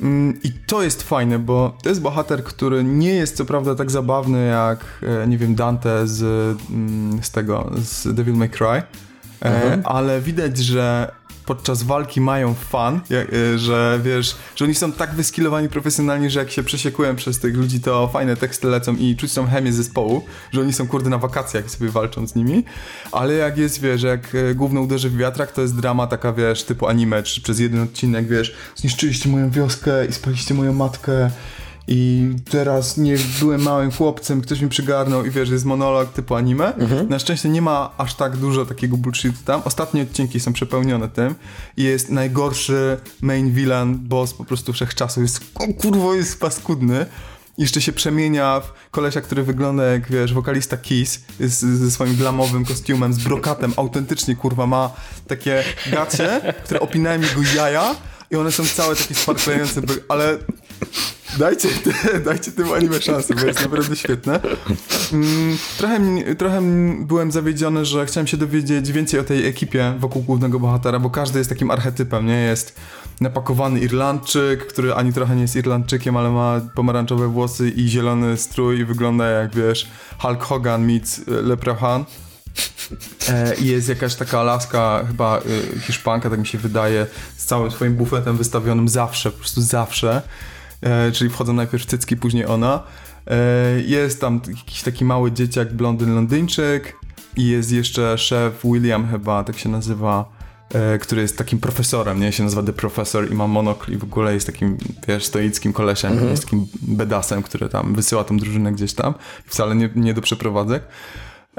Mm, 0.00 0.42
I 0.42 0.52
to 0.66 0.82
jest 0.82 1.02
fajne, 1.02 1.38
bo 1.38 1.76
to 1.82 1.88
jest 1.88 2.00
bohater, 2.00 2.44
który 2.44 2.84
nie 2.84 3.14
jest 3.14 3.36
co 3.36 3.44
prawda 3.44 3.74
tak 3.74 3.90
zabawny 3.90 4.46
jak, 4.46 4.84
e, 5.02 5.26
nie 5.26 5.38
wiem, 5.38 5.54
Dante 5.54 6.06
z, 6.06 6.22
mm, 6.70 7.22
z 7.22 7.30
tego, 7.30 7.70
z 7.76 8.14
Devil 8.14 8.34
May 8.34 8.50
Cry, 8.50 8.82
e, 9.44 9.82
ale 9.84 10.20
widać, 10.20 10.58
że 10.58 11.12
podczas 11.50 11.82
walki 11.82 12.20
mają 12.20 12.54
fan, 12.54 13.00
e, 13.10 13.58
że 13.58 14.00
wiesz, 14.04 14.36
że 14.56 14.64
oni 14.64 14.74
są 14.74 14.92
tak 14.92 15.14
wyskilowani 15.14 15.68
profesjonalnie, 15.68 16.30
że 16.30 16.40
jak 16.40 16.50
się 16.50 16.62
przesiekują 16.62 17.16
przez 17.16 17.38
tych 17.38 17.56
ludzi, 17.56 17.80
to 17.80 18.08
fajne 18.08 18.36
teksty 18.36 18.68
lecą 18.68 18.96
i 18.96 19.16
czuć 19.16 19.34
tą 19.34 19.46
chemię 19.46 19.72
zespołu, 19.72 20.24
że 20.52 20.60
oni 20.60 20.72
są 20.72 20.88
kurde 20.88 21.10
na 21.10 21.18
wakacjach 21.18 21.66
i 21.66 21.68
sobie 21.68 21.90
walczą 21.90 22.26
z 22.26 22.34
nimi, 22.34 22.64
ale 23.12 23.34
jak 23.34 23.58
jest, 23.58 23.80
wiesz, 23.80 24.02
jak 24.02 24.34
e, 24.34 24.54
główno 24.54 24.80
uderzy 24.80 25.10
w 25.10 25.16
wiatrak, 25.16 25.52
to 25.52 25.62
jest 25.62 25.76
drama 25.76 26.06
taka, 26.06 26.32
wiesz, 26.32 26.64
typu 26.64 26.86
anime, 26.86 27.22
czy 27.22 27.40
przez 27.40 27.58
jeden 27.58 27.80
odcinek, 27.80 28.28
wiesz, 28.28 28.54
zniszczyliście 28.76 29.28
moją 29.28 29.50
wioskę 29.50 30.06
i 30.06 30.12
spaliście 30.12 30.54
moją 30.54 30.72
matkę 30.72 31.30
i 31.88 32.30
teraz 32.50 32.96
nie 32.96 33.16
byłem 33.40 33.62
małym 33.62 33.90
chłopcem, 33.92 34.40
ktoś 34.40 34.60
mi 34.60 34.68
przygarnął 34.68 35.24
i 35.24 35.30
wiesz, 35.30 35.50
jest 35.50 35.64
monolog 35.64 36.12
typu 36.12 36.34
anime. 36.34 36.72
Na 37.08 37.18
szczęście 37.18 37.48
nie 37.48 37.62
ma 37.62 37.90
aż 37.98 38.14
tak 38.14 38.36
dużo 38.36 38.66
takiego 38.66 38.96
bullshitu 38.96 39.38
tam. 39.44 39.62
Ostatnie 39.64 40.02
odcinki 40.02 40.40
są 40.40 40.52
przepełnione 40.52 41.08
tym 41.08 41.34
i 41.76 41.82
jest 41.82 42.10
najgorszy 42.10 43.00
main 43.20 43.50
villain, 43.52 43.98
boss 43.98 44.34
po 44.34 44.44
prostu 44.44 44.72
wszechczasu. 44.72 45.22
Jest, 45.22 45.40
o 45.54 45.74
kurwo, 45.82 46.14
jest 46.14 46.40
paskudny. 46.40 47.06
Jeszcze 47.58 47.80
się 47.80 47.92
przemienia 47.92 48.60
w 48.60 48.90
kolesia, 48.90 49.20
który 49.20 49.42
wygląda 49.42 49.84
jak, 49.84 50.10
wiesz, 50.10 50.34
wokalista 50.34 50.76
Kiss 50.76 51.20
ze 51.40 51.90
swoim 51.90 52.16
glamowym 52.16 52.64
kostiumem, 52.64 53.12
z 53.12 53.18
brokatem. 53.18 53.72
Autentycznie, 53.76 54.36
kurwa, 54.36 54.66
ma 54.66 54.90
takie 55.26 55.64
gacie, 55.92 56.54
które 56.64 56.80
opinają 56.80 57.20
jego 57.20 57.40
jaja 57.56 57.94
i 58.30 58.36
one 58.36 58.52
są 58.52 58.66
całe 58.66 58.96
takie 58.96 59.14
sparklające, 59.14 59.80
ale 60.08 60.38
Dajcie, 61.38 61.68
dajcie 62.24 62.52
tym 62.52 62.72
anime 62.72 63.00
szansę, 63.00 63.34
bo 63.34 63.46
jest 63.46 63.62
naprawdę 63.62 63.96
świetne. 63.96 64.40
Mm, 65.12 65.58
trochę, 65.78 66.00
trochę 66.38 66.62
byłem 67.00 67.32
zawiedziony, 67.32 67.84
że 67.84 68.06
chciałem 68.06 68.26
się 68.26 68.36
dowiedzieć 68.36 68.92
więcej 68.92 69.20
o 69.20 69.24
tej 69.24 69.46
ekipie 69.46 69.94
wokół 69.98 70.22
głównego 70.22 70.60
bohatera, 70.60 70.98
bo 70.98 71.10
każdy 71.10 71.38
jest 71.38 71.50
takim 71.50 71.70
archetypem, 71.70 72.26
nie? 72.26 72.40
Jest 72.40 72.80
napakowany 73.20 73.80
Irlandczyk, 73.80 74.66
który 74.66 74.94
ani 74.94 75.12
trochę 75.12 75.36
nie 75.36 75.42
jest 75.42 75.56
Irlandczykiem, 75.56 76.16
ale 76.16 76.30
ma 76.30 76.60
pomarańczowe 76.74 77.28
włosy 77.28 77.70
i 77.70 77.88
zielony 77.88 78.36
strój 78.36 78.78
i 78.78 78.84
wygląda 78.84 79.28
jak, 79.28 79.54
wiesz, 79.54 79.90
Hulk 80.18 80.42
Hogan 80.42 80.86
meets 80.86 81.18
y, 81.18 81.22
Leprechaun. 81.42 82.04
E, 83.28 83.54
I 83.54 83.66
jest 83.66 83.88
jakaś 83.88 84.14
taka 84.14 84.42
laska, 84.42 85.04
chyba 85.06 85.38
y, 85.76 85.80
Hiszpanka, 85.80 86.30
tak 86.30 86.38
mi 86.38 86.46
się 86.46 86.58
wydaje, 86.58 87.06
z 87.36 87.44
całym 87.44 87.70
swoim 87.70 87.94
bufetem 87.94 88.36
wystawionym 88.36 88.88
zawsze, 88.88 89.30
po 89.30 89.38
prostu 89.38 89.62
zawsze. 89.62 90.22
E, 90.82 91.12
czyli 91.12 91.30
wchodzą 91.30 91.52
najpierw 91.52 91.86
cycki, 91.86 92.16
później 92.16 92.46
ona. 92.46 92.82
E, 93.26 93.80
jest 93.80 94.20
tam 94.20 94.40
jakiś 94.48 94.82
taki 94.82 95.04
mały 95.04 95.32
dzieciak, 95.32 95.74
blondyn 95.74 96.14
Londyńczyk 96.14 96.96
i 97.36 97.48
jest 97.48 97.72
jeszcze 97.72 98.18
szef 98.18 98.60
William 98.64 99.08
chyba, 99.10 99.44
tak 99.44 99.58
się 99.58 99.68
nazywa, 99.68 100.32
e, 100.74 100.98
który 100.98 101.22
jest 101.22 101.38
takim 101.38 101.58
profesorem, 101.58 102.20
nie? 102.20 102.32
Się 102.32 102.42
nazywa 102.42 102.62
The 102.62 102.72
Professor 102.72 103.32
i 103.32 103.34
ma 103.34 103.46
monokl 103.46 103.92
i 103.92 103.96
w 103.96 104.04
ogóle 104.04 104.34
jest 104.34 104.46
takim, 104.46 104.78
wiesz, 105.08 105.24
stoickim 105.24 105.72
kolesiem, 105.72 106.28
jest 106.30 106.44
takim 106.44 106.66
bedasem, 106.82 107.42
który 107.42 107.68
tam 107.68 107.94
wysyła 107.94 108.24
tą 108.24 108.36
drużynę 108.36 108.72
gdzieś 108.72 108.92
tam. 108.92 109.14
Wcale 109.46 109.76
nie, 109.76 109.90
nie 109.94 110.14
do 110.14 110.20
przeprowadzek. 110.20 110.82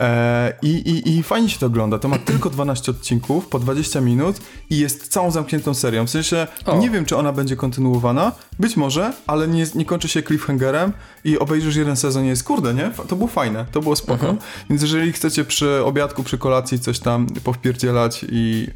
E, 0.02 0.54
i, 0.62 0.68
i, 0.68 1.18
I 1.18 1.24
fajnie 1.24 1.50
się 1.50 1.60
to 1.60 1.66
ogląda. 1.66 2.00
To 2.00 2.08
ma 2.08 2.18
tylko 2.32 2.50
12 2.50 2.92
odcinków, 2.92 3.48
po 3.48 3.60
20 3.60 4.02
minut 4.02 4.36
i 4.70 4.78
jest 4.78 5.08
całą 5.08 5.32
zamkniętą 5.32 5.74
serią. 5.74 6.06
W 6.06 6.10
sensie 6.10 6.48
O. 6.66 6.78
nie 6.78 6.90
wiem, 6.90 7.06
czy 7.06 7.18
ona 7.18 7.34
będzie 7.34 7.56
kontynuowana. 7.56 8.32
Być 8.60 8.78
może, 8.78 9.14
ale 9.28 9.48
nie, 9.48 9.66
nie 9.76 9.86
kończy 9.86 10.08
się 10.08 10.24
cliffhangerem 10.24 10.94
i 11.24 11.40
obejrzysz 11.40 11.76
jeden 11.76 11.96
sezon 11.96 12.26
i 12.26 12.28
jest 12.28 12.44
kurde, 12.44 12.74
nie? 12.74 12.92
To 13.08 13.16
było 13.16 13.28
fajne, 13.28 13.66
to 13.72 13.82
było 13.82 13.96
spoko. 13.96 14.36
Więc 14.70 14.82
jeżeli 14.82 15.12
chcecie 15.12 15.46
przy 15.46 15.86
obiadku, 15.86 16.24
przy 16.24 16.38
kolacji 16.38 16.80
coś 16.80 17.00
tam 17.00 17.28
powpierdzielać 17.44 18.26
i 18.30 18.68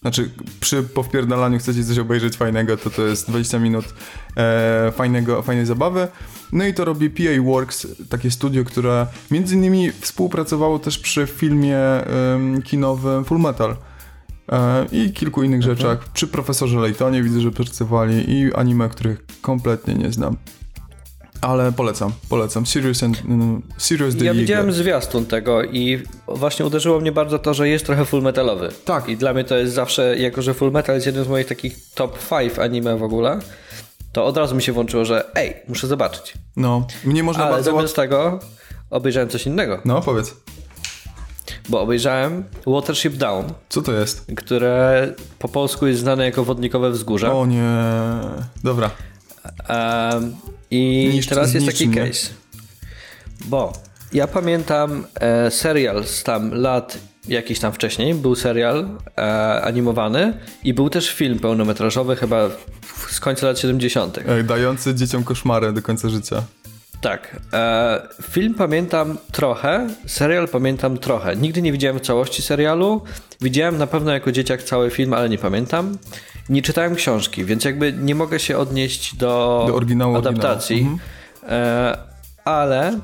znaczy, 0.00 0.30
przy 0.60 0.82
powpierdalaniu 0.82 1.58
chcecie 1.58 1.84
coś 1.84 1.98
obejrzeć 1.98 2.36
fajnego, 2.36 2.76
to 2.76 2.90
to 2.90 3.02
jest 3.02 3.28
20 3.28 3.58
minut 3.58 3.84
e, 4.36 4.92
fajnego, 4.96 5.42
fajnej 5.42 5.66
zabawy. 5.66 6.08
No 6.52 6.66
i 6.66 6.74
to 6.74 6.84
robi 6.84 7.10
PA 7.10 7.42
Works, 7.42 7.86
takie 8.08 8.30
studio, 8.30 8.64
które 8.64 9.06
między 9.30 9.54
innymi 9.54 9.90
współpracowało 9.92 10.78
też 10.78 10.98
przy 10.98 11.26
filmie 11.26 11.78
em, 11.78 12.62
kinowym 12.62 13.24
Full 13.24 13.38
Metal. 13.38 13.76
E, 14.52 14.86
I 14.92 15.12
kilku 15.12 15.42
innych 15.42 15.62
rzeczach. 15.62 16.08
Przy 16.08 16.26
Profesorze 16.26 16.78
Laytonie 16.78 17.22
widzę, 17.22 17.40
że 17.40 17.50
pracowali 17.50 18.30
i 18.30 18.54
anime, 18.54 18.88
których 18.88 19.26
kompletnie 19.42 19.94
nie 19.94 20.12
znam. 20.12 20.36
Ale 21.40 21.72
polecam, 21.72 22.12
polecam. 22.28 22.66
Serious, 22.66 23.02
and, 23.02 23.22
mm, 23.24 23.62
Serious 23.76 24.16
the 24.16 24.24
Ja 24.24 24.34
widziałem 24.34 24.72
zwiastun 24.72 25.26
tego 25.26 25.64
i 25.64 26.02
właśnie 26.28 26.66
uderzyło 26.66 27.00
mnie 27.00 27.12
bardzo 27.12 27.38
to, 27.38 27.54
że 27.54 27.68
jest 27.68 27.86
trochę 27.86 28.04
full 28.04 28.22
metalowy. 28.22 28.68
Tak. 28.84 29.08
I 29.08 29.16
dla 29.16 29.32
mnie 29.34 29.44
to 29.44 29.56
jest 29.56 29.74
zawsze, 29.74 30.16
jako 30.18 30.42
że 30.42 30.54
full 30.54 30.70
metal 30.72 30.94
jest 30.94 31.06
jednym 31.06 31.24
z 31.24 31.28
moich 31.28 31.46
takich 31.46 31.76
top 31.94 32.18
5 32.30 32.58
anime 32.58 32.96
w 32.96 33.02
ogóle, 33.02 33.38
to 34.12 34.26
od 34.26 34.36
razu 34.36 34.54
mi 34.56 34.62
się 34.62 34.72
włączyło, 34.72 35.04
że 35.04 35.30
ej, 35.34 35.54
muszę 35.68 35.86
zobaczyć. 35.86 36.34
No, 36.56 36.86
mnie 37.04 37.22
można 37.22 37.44
Ale 37.44 37.52
bardzo... 37.54 37.72
zamiast 37.72 37.96
tego 37.96 38.38
obejrzałem 38.90 39.28
coś 39.28 39.46
innego, 39.46 39.80
No, 39.84 40.00
powiedz. 40.02 40.34
bo 41.68 41.80
obejrzałem 41.80 42.44
Watership 42.66 43.14
Down, 43.14 43.44
Co 43.68 43.82
to 43.82 43.92
jest? 43.92 44.26
które 44.36 45.08
po 45.38 45.48
polsku 45.48 45.86
jest 45.86 46.00
znane 46.00 46.24
jako 46.24 46.44
Wodnikowe 46.44 46.90
Wzgórze. 46.90 47.32
O 47.32 47.46
nie... 47.46 47.70
Dobra. 48.64 48.90
Um, 49.68 50.36
I 50.70 51.10
Niszcz- 51.14 51.28
teraz 51.28 51.54
jest 51.54 51.66
taki 51.66 51.88
case. 51.88 52.28
Bo 53.44 53.72
ja 54.12 54.26
pamiętam 54.26 55.06
e, 55.20 55.50
serial 55.50 56.04
z 56.04 56.22
tam 56.22 56.54
lat 56.54 56.98
jakiś 57.28 57.58
tam 57.58 57.72
wcześniej, 57.72 58.14
był 58.14 58.34
serial 58.34 58.88
e, 59.18 59.62
animowany 59.62 60.38
i 60.64 60.74
był 60.74 60.90
też 60.90 61.10
film 61.14 61.38
pełnometrażowy 61.38 62.16
chyba 62.16 62.48
w- 62.48 63.12
z 63.12 63.20
końca 63.20 63.46
lat 63.46 63.58
70. 63.58 64.18
Ej, 64.28 64.44
Dający 64.44 64.94
dzieciom 64.94 65.24
koszmary 65.24 65.72
do 65.72 65.82
końca 65.82 66.08
życia. 66.08 66.42
Tak. 67.00 67.36
E, 67.52 68.08
film 68.22 68.54
pamiętam 68.54 69.18
trochę, 69.32 69.88
serial 70.06 70.48
pamiętam 70.48 70.98
trochę. 70.98 71.36
Nigdy 71.36 71.62
nie 71.62 71.72
widziałem 71.72 72.00
całości 72.00 72.42
serialu. 72.42 73.02
Widziałem 73.40 73.78
na 73.78 73.86
pewno 73.86 74.12
jako 74.12 74.32
dzieciak 74.32 74.62
cały 74.62 74.90
film, 74.90 75.12
ale 75.14 75.28
nie 75.28 75.38
pamiętam. 75.38 75.98
Nie 76.48 76.62
czytałem 76.62 76.94
książki, 76.94 77.44
więc 77.44 77.64
jakby 77.64 77.92
nie 77.92 78.14
mogę 78.14 78.40
się 78.40 78.58
odnieść 78.58 79.16
do, 79.16 79.64
Do 79.68 79.74
oryginału, 79.74 80.16
adaptacji. 80.16 80.76
oryginału. 80.76 80.98
E, 81.48 81.98
ale 82.44 82.98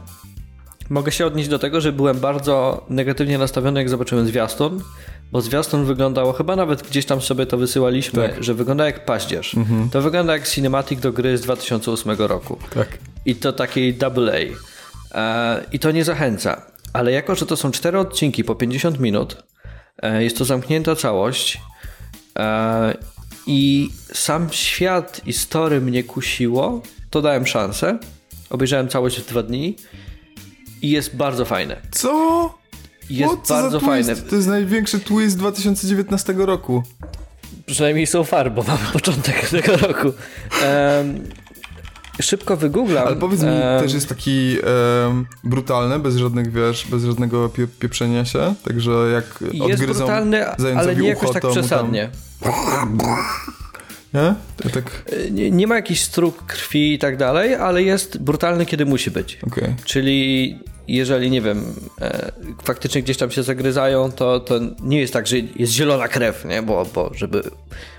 mogę 0.90 1.12
się 1.12 1.26
odnieść 1.26 1.48
do 1.48 1.58
tego, 1.58 1.80
że 1.80 1.92
byłem 1.92 2.20
bardzo 2.20 2.86
negatywnie 2.90 3.38
nastawiony, 3.38 3.80
jak 3.80 3.88
zobaczyłem 3.88 4.26
zwiastun, 4.26 4.80
bo 5.32 5.40
zwiastun 5.40 5.84
wyglądał, 5.84 6.32
chyba 6.32 6.56
nawet 6.56 6.82
gdzieś 6.82 7.06
tam 7.06 7.20
sobie 7.20 7.46
to 7.46 7.56
wysyłaliśmy, 7.58 8.28
Tak. 8.28 8.44
że 8.44 8.54
wygląda 8.54 8.86
jak 8.86 9.04
paździerz. 9.04 9.56
To 9.92 10.02
wygląda 10.02 10.32
jak 10.32 10.48
cinematic 10.48 11.00
do 11.00 11.12
gry 11.12 11.38
z 11.38 11.40
2008 11.40 12.16
roku. 12.18 12.58
Tak. 12.74 12.88
I 13.26 13.36
to 13.36 13.52
takiej 13.52 13.94
double 13.94 14.32
A. 14.32 15.18
E, 15.18 15.64
I 15.72 15.78
to 15.78 15.90
nie 15.90 16.04
zachęca. 16.04 16.62
Ale 16.92 17.12
jako, 17.12 17.34
że 17.34 17.46
to 17.46 17.56
są 17.56 17.70
cztery 17.70 17.98
odcinki 17.98 18.44
po 18.44 18.54
50 18.54 19.00
minut, 19.00 19.36
e, 20.02 20.24
jest 20.24 20.38
to 20.38 20.44
zamknięta 20.44 20.96
całość 20.96 21.60
i 23.46 23.90
sam 24.12 24.48
świat 24.52 25.20
i 25.26 25.32
story 25.32 25.80
mnie 25.80 26.04
kusiło, 26.04 26.82
to 27.10 27.22
dałem 27.22 27.46
szansę. 27.46 27.98
Obejrzałem 28.50 28.88
całość 28.88 29.20
w 29.20 29.26
dwa 29.26 29.42
dni 29.42 29.76
i 30.82 30.90
jest 30.90 31.16
bardzo 31.16 31.44
fajne. 31.44 31.80
Co? 31.90 32.54
Jest 33.10 33.34
What? 33.34 33.48
Bardzo 33.48 33.80
fajne. 33.80 34.16
To 34.16 34.36
jest 34.36 34.48
największy 34.48 35.00
twist 35.00 35.38
2019 35.38 36.34
roku. 36.36 36.82
Przynajmniej 37.66 38.06
so 38.06 38.24
far, 38.24 38.52
bo 38.52 38.62
mam 38.62 38.78
początek 38.92 39.48
tego 39.48 39.76
roku. 39.76 40.12
Em, 40.62 41.28
szybko 42.20 42.56
wygooglam. 42.56 43.06
Ale 43.06 43.16
powiedz 43.16 43.42
mi, 43.42 43.48
em, 43.48 43.82
też 43.82 43.94
jest 43.94 44.08
taki 44.08 44.56
em, 45.06 45.26
brutalny, 45.44 45.98
bez 45.98 46.16
żadnych, 46.16 46.52
wiesz, 46.52 46.86
bez 46.90 47.04
żadnego 47.04 47.48
pie 47.48 47.66
pieprzenia 47.66 48.24
się, 48.24 48.54
także 48.64 48.90
jak 48.90 49.24
Jest 49.52 49.60
odgryzą 49.74 49.98
brutalny, 49.98 50.46
ale 50.76 50.96
nie 50.96 51.08
jakoś 51.08 51.24
ucho, 51.24 51.32
tak 51.32 51.42
to 51.42 51.48
mu 51.48 51.54
tam- 51.54 51.62
przesadnie. 51.62 52.10
Nie? 54.14 54.34
To 54.56 54.68
tak, 54.68 55.04
Nie, 55.30 55.50
nie 55.50 55.66
ma 55.66 55.74
jakichś 55.76 56.00
strug 56.00 56.46
krwi 56.46 56.94
i 56.94 56.98
tak 56.98 57.16
dalej, 57.16 57.54
ale 57.54 57.82
jest 57.82 58.18
brutalny, 58.18 58.66
kiedy 58.66 58.86
musi 58.86 59.10
być. 59.10 59.38
okej. 59.46 59.74
Czyli 59.84 60.58
jeżeli, 60.88 61.30
nie 61.30 61.40
wiem, 61.40 61.74
e, 62.00 62.32
faktycznie 62.64 63.02
gdzieś 63.02 63.16
tam 63.16 63.30
się 63.30 63.42
zagryzają, 63.42 64.12
to, 64.12 64.40
to 64.40 64.54
nie 64.82 65.00
jest 65.00 65.12
tak, 65.12 65.26
że 65.26 65.36
jest 65.38 65.72
zielona 65.72 66.08
krew, 66.08 66.44
nie? 66.44 66.62
Bo, 66.62 66.86
bo 66.94 67.10
żeby 67.14 67.42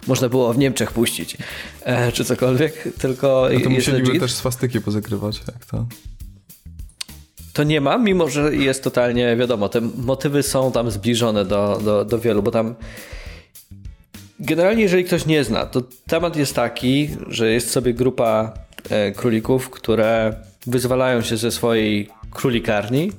można 0.08 0.30
było 0.30 0.54
w 0.54 0.58
Niemczech 0.58 0.92
puścić, 0.92 1.38
e, 1.84 2.12
czy 2.12 2.26
cokolwiek, 2.26 2.84
tylko 3.00 3.28
No 3.28 3.48
to 3.48 3.54
jest 3.54 3.70
musieliby 3.70 4.08
legit. 4.08 4.22
też 4.22 4.32
swastyki 4.34 4.82
pozakrywać, 4.82 5.42
jak 5.48 5.66
to. 5.66 5.86
To 7.54 7.64
nie 7.64 7.82
ma, 7.82 7.98
mimo 7.98 8.30
że 8.30 8.56
jest 8.56 8.84
totalnie, 8.84 9.36
wiadomo, 9.36 9.70
te 9.70 9.82
motywy 9.82 10.44
są 10.44 10.72
tam 10.72 10.92
zbliżone 10.92 11.46
do, 11.46 11.80
do, 11.84 12.06
do 12.06 12.20
wielu, 12.20 12.44
bo 12.44 12.52
tam 12.52 12.76
generalnie 14.40 14.84
jeżeli 14.84 15.04
ktoś 15.04 15.26
nie 15.26 15.44
zna, 15.44 15.66
to 15.66 15.82
temat 16.08 16.36
jest 16.36 16.56
taki, 16.56 17.10
że 17.28 17.52
jest 17.52 17.72
sobie 17.72 17.94
grupa 17.94 18.54
e, 18.90 19.12
królików, 19.12 19.70
które 19.70 20.36
wyzwalają 20.68 21.22
się 21.22 21.38
ze 21.38 21.52
swojej 21.52 22.10
królikarni 22.36 23.12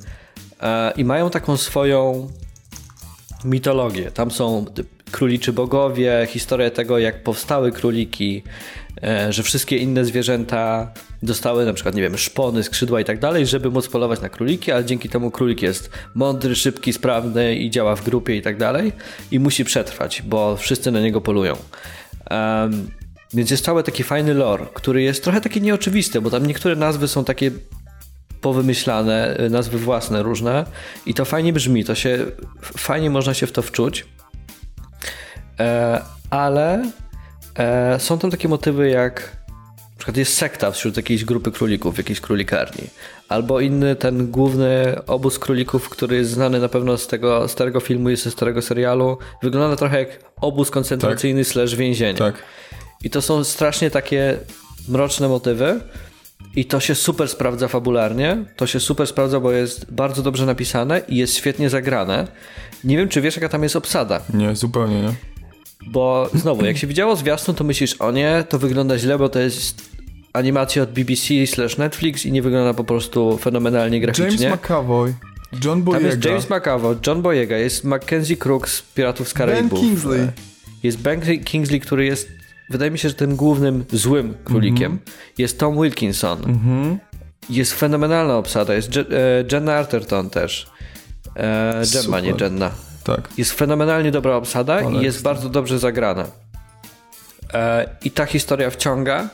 e, 0.61 0.93
i 0.97 1.05
mają 1.05 1.31
taką 1.31 1.57
swoją 1.57 2.29
mitologię. 3.45 4.11
Tam 4.11 4.31
są 4.31 4.65
króliczy 5.11 5.53
bogowie, 5.53 6.27
historia 6.31 6.71
tego, 6.71 6.99
jak 6.99 7.23
powstały 7.23 7.73
króliki, 7.73 8.43
e, 9.03 9.33
że 9.33 9.43
wszystkie 9.43 9.77
inne 9.77 10.05
zwierzęta 10.05 10.93
dostały 11.23 11.65
na 11.65 11.73
przykład, 11.73 11.95
nie 11.95 12.03
wiem, 12.03 12.19
szpony, 12.19 12.63
skrzydła 12.63 13.01
i 13.01 13.05
tak 13.05 13.19
dalej, 13.19 13.47
żeby 13.47 13.71
móc 13.71 13.89
polować 13.89 14.21
na 14.21 14.29
króliki, 14.29 14.73
ale 14.73 14.85
dzięki 14.85 15.09
temu 15.09 15.31
królik 15.31 15.63
jest 15.63 15.91
mądry, 16.15 16.57
szybki, 16.57 16.93
sprawny 16.93 17.57
i 17.57 17.71
działa 17.71 17.97
w 17.97 18.05
grupie 18.05 18.37
i 18.37 18.43
tak 18.43 18.57
dalej 18.57 18.93
i 19.31 19.41
musi 19.41 19.65
przetrwać, 19.65 20.23
bo 20.23 20.57
wszyscy 20.57 20.91
na 20.91 21.01
niego 21.01 21.21
polują. 21.21 21.57
Em, 22.31 22.91
więc 23.35 23.51
jest 23.51 23.65
cały 23.65 23.83
taki 23.83 24.03
fajny 24.03 24.35
lore, 24.35 24.67
który 24.75 25.03
jest 25.03 25.25
trochę 25.25 25.41
taki 25.41 25.63
nieoczywisty, 25.63 26.21
bo 26.21 26.31
tam 26.31 26.47
niektóre 26.47 26.77
nazwy 26.77 27.09
są 27.09 27.25
takie 27.25 27.51
powymyślane, 28.41 29.41
y, 29.41 29.51
nazwy 29.51 29.79
własne 29.79 30.23
różne 30.23 30.65
i 31.07 31.15
to 31.15 31.25
fajnie 31.25 31.53
brzmi, 31.53 31.85
to 31.85 31.95
się 31.95 32.19
fajnie 32.63 33.11
można 33.11 33.35
się 33.35 33.47
w 33.47 33.53
to 33.53 33.63
wczuć. 33.63 34.07
E, 35.61 36.03
ale 36.31 36.91
e, 37.59 38.01
są 38.01 38.19
tam 38.19 38.31
takie 38.31 38.49
motywy 38.49 38.89
jak 38.89 39.37
na 39.97 39.99
przykład 39.99 40.17
jest 40.17 40.35
sekta 40.35 40.71
wśród 40.71 40.97
jakiejś 40.97 41.25
grupy 41.25 41.53
królików 41.53 41.95
w 41.95 41.99
jakiejś 41.99 42.21
królikarni. 42.21 42.85
Albo 43.29 43.61
inny 43.61 43.97
ten 43.97 44.31
główny 44.31 44.97
obóz 45.07 45.39
królików, 45.39 45.89
który 45.89 46.17
jest 46.17 46.31
znany 46.31 46.61
na 46.61 46.69
pewno 46.69 46.99
z 46.99 47.07
tego 47.07 47.49
starego 47.49 47.81
filmu 47.81 48.11
i 48.11 48.17
ze 48.17 48.31
starego 48.31 48.63
serialu, 48.63 49.19
wygląda 49.43 49.77
trochę 49.77 49.99
jak 49.99 50.09
obóz 50.41 50.71
koncentracyjny 50.71 51.45
slash 51.45 51.75
więzienie. 51.75 52.19
Tak. 52.19 52.43
I 53.03 53.11
to 53.11 53.23
są 53.23 53.45
strasznie 53.45 53.91
takie 53.91 54.39
mroczne 54.89 55.29
motywy. 55.29 55.81
I 56.57 56.65
to 56.65 56.81
się 56.81 56.95
super 56.95 57.29
sprawdza 57.29 57.69
fabularnie. 57.69 58.45
To 58.57 58.67
się 58.67 58.81
super 58.81 59.07
sprawdza, 59.07 59.41
bo 59.41 59.53
jest 59.53 59.93
bardzo 59.93 60.23
dobrze 60.23 60.47
napisane 60.47 61.03
i 61.09 61.17
jest 61.17 61.37
świetnie 61.37 61.71
zagrane. 61.71 62.29
Nie 62.85 62.97
wiem, 62.97 63.09
czy 63.09 63.21
wiesz, 63.21 63.37
jaka 63.37 63.49
tam 63.49 63.63
jest 63.63 63.77
obsada. 63.77 64.21
Nie, 64.35 64.57
zupełnie 64.57 65.03
nie. 65.03 65.13
Bo 65.87 66.31
znowu, 66.35 66.65
jak 66.65 66.77
się 66.77 66.87
widziało 66.87 67.17
zwiastun, 67.17 67.55
to 67.55 67.65
myślisz, 67.65 67.95
o 68.01 68.13
nie, 68.13 68.45
to 68.49 68.59
wygląda 68.59 68.99
źle, 68.99 69.19
bo 69.19 69.29
to 69.29 69.39
jest 69.41 69.83
animacja 70.33 70.83
od 70.83 70.91
BBC 70.93 71.47
slash 71.47 71.79
Netflix 71.79 72.27
i 72.27 72.33
nie 72.33 72.43
wygląda 72.43 72.75
po 72.75 72.85
prostu 72.85 73.39
fenomenalnie 73.39 73.99
James 73.99 74.19
graficznie. 74.19 74.51
McAvoy, 74.51 75.15
John 75.53 75.63
Tam 75.63 75.83
Boyega, 75.83 76.07
jest 76.07 76.25
James 76.25 76.51
McAvoy, 76.51 76.97
John 77.07 77.23
Boyega, 77.23 77.57
jest 77.57 77.85
Mackenzie 77.85 78.37
Crook 78.37 78.69
z 78.69 78.83
Piratów 78.83 79.29
z 79.29 79.35
Karaibów. 79.35 79.81
Kingsley. 79.81 80.29
Jest 80.83 80.99
Ben 80.99 81.45
Kingsley, 81.45 81.81
który 81.81 82.05
jest, 82.05 82.29
wydaje 82.71 82.91
mi 82.91 82.99
się, 82.99 83.09
że 83.09 83.15
tym 83.15 83.37
głównym 83.37 83.85
złym 83.93 84.35
królikiem. 84.45 84.93
Mhm. 84.93 85.01
Jest 85.39 85.59
Tom 85.61 85.83
Wilkinson. 85.83 86.59
Jest 87.51 87.73
fenomenalna 87.75 88.37
obsada. 88.37 88.75
Jest 88.75 88.97
Je- 88.97 89.03
e, 89.03 89.45
Jenna 89.53 89.75
Arterton 89.75 90.31
też. 90.31 90.67
E, 91.37 91.83
Gemma, 91.93 92.21
nie. 92.21 92.35
Jenna. 92.41 92.71
Tak. 93.05 93.29
Jest 93.39 93.53
fenomenalnie 93.53 94.11
dobra 94.11 94.37
obsada 94.37 94.81
i 94.81 94.95
jest 94.95 95.17
ekstra. 95.17 95.35
bardzo 95.35 95.49
dobrze 95.49 95.79
zagrana. 95.79 96.27
E, 97.55 97.89
I 98.05 98.11
ta 98.11 98.27
historia 98.27 98.71
wciąga. 98.71 99.29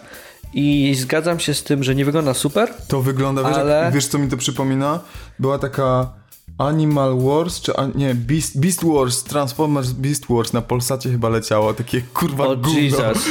I 0.55 0.95
zgadzam 0.99 1.41
się 1.41 1.55
z 1.55 1.63
tym, 1.63 1.85
że 1.85 1.95
nie 1.95 2.05
wygląda 2.05 2.35
super. 2.35 2.75
To 2.89 3.03
wygląda, 3.03 3.43
wiesz, 3.49 3.57
Ale- 3.59 3.91
wiesz 3.95 4.07
co 4.07 4.19
mi 4.19 4.29
to 4.29 4.37
przypomina? 4.37 5.01
Była 5.39 5.59
taka 5.59 6.13
Animal 6.59 7.19
Wars, 7.19 7.61
czy 7.61 7.77
a, 7.77 7.87
nie, 7.95 8.15
Beast, 8.15 8.61
Beast 8.61 8.85
Wars, 8.85 9.25
Transformers 9.25 9.93
Beast 9.93 10.27
Wars 10.29 10.53
na 10.53 10.63
Polsacie 10.63 11.11
chyba 11.11 11.29
leciało, 11.29 11.75
takie 11.75 12.01
kurwa 12.01 12.47
O 12.47 12.57
gówno. 12.57 12.81
Jesus. 12.81 13.29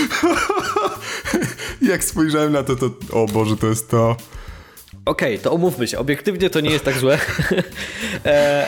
Jak 1.91 2.03
spojrzałem 2.03 2.53
na 2.53 2.63
to, 2.63 2.75
to 2.75 2.89
o 3.11 3.25
Boże, 3.25 3.57
to 3.57 3.67
jest 3.67 3.89
to. 3.89 4.15
Okej, 5.05 5.39
to 5.39 5.53
umówmy 5.53 5.87
się. 5.87 5.99
Obiektywnie 5.99 6.49
to 6.49 6.59
nie 6.59 6.69
jest 6.71 6.85
tak 6.85 6.97
złe. 6.97 7.19
e, 8.25 8.67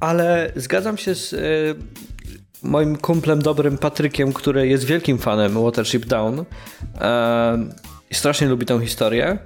ale 0.00 0.52
zgadzam 0.56 0.98
się 0.98 1.14
z 1.14 1.32
e, 1.32 1.38
moim 2.62 2.96
kumplem 2.96 3.42
dobrym 3.42 3.78
Patrykiem, 3.78 4.32
który 4.32 4.68
jest 4.68 4.84
wielkim 4.84 5.18
fanem 5.18 5.62
Watership 5.62 6.06
Down 6.06 6.44
e, 7.00 7.58
i 8.10 8.14
strasznie 8.14 8.48
lubi 8.48 8.66
tę 8.66 8.80
historię, 8.80 9.38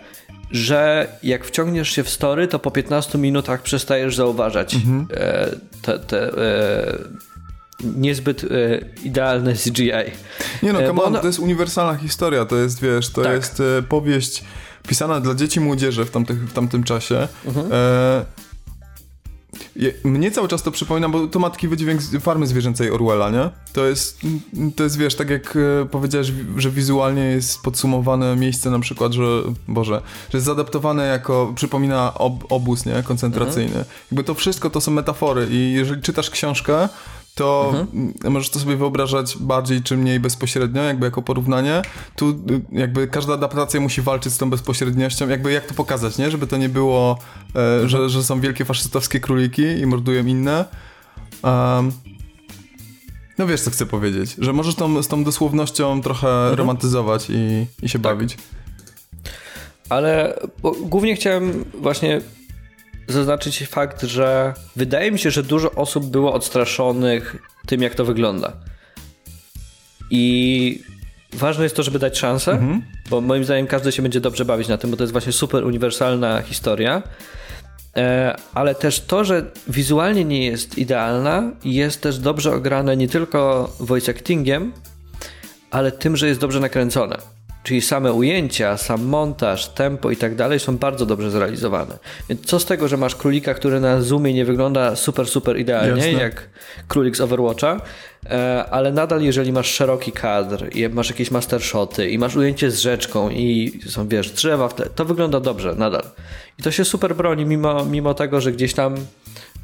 że 0.50 1.08
jak 1.22 1.44
wciągniesz 1.44 1.88
się 1.90 2.02
w 2.04 2.10
story, 2.10 2.48
to 2.48 2.58
po 2.58 2.70
15 2.70 3.18
minutach 3.18 3.62
przestajesz 3.62 4.16
zauważać 4.16 4.74
e, 4.74 4.78
te, 5.82 5.98
te 5.98 6.32
e, 6.32 6.98
niezbyt 7.84 8.44
e, 8.44 8.48
idealne 9.04 9.52
CGI. 9.54 9.90
Nie 10.62 10.72
no, 10.72 10.78
come 10.86 11.02
on, 11.02 11.08
ona- 11.08 11.18
to 11.20 11.26
jest 11.26 11.38
uniwersalna 11.38 11.94
historia, 11.98 12.44
to 12.44 12.56
jest, 12.56 12.80
wiesz, 12.80 13.08
to 13.10 13.22
Tak. 13.22 13.32
jest 13.36 13.62
powieść 13.88 14.44
pisana 14.88 15.20
dla 15.20 15.34
dzieci 15.34 15.60
i 15.60 15.62
młodzieży 15.62 16.04
w, 16.04 16.10
tamtych, 16.10 16.48
w 16.48 16.52
tamtym 16.52 16.84
czasie. 16.84 17.28
Je- 17.44 17.52
mnie 20.04 20.30
cały 20.30 20.48
czas 20.48 20.62
to 20.62 20.70
przypomina, 20.70 21.08
bo 21.08 21.26
to 21.26 21.38
ma 21.38 21.50
taki 21.50 21.68
wydźwięk 21.68 22.00
farmy 22.20 22.46
zwierzęcej 22.46 22.90
Orwella, 22.90 23.30
nie? 23.30 23.50
To 23.72 23.86
jest, 23.86 24.20
to 24.76 24.84
jest 24.84 24.98
wiesz, 24.98 25.14
tak 25.14 25.30
jak 25.30 25.56
e, 25.82 25.86
powiedziałeś, 25.90 26.32
wi- 26.32 26.44
że 26.60 26.70
wizualnie 26.70 27.22
jest 27.22 27.62
podsumowane 27.62 28.36
miejsce 28.36 28.70
na 28.70 28.78
przykład, 28.78 29.12
że, 29.12 29.22
Boże, 29.68 30.02
że 30.30 30.38
jest 30.38 30.46
zaadaptowane 30.46 31.06
jako, 31.06 31.52
przypomina 31.56 32.14
ob, 32.14 32.52
obóz, 32.52 32.86
nie? 32.86 33.02
Koncentracyjny. 33.02 33.84
Jakby 34.12 34.24
to 34.24 34.34
wszystko 34.34 34.70
to 34.70 34.80
są 34.80 34.90
metafory 34.92 35.46
i 35.50 35.72
jeżeli 35.72 36.02
czytasz 36.02 36.30
książkę, 36.30 36.88
to 37.36 37.74
mm, 37.92 38.14
możesz 38.24 38.50
to 38.50 38.58
sobie 38.58 38.76
wyobrażać 38.76 39.36
bardziej 39.40 39.82
czy 39.82 39.96
mniej 39.96 40.20
bezpośrednio, 40.20 40.82
jakby 40.82 41.06
jako 41.06 41.22
porównanie. 41.22 41.82
Tu 42.16 42.30
y, 42.30 42.34
jakby 42.72 43.08
każda 43.08 43.34
adaptacja 43.34 43.80
musi 43.80 44.02
walczyć 44.02 44.32
z 44.32 44.38
tą 44.38 44.50
bezpośredniością, 44.50 45.28
jakby 45.28 45.52
jak 45.52 45.66
to 45.66 45.74
pokazać, 45.74 46.18
nie? 46.18 46.30
Żeby 46.30 46.46
to 46.46 46.56
nie 46.56 46.68
było, 46.68 47.18
e, 47.56 47.88
że, 47.88 48.08
że 48.08 48.24
są 48.24 48.40
wielkie 48.40 48.64
faszystowskie 48.64 49.20
króliki 49.20 49.62
i 49.62 49.86
mordują 49.86 50.26
inne. 50.26 50.64
Um, 51.42 51.92
no 53.38 53.46
wiesz, 53.46 53.60
co 53.60 53.70
chcę 53.70 53.86
powiedzieć, 53.86 54.36
że 54.38 54.52
możesz 54.52 54.74
tą, 54.74 55.02
z 55.02 55.08
tą 55.08 55.24
dosłownością 55.24 56.02
trochę 56.02 56.56
romantyzować 56.56 57.26
i, 57.30 57.66
i 57.82 57.88
się 57.88 57.98
bawić. 57.98 58.36
Ale 59.88 60.40
głównie 60.80 61.16
chciałem 61.16 61.64
właśnie 61.80 62.20
zaznaczyć 63.08 63.66
fakt, 63.68 64.02
że 64.02 64.54
wydaje 64.76 65.12
mi 65.12 65.18
się, 65.18 65.30
że 65.30 65.42
dużo 65.42 65.70
osób 65.70 66.06
było 66.06 66.32
odstraszonych 66.32 67.36
tym, 67.66 67.82
jak 67.82 67.94
to 67.94 68.04
wygląda. 68.04 68.52
I 70.10 70.82
ważne 71.32 71.64
jest 71.64 71.76
to, 71.76 71.82
żeby 71.82 71.98
dać 71.98 72.18
szansę, 72.18 72.58
bo 73.10 73.20
moim 73.20 73.44
zdaniem 73.44 73.66
każdy 73.66 73.92
się 73.92 74.02
będzie 74.02 74.20
dobrze 74.20 74.44
bawić 74.44 74.68
na 74.68 74.78
tym, 74.78 74.90
bo 74.90 74.96
to 74.96 75.02
jest 75.02 75.12
właśnie 75.12 75.32
super 75.32 75.64
uniwersalna 75.64 76.42
historia. 76.42 77.02
E, 77.96 78.36
Ale 78.54 78.74
też 78.74 79.00
to, 79.00 79.24
że 79.24 79.50
wizualnie 79.68 80.24
nie 80.24 80.46
jest 80.46 80.78
idealna, 80.78 81.52
jest 81.64 82.00
też 82.02 82.18
dobrze 82.18 82.54
ograne 82.54 82.96
nie 82.96 83.08
tylko 83.08 83.72
voice 83.80 84.12
actingiem, 84.12 84.72
ale 85.70 85.92
tym, 85.92 86.16
że 86.16 86.28
jest 86.28 86.40
dobrze 86.40 86.60
nakręcone. 86.60 87.35
Czyli 87.66 87.80
same 87.80 88.12
ujęcia, 88.12 88.76
sam 88.76 89.04
montaż, 89.04 89.68
tempo 89.68 90.10
i 90.10 90.16
tak 90.16 90.34
dalej 90.34 90.60
są 90.60 90.76
bardzo 90.76 91.06
dobrze 91.06 91.30
zrealizowane. 91.30 91.98
Więc 92.28 92.46
co 92.46 92.60
z 92.60 92.64
tego, 92.64 92.88
że 92.88 92.96
masz 92.96 93.16
królika, 93.16 93.54
który 93.54 93.80
na 93.80 94.02
zoomie 94.02 94.34
nie 94.34 94.44
wygląda 94.44 94.96
super, 94.96 95.28
super 95.28 95.58
idealnie, 95.58 96.06
Jasne. 96.06 96.22
jak 96.22 96.48
królik 96.88 97.16
z 97.16 97.20
Overwatcha, 97.20 97.80
e, 98.30 98.64
ale 98.70 98.92
nadal 98.92 99.22
jeżeli 99.22 99.52
masz 99.52 99.70
szeroki 99.70 100.12
kadr 100.12 100.76
i 100.76 100.88
masz 100.88 101.08
jakieś 101.08 101.30
mastershoty 101.30 102.10
i 102.10 102.18
masz 102.18 102.36
ujęcie 102.36 102.70
z 102.70 102.78
rzeczką 102.78 103.30
i 103.30 103.80
są, 103.86 104.08
wiesz, 104.08 104.30
drzewa, 104.30 104.68
tle, 104.68 104.86
to 104.94 105.04
wygląda 105.04 105.40
dobrze 105.40 105.74
nadal. 105.74 106.02
I 106.58 106.62
to 106.62 106.70
się 106.70 106.84
super 106.84 107.16
broni, 107.16 107.46
mimo, 107.46 107.84
mimo 107.84 108.14
tego, 108.14 108.40
że 108.40 108.52
gdzieś 108.52 108.74
tam 108.74 108.94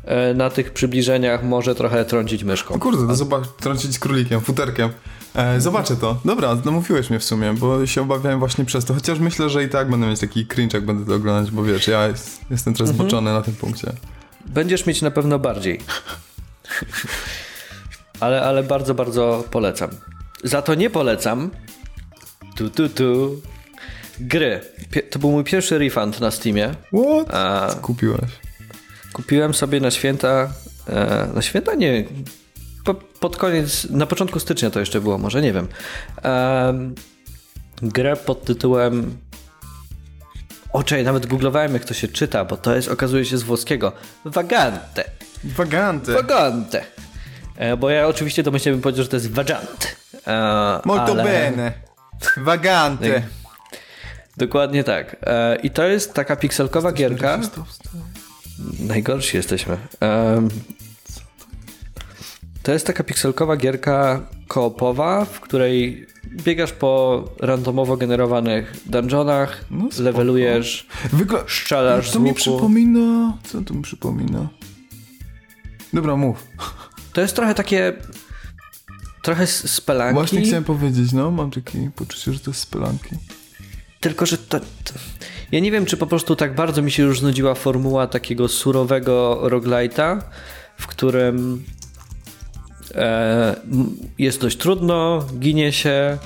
e, 0.05 0.35
na 0.35 0.51
tych 0.51 0.73
przybliżeniach 0.73 1.45
może 1.45 1.75
trochę 1.75 2.05
trącić 2.05 2.45
myszką. 2.45 2.75
O 2.75 2.79
kurde, 2.79 3.07
to 3.07 3.15
zobacz, 3.15 3.45
trącić 3.61 3.95
z 3.95 3.99
królikiem, 3.99 4.41
futerkiem. 4.41 4.91
E, 5.35 5.61
zobaczę 5.61 5.97
to. 5.97 6.21
Dobra, 6.25 6.57
namówiłeś 6.65 7.11
mnie 7.11 7.19
w 7.19 7.25
sumie, 7.25 7.55
bo 7.55 7.87
się 7.87 8.03
obawiałem 8.03 8.39
właśnie 8.39 8.65
przez 8.65 8.85
to. 8.85 8.95
Chociaż 8.95 9.19
myślę, 9.19 9.51
że 9.51 9.65
i 9.65 9.69
tak 9.69 9.91
będę 9.91 10.07
mieć 10.07 10.21
taki 10.21 10.47
cringe, 10.47 10.79
jak 10.79 10.87
będę 10.87 11.07
to 11.07 11.15
oglądać, 11.15 11.51
bo 11.51 11.63
wiesz, 11.63 11.89
ja 11.89 12.07
jest, 12.09 12.41
jestem 12.51 12.75
teraz 12.75 12.89
zboczony 12.89 13.33
na 13.33 13.43
tym 13.43 13.55
punkcie. 13.55 13.93
Będziesz 14.47 14.87
mieć 14.87 15.03
na 15.03 15.11
pewno 15.11 15.39
bardziej. 15.39 15.81
ale, 18.21 18.43
ale 18.43 18.63
bardzo, 18.63 18.95
bardzo 18.95 19.45
polecam. 19.51 19.91
Za 20.45 20.63
to 20.63 20.75
nie 20.75 20.91
polecam. 20.91 21.51
Tu, 22.57 22.71
tu, 22.71 22.89
tu. 22.89 23.41
Gry. 24.21 24.61
Pie- 24.91 25.03
to 25.11 25.19
był 25.19 25.31
mój 25.31 25.45
pierwszy 25.45 25.79
refund 25.79 26.21
na 26.21 26.31
Steamie. 26.31 26.75
What? 26.93 27.35
A 27.35 27.75
kupiłeś? 27.83 28.31
kupiłem 29.13 29.55
sobie 29.55 29.81
na 29.81 29.91
święta. 29.91 30.53
E, 30.89 31.29
na 31.35 31.43
święta 31.43 31.75
nie. 31.75 32.05
Po, 32.85 32.95
pod 32.95 33.37
koniec, 33.37 33.87
na 33.91 34.07
początku 34.07 34.41
stycznia 34.41 34.71
to 34.71 34.81
jeszcze 34.81 35.01
było, 35.01 35.19
może 35.19 35.43
nie 35.43 35.53
wiem. 35.53 35.69
Em, 36.23 36.95
grę 37.83 38.17
pod 38.17 38.45
tytułem. 38.45 39.17
Oczej, 40.73 41.05
nawet 41.05 41.27
googlowałem 41.27 41.75
jak 41.75 41.85
to 41.85 41.95
się 41.95 42.09
czyta, 42.09 42.45
bo 42.45 42.57
to 42.57 42.77
jest, 42.77 42.89
okazuje 42.89 43.25
się 43.25 43.39
z 43.39 43.43
włoskiego. 43.43 43.93
Vagante. 44.25 45.05
Waganty. 45.45 46.13
Vagante. 46.13 46.85
E, 47.57 47.77
Bo 47.77 47.91
ja 47.91 48.07
oczywiście 48.09 48.43
domyślnie 48.43 48.73
bym 48.73 48.83
powiedział, 48.83 49.03
że 49.05 49.09
to 49.11 49.17
jest 49.17 49.31
vagant. 49.31 49.97
E, 50.27 50.81
Molto 50.85 51.13
ale- 51.13 51.25
bene. 51.25 51.73
Waganty. 52.37 53.23
Dokładnie 54.37 54.85
tak. 54.85 55.17
E, 55.23 55.57
I 55.63 55.71
to 55.71 55.85
jest 55.85 56.15
taka 56.15 56.37
pikselkowa 56.37 56.93
gierka. 56.93 57.41
Najgorsi 58.81 59.37
jesteśmy. 59.37 59.77
Em, 60.01 60.49
To 62.63 62.73
jest 62.73 62.87
taka 62.87 63.05
pikselkowa 63.05 63.57
gierka 63.57 64.21
koopowa, 64.49 65.25
w 65.25 65.41
której 65.41 66.07
biegasz 66.45 66.73
po 66.73 67.25
randomowo 67.41 67.97
generowanych 67.97 68.77
dungeonach, 68.87 69.65
No 69.71 69.85
spoko. 69.91 70.03
levelujesz, 70.03 70.87
Wygla... 71.13 71.45
strzelasz 71.49 72.11
To 72.11 72.21
mi 72.21 72.35
przypomina... 72.35 73.39
Co 73.45 73.61
to 73.63 73.75
mi 73.75 73.83
przypomina? 73.83 74.49
Dobra, 75.93 76.17
mów. 76.17 76.47
To 77.13 77.21
jest 77.21 77.37
trochę 77.37 77.55
takie... 77.55 77.93
Trochę 79.23 79.47
spelanki. 79.47 80.15
Właśnie 80.15 80.43
chciałem 80.43 80.65
powiedzieć, 80.65 81.13
no, 81.13 81.31
mam 81.31 81.51
takie 81.51 81.91
poczucie, 81.97 82.33
że 82.33 82.41
to 82.41 82.51
jest 82.51 82.61
spelanki. 82.61 83.17
Tylko, 84.01 84.27
że 84.27 84.39
to, 84.39 84.61
to... 84.61 84.67
Ja 85.53 85.61
nie 85.61 85.71
wiem, 85.71 85.87
czy 85.87 85.97
po 85.97 86.07
prostu 86.07 86.37
tak 86.37 86.55
bardzo 86.55 86.83
mi 86.83 86.91
się 86.91 87.03
już 87.03 87.21
znudziła 87.21 87.55
formuła 87.55 88.07
takiego 88.07 88.49
surowego 88.49 89.41
roguelite'a, 89.43 90.21
w 90.79 90.87
którym 90.87 91.65
jest 94.19 94.41
dość 94.41 94.57
trudno, 94.57 95.27
ginie 95.39 95.73
się 95.73 96.19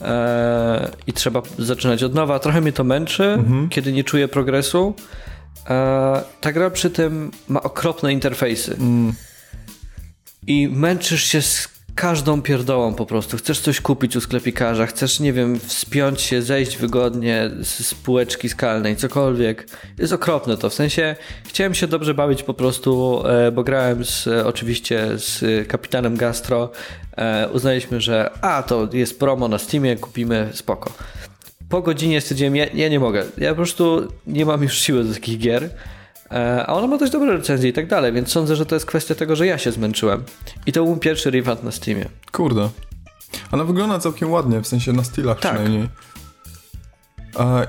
e, 0.00 0.90
i 1.06 1.12
trzeba 1.12 1.42
zaczynać 1.58 2.02
od 2.02 2.14
nowa. 2.14 2.38
Trochę 2.38 2.60
mnie 2.60 2.72
to 2.72 2.84
męczy, 2.84 3.38
kiedy 3.70 3.92
nie 3.92 4.04
czuję 4.04 4.28
progresu. 4.28 4.94
E, 5.70 6.22
ta 6.40 6.52
gra 6.52 6.70
przy 6.70 6.90
tym 6.90 7.30
ma 7.48 7.62
okropne 7.62 8.12
interfejsy. 8.12 8.76
I 10.46 10.68
męczysz 10.68 11.24
się 11.24 11.42
z 11.42 11.68
każdą 11.94 12.42
pierdołą 12.42 12.94
po 12.94 13.06
prostu. 13.06 13.36
Chcesz 13.36 13.60
coś 13.60 13.80
kupić 13.80 14.16
u 14.16 14.20
sklepikarza, 14.20 14.86
chcesz, 14.86 15.20
nie 15.20 15.32
wiem, 15.32 15.60
wspiąć 15.60 16.20
się, 16.20 16.42
zejść 16.42 16.76
wygodnie 16.76 17.50
z, 17.60 17.86
z 17.86 17.94
półeczki 17.94 18.48
skalnej, 18.48 18.96
cokolwiek. 18.96 19.68
Jest 19.98 20.12
okropne 20.12 20.56
to. 20.56 20.70
W 20.70 20.74
sensie 20.74 21.16
chciałem 21.44 21.74
się 21.74 21.86
dobrze 21.86 22.14
bawić 22.14 22.42
po 22.42 22.54
prostu, 22.54 23.22
e, 23.26 23.52
bo 23.52 23.64
grałem 23.64 24.04
z, 24.04 24.28
oczywiście 24.28 25.08
z 25.18 25.42
e, 25.42 25.64
kapitanem 25.64 26.16
Gastro. 26.16 26.70
E, 27.16 27.48
uznaliśmy, 27.52 28.00
że 28.00 28.30
a, 28.40 28.62
to 28.62 28.88
jest 28.92 29.18
promo 29.18 29.48
na 29.48 29.58
Steamie, 29.58 29.96
kupimy, 29.96 30.48
spoko. 30.52 30.92
Po 31.68 31.82
godzinie 31.82 32.20
stwierdziłem, 32.20 32.56
ja, 32.56 32.66
ja 32.74 32.88
nie 32.88 33.00
mogę. 33.00 33.24
Ja 33.38 33.50
po 33.50 33.56
prostu 33.56 34.08
nie 34.26 34.46
mam 34.46 34.62
już 34.62 34.78
siły 34.78 35.04
do 35.04 35.14
takich 35.14 35.38
gier. 35.38 35.70
E, 36.32 36.66
A 36.66 36.72
ona 36.74 36.86
ma 36.86 36.98
dość 36.98 37.12
dobre 37.12 37.32
recenzje 37.32 37.70
i 37.70 37.72
tak 37.72 37.86
dalej, 37.88 38.12
więc 38.12 38.32
sądzę, 38.32 38.56
że 38.56 38.66
to 38.66 38.74
jest 38.76 38.86
kwestia 38.86 39.14
tego, 39.14 39.36
że 39.36 39.46
ja 39.46 39.58
się 39.58 39.72
zmęczyłem. 39.72 40.22
I 40.66 40.72
to 40.72 40.84
był 40.84 40.96
pierwszy 40.96 41.30
refund 41.30 41.62
na 41.62 41.70
Steamie. 41.70 42.08
Kurde. 42.32 42.68
Ona 43.52 43.64
wygląda 43.64 43.98
całkiem 43.98 44.30
ładnie, 44.30 44.60
w 44.60 44.66
sensie 44.66 44.92
na 44.92 45.04
stylach 45.04 45.40
Tak. 45.40 45.52
przynajmniej. 45.54 45.88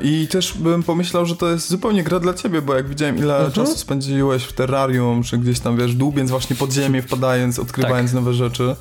I 0.01 0.27
też 0.27 0.53
bym 0.57 0.83
pomyślał, 0.83 1.25
że 1.25 1.35
to 1.35 1.49
jest 1.51 1.69
zupełnie 1.69 2.03
gra 2.03 2.19
dla 2.19 2.33
ciebie, 2.33 2.61
bo 2.61 2.75
jak 2.75 2.87
widziałem 2.87 3.17
ile 3.17 3.33
Mhm. 3.33 3.51
czasu 3.51 3.77
spędziłeś 3.77 4.43
w 4.43 4.53
terrarium, 4.53 5.23
czy 5.23 5.37
gdzieś 5.37 5.59
tam, 5.59 5.77
wiesz, 5.77 5.95
dłubiąc 5.95 6.29
właśnie 6.29 6.55
pod 6.55 6.71
ziemię, 6.73 7.01
wpadając, 7.07 7.59
odkrywając 7.59 8.13
nowe 8.13 8.33
rzeczy, 8.33 8.75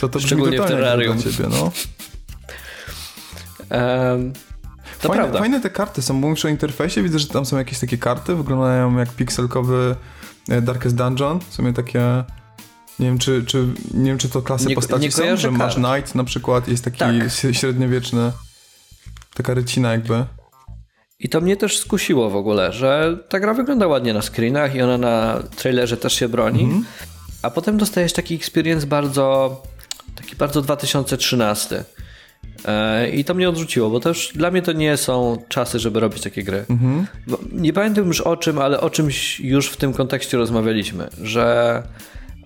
to 0.00 0.08
to 0.08 0.18
brzmi 0.18 0.42
Tak. 0.44 0.68
Totalnie 0.68 1.04
dla 1.06 1.16
ciebie, 1.22 1.48
no. 1.50 1.72
Em, 3.70 4.32
to 5.02 5.08
fajne, 5.08 5.22
prawda. 5.22 5.38
fajne 5.38 5.60
te 5.60 5.70
karty 5.70 6.02
są, 6.02 6.20
bo 6.20 6.28
mówisz 6.28 6.44
o 6.44 6.48
interfejsie, 6.48 7.02
widzę, 7.02 7.18
że 7.18 7.26
tam 7.28 7.44
są 7.44 7.58
jakieś 7.58 7.78
takie 7.78 7.98
karty, 7.98 8.34
wyglądają 8.34 8.98
jak 8.98 9.08
pikselkowy 9.08 9.96
e, 10.48 10.62
Darkest 10.62 10.96
Dungeon, 10.96 11.40
w 11.40 11.54
sumie 11.54 11.72
takie... 11.72 12.24
Nie 12.98 13.06
wiem, 13.06 13.18
czy, 13.18 13.44
czy, 13.46 13.66
nie 13.94 14.04
wiem, 14.10 14.18
czy 14.18 14.28
to 14.28 14.42
klasy 14.42 14.66
Nie- 14.66 14.74
postaci 14.74 15.02
nie 15.04 15.12
są, 15.12 15.36
że 15.36 15.50
masz 15.50 15.74
kart. 15.74 15.86
Knight 15.86 16.14
na 16.14 16.24
przykład, 16.24 16.68
jest 16.68 16.84
taki 16.84 16.98
Tak. 16.98 17.12
średniowieczny, 17.52 18.32
taka 19.34 19.54
rycina 19.54 19.92
jakby. 19.92 20.24
I 21.18 21.28
to 21.28 21.40
mnie 21.40 21.56
też 21.56 21.78
skusiło 21.78 22.30
w 22.30 22.36
ogóle, 22.36 22.72
że 22.72 23.18
ta 23.28 23.40
gra 23.40 23.54
wygląda 23.54 23.86
ładnie 23.86 24.14
na 24.14 24.22
screenach 24.22 24.74
i 24.74 24.82
ona 24.82 24.98
na 24.98 25.42
trailerze 25.56 25.96
też 25.96 26.12
się 26.12 26.28
broni. 26.28 26.62
Mhm. 26.64 26.84
A 27.42 27.50
potem 27.50 27.78
dostajesz 27.78 28.12
taki 28.12 28.34
experience 28.34 28.86
bardzo, 28.86 29.62
taki 30.14 30.36
bardzo 30.36 30.62
2013. 30.62 31.84
E, 32.64 33.10
I 33.10 33.24
to 33.24 33.34
mnie 33.34 33.48
odrzuciło, 33.48 33.90
bo 33.90 34.00
też 34.00 34.32
dla 34.34 34.50
mnie 34.50 34.62
to 34.62 34.72
nie 34.72 34.96
są 34.96 35.42
czasy, 35.48 35.78
żeby 35.78 36.00
robić 36.00 36.22
takie 36.22 36.42
gry. 36.42 36.64
Mhm. 36.70 37.06
Nie 37.52 37.72
pamiętam 37.72 38.06
już 38.06 38.20
o 38.20 38.36
czym, 38.36 38.58
ale 38.58 38.80
o 38.80 38.90
czymś 38.90 39.40
już 39.40 39.68
w 39.68 39.76
tym 39.76 39.92
kontekście 39.92 40.36
rozmawialiśmy, 40.36 41.08
że 41.22 41.82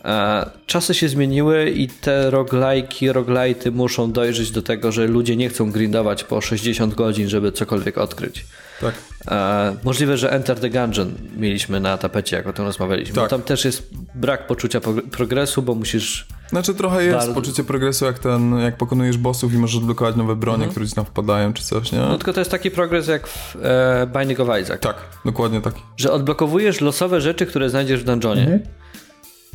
e, 0.05 0.51
czasy 0.67 0.95
się 0.95 1.09
zmieniły 1.09 1.71
i 1.71 1.89
te 1.89 2.31
roguelike'i, 2.31 3.13
roguelite'y 3.13 3.73
muszą 3.73 4.13
dojrzeć 4.13 4.51
do 4.51 4.63
tego, 4.63 4.93
że 4.93 5.07
ludzie 5.07 5.37
nie 5.37 5.49
chcą 5.49 5.71
grindować 5.71 6.25
po 6.25 6.41
60 6.41 6.95
godzin, 6.95 7.29
żeby 7.29 7.53
cokolwiek 7.53 7.99
odkryć. 7.99 8.45
Tak. 8.81 8.95
E, 9.29 9.77
możliwe, 9.85 10.17
że 10.17 10.33
Enter 10.33 10.61
the 10.61 10.71
Gungeon 10.71 11.15
mieliśmy 11.37 11.81
na 11.81 11.99
tapecie, 11.99 12.37
jak 12.37 12.47
o 12.47 12.53
tym 12.53 12.65
rozmawialiśmy. 12.65 13.15
Tak. 13.15 13.31
Tam 13.31 13.43
też 13.43 13.65
jest 13.65 13.91
brak 14.15 14.47
poczucia 14.47 14.81
progresu, 15.11 15.63
bo 15.63 15.75
musisz... 15.75 16.27
Znaczy 16.49 16.75
trochę 16.75 17.05
jest 17.05 17.17
Bardzo- 17.19 17.35
poczucie 17.35 17.65
progresu, 17.65 18.05
jak 18.05 18.19
ten, 18.19 18.59
jak 18.59 18.77
pokonujesz 18.77 19.19
bossów 19.19 19.55
i 19.55 19.59
możesz 19.59 19.77
odblokować 19.77 20.17
nowe 20.17 20.37
bronie, 20.37 20.67
które 20.69 20.87
ci 20.89 20.95
tam 20.95 21.05
wpadają, 21.05 21.53
czy 21.53 21.65
coś, 21.65 21.93
nie? 21.93 21.99
No 21.99 22.17
tylko 22.17 22.33
to 22.33 22.41
jest 22.41 22.51
taki 22.51 22.71
progres 22.71 23.07
jak 23.09 23.27
w 23.27 23.57
e, 23.63 24.07
Binding 24.19 24.41
of 24.41 24.49
Isaac. 24.63 24.81
Tak, 24.81 24.97
dokładnie 25.25 25.61
taki. 25.61 25.83
Że 25.97 26.13
odblokowujesz 26.13 26.81
losowe 26.81 27.21
rzeczy, 27.21 27.47
które 27.47 27.71
znajdziesz 27.71 28.01
w 28.01 28.05
dungeonie. 28.05 28.61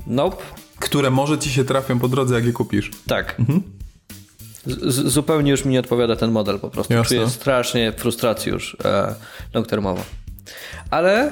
Nope. 0.07 0.43
Które 0.79 1.09
może 1.09 1.37
ci 1.37 1.49
się 1.49 1.63
trafią 1.65 1.99
po 1.99 2.07
drodze, 2.07 2.35
jak 2.35 2.45
je 2.45 2.53
kupisz. 2.53 2.91
Tak. 3.07 3.35
Z- 4.65 4.93
z- 4.95 5.07
zupełnie 5.13 5.51
już 5.51 5.65
mi 5.65 5.71
nie 5.71 5.79
odpowiada 5.79 6.15
ten 6.15 6.31
model 6.31 6.59
po 6.59 6.69
prostu. 6.69 6.93
Jasne. 6.93 7.17
Czuję 7.17 7.29
strasznie 7.29 7.91
frustrację 7.97 8.51
już 8.53 8.77
e, 8.85 9.15
long 9.53 9.67
termowo. 9.67 10.01
Ale 10.89 11.31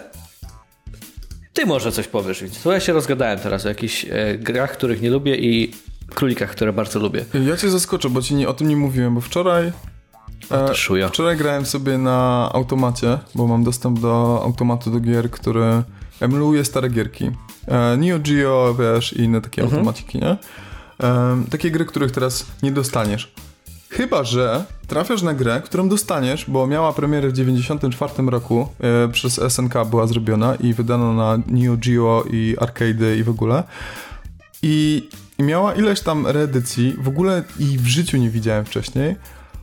ty 1.53 1.65
może 1.65 1.91
coś 1.91 2.07
powiesz, 2.07 2.41
więc 2.41 2.61
to 2.61 2.71
ja 2.71 2.79
się 2.79 2.93
rozgadałem 2.93 3.39
teraz 3.39 3.65
o 3.65 3.69
jakichś 3.69 4.05
e, 4.09 4.37
grach, 4.37 4.71
których 4.71 5.01
nie 5.01 5.09
lubię 5.09 5.35
i 5.35 5.71
królikach, 6.15 6.51
które 6.51 6.73
bardzo 6.73 6.99
lubię. 6.99 7.25
Ja 7.47 7.57
cię 7.57 7.69
zaskoczę, 7.69 8.09
bo 8.09 8.21
ci 8.21 8.35
nie, 8.35 8.49
o 8.49 8.53
tym 8.53 8.67
nie 8.67 8.75
mówiłem, 8.75 9.15
bo 9.15 9.21
wczoraj... 9.21 9.71
szuja. 10.73 11.09
Wczoraj 11.09 11.37
grałem 11.37 11.65
sobie 11.65 11.97
na 11.97 12.49
automacie, 12.53 13.17
bo 13.35 13.47
mam 13.47 13.63
dostęp 13.63 13.99
do 13.99 14.41
automatu 14.43 14.91
do 14.91 14.99
gier, 14.99 15.31
który 15.31 15.83
emuluje 16.19 16.65
stare 16.65 16.89
gierki. 16.89 17.31
E, 17.67 17.97
Neo 17.97 18.19
Geo, 18.19 18.75
wiesz, 18.75 19.13
i 19.13 19.21
inne 19.21 19.41
takie 19.41 19.63
automaciki, 19.63 20.19
nie? 20.19 20.37
E, 21.03 21.43
takie 21.51 21.71
gry, 21.71 21.85
których 21.85 22.11
teraz 22.11 22.45
nie 22.63 22.71
dostaniesz. 22.71 23.31
Chyba, 23.89 24.23
że 24.23 24.65
trafiasz 24.87 25.21
na 25.21 25.33
grę, 25.33 25.61
którą 25.65 25.89
dostaniesz, 25.89 26.45
bo 26.47 26.67
miała 26.67 26.93
premierę 26.93 27.29
w 27.29 27.33
94 27.33 28.29
roku, 28.29 28.67
e, 28.79 29.07
przez 29.07 29.41
SNK 29.49 29.73
była 29.89 30.07
zrobiona 30.07 30.55
i 30.55 30.73
wydano 30.73 31.13
na 31.13 31.37
Neo 31.47 31.77
Geo 31.77 32.23
i 32.31 32.55
arcade 32.59 33.15
i 33.17 33.23
w 33.23 33.29
ogóle. 33.29 33.63
I, 34.61 35.09
I 35.37 35.43
miała 35.43 35.73
ileś 35.73 36.01
tam 36.01 36.27
reedycji, 36.27 36.95
w 37.01 37.07
ogóle 37.07 37.43
i 37.59 37.77
w 37.77 37.87
życiu 37.87 38.17
nie 38.17 38.29
widziałem 38.29 38.65
wcześniej. 38.65 39.15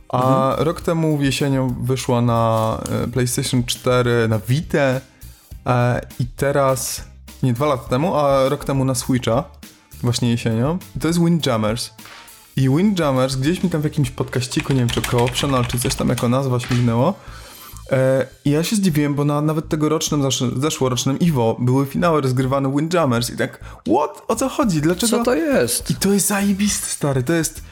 A 0.09 0.55
rok 0.57 0.81
temu 0.81 1.21
jesienią 1.21 1.75
wyszła 1.81 2.21
na 2.21 2.81
e, 3.03 3.07
PlayStation 3.07 3.63
4, 3.63 4.27
na 4.27 4.39
Vita 4.39 4.79
e, 4.79 6.01
i 6.19 6.25
teraz, 6.25 7.03
nie 7.43 7.53
dwa 7.53 7.65
lata 7.65 7.89
temu, 7.89 8.15
a 8.15 8.49
rok 8.49 8.65
temu 8.65 8.85
na 8.85 8.95
Switcha, 8.95 9.43
właśnie 10.01 10.29
jesienią. 10.29 10.79
I 10.95 10.99
to 10.99 11.07
jest 11.07 11.19
Windjammers. 11.19 11.91
I 12.57 12.69
Windjammers 12.69 13.35
gdzieś 13.35 13.63
mi 13.63 13.69
tam 13.69 13.81
w 13.81 13.83
jakimś 13.83 14.11
podkaściku, 14.11 14.73
nie 14.73 14.79
wiem 14.79 14.89
czy 14.89 15.01
koło 15.01 15.23
Optional, 15.23 15.65
czy 15.65 15.79
coś 15.79 15.95
tam 15.95 16.09
jako 16.09 16.29
nazwa 16.29 16.59
śmignęło. 16.59 17.13
E, 17.91 18.27
I 18.45 18.51
ja 18.51 18.63
się 18.63 18.75
zdziwiłem, 18.75 19.15
bo 19.15 19.25
na 19.25 19.41
nawet 19.41 19.69
tegorocznym, 19.69 20.21
zesz- 20.21 20.59
zeszłorocznym 20.61 21.17
EVO 21.21 21.57
były 21.59 21.85
finały 21.85 22.21
rozgrywane 22.21 22.71
Windjammers 22.75 23.29
i 23.29 23.37
tak, 23.37 23.59
what? 23.87 24.21
O 24.27 24.35
co 24.35 24.49
chodzi? 24.49 24.81
Dlaczego? 24.81 25.17
Co 25.17 25.23
to 25.23 25.35
jest? 25.35 25.91
I 25.91 25.95
to 25.95 26.13
jest 26.13 26.27
zajebiste, 26.27 26.87
stary. 26.87 27.23
To 27.23 27.33
jest. 27.33 27.63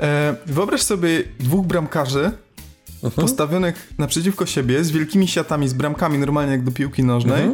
E, 0.00 0.34
wyobraź 0.46 0.82
sobie 0.82 1.22
dwóch 1.40 1.66
bramkarzy 1.66 2.30
postawionych 3.16 3.92
naprzeciwko 3.98 4.46
siebie 4.46 4.84
z 4.84 4.90
wielkimi 4.90 5.28
siatami, 5.28 5.68
z 5.68 5.72
bramkami, 5.72 6.18
normalnie 6.18 6.52
jak 6.52 6.64
do 6.64 6.72
piłki 6.72 7.04
nożnej. 7.04 7.44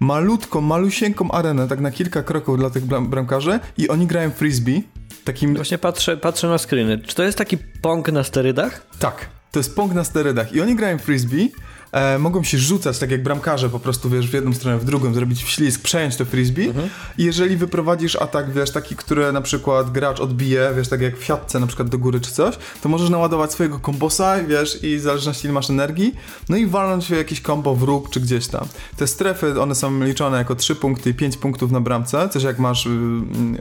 Malutką, 0.00 0.60
malusieńką 0.60 1.30
arenę, 1.30 1.68
tak 1.68 1.80
na 1.80 1.90
kilka 1.90 2.22
kroków 2.22 2.58
dla 2.58 2.70
tych 2.70 2.84
bram 2.84 3.08
bramkarzy, 3.10 3.60
i 3.76 3.88
oni 3.88 4.06
grają 4.06 4.30
frisbee. 4.30 4.82
Takim. 5.28 5.54
Właśnie 5.54 5.78
patrzę, 5.78 6.16
patrzę 6.16 6.48
na 6.48 6.58
screeny. 6.58 6.98
Czy 6.98 7.14
to 7.14 7.22
jest 7.22 7.38
taki 7.38 7.58
pong 7.58 8.12
na 8.12 8.24
sterydach? 8.24 8.86
Tak, 8.98 9.28
to 9.52 9.58
jest 9.58 9.76
pong 9.76 9.94
na 9.94 10.04
sterydach. 10.04 10.52
I 10.52 10.60
oni 10.60 10.76
grają 10.76 10.98
frisbee. 10.98 11.52
E, 11.92 12.18
mogą 12.18 12.42
się 12.42 12.58
rzucać, 12.58 12.98
tak 12.98 13.10
jak 13.10 13.22
bramkarze, 13.22 13.70
po 13.70 13.80
prostu 13.80 14.10
wiesz, 14.10 14.28
w 14.28 14.34
jedną 14.34 14.54
stronę, 14.54 14.78
w 14.78 14.84
drugą, 14.84 15.14
zrobić 15.14 15.44
wślizg, 15.44 15.82
przejąć 15.82 16.16
to 16.16 16.24
frisbee. 16.24 16.72
I 17.18 17.24
jeżeli 17.24 17.56
wyprowadzisz 17.56 18.16
atak, 18.16 18.52
wiesz, 18.52 18.70
taki, 18.70 18.96
który 18.96 19.32
na 19.32 19.40
przykład 19.40 19.92
gracz 19.92 20.20
odbije, 20.20 20.72
wiesz, 20.76 20.88
tak 20.88 21.00
jak 21.00 21.18
w 21.18 21.24
siatce 21.24 21.60
na 21.60 21.66
przykład 21.66 21.88
do 21.88 21.98
góry 21.98 22.20
czy 22.20 22.30
coś, 22.32 22.58
to 22.82 22.88
możesz 22.88 23.10
naładować 23.10 23.52
swojego 23.52 23.78
kombosa, 23.78 24.44
wiesz, 24.44 24.84
i 24.84 24.96
w 24.96 25.00
zależności 25.00 25.46
ile 25.46 25.52
masz 25.52 25.70
energii, 25.70 26.14
no 26.48 26.56
i 26.56 26.66
walnąć 26.66 27.06
w 27.06 27.10
jakiś 27.10 27.40
kombo 27.40 27.74
w 27.74 27.82
róg 27.82 28.10
czy 28.10 28.20
gdzieś 28.20 28.46
tam. 28.46 28.66
Te 28.96 29.06
strefy, 29.06 29.60
one 29.60 29.74
są 29.74 30.04
liczone 30.04 30.38
jako 30.38 30.54
3 30.54 30.74
punkty 30.76 31.10
i 31.10 31.14
5 31.14 31.36
punktów 31.36 31.70
na 31.70 31.80
bramce, 31.80 32.28
coś 32.28 32.42
jak 32.42 32.58
masz 32.58 32.86
y, 32.86 32.90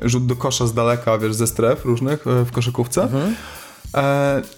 rzut 0.01 0.25
do 0.25 0.35
kosza 0.35 0.67
z 0.67 0.73
daleka, 0.73 1.17
wiesz, 1.17 1.33
ze 1.33 1.47
stref 1.47 1.85
różnych 1.85 2.27
y, 2.27 2.45
w 2.45 2.51
koszykówce. 2.51 3.03
E, 3.03 3.33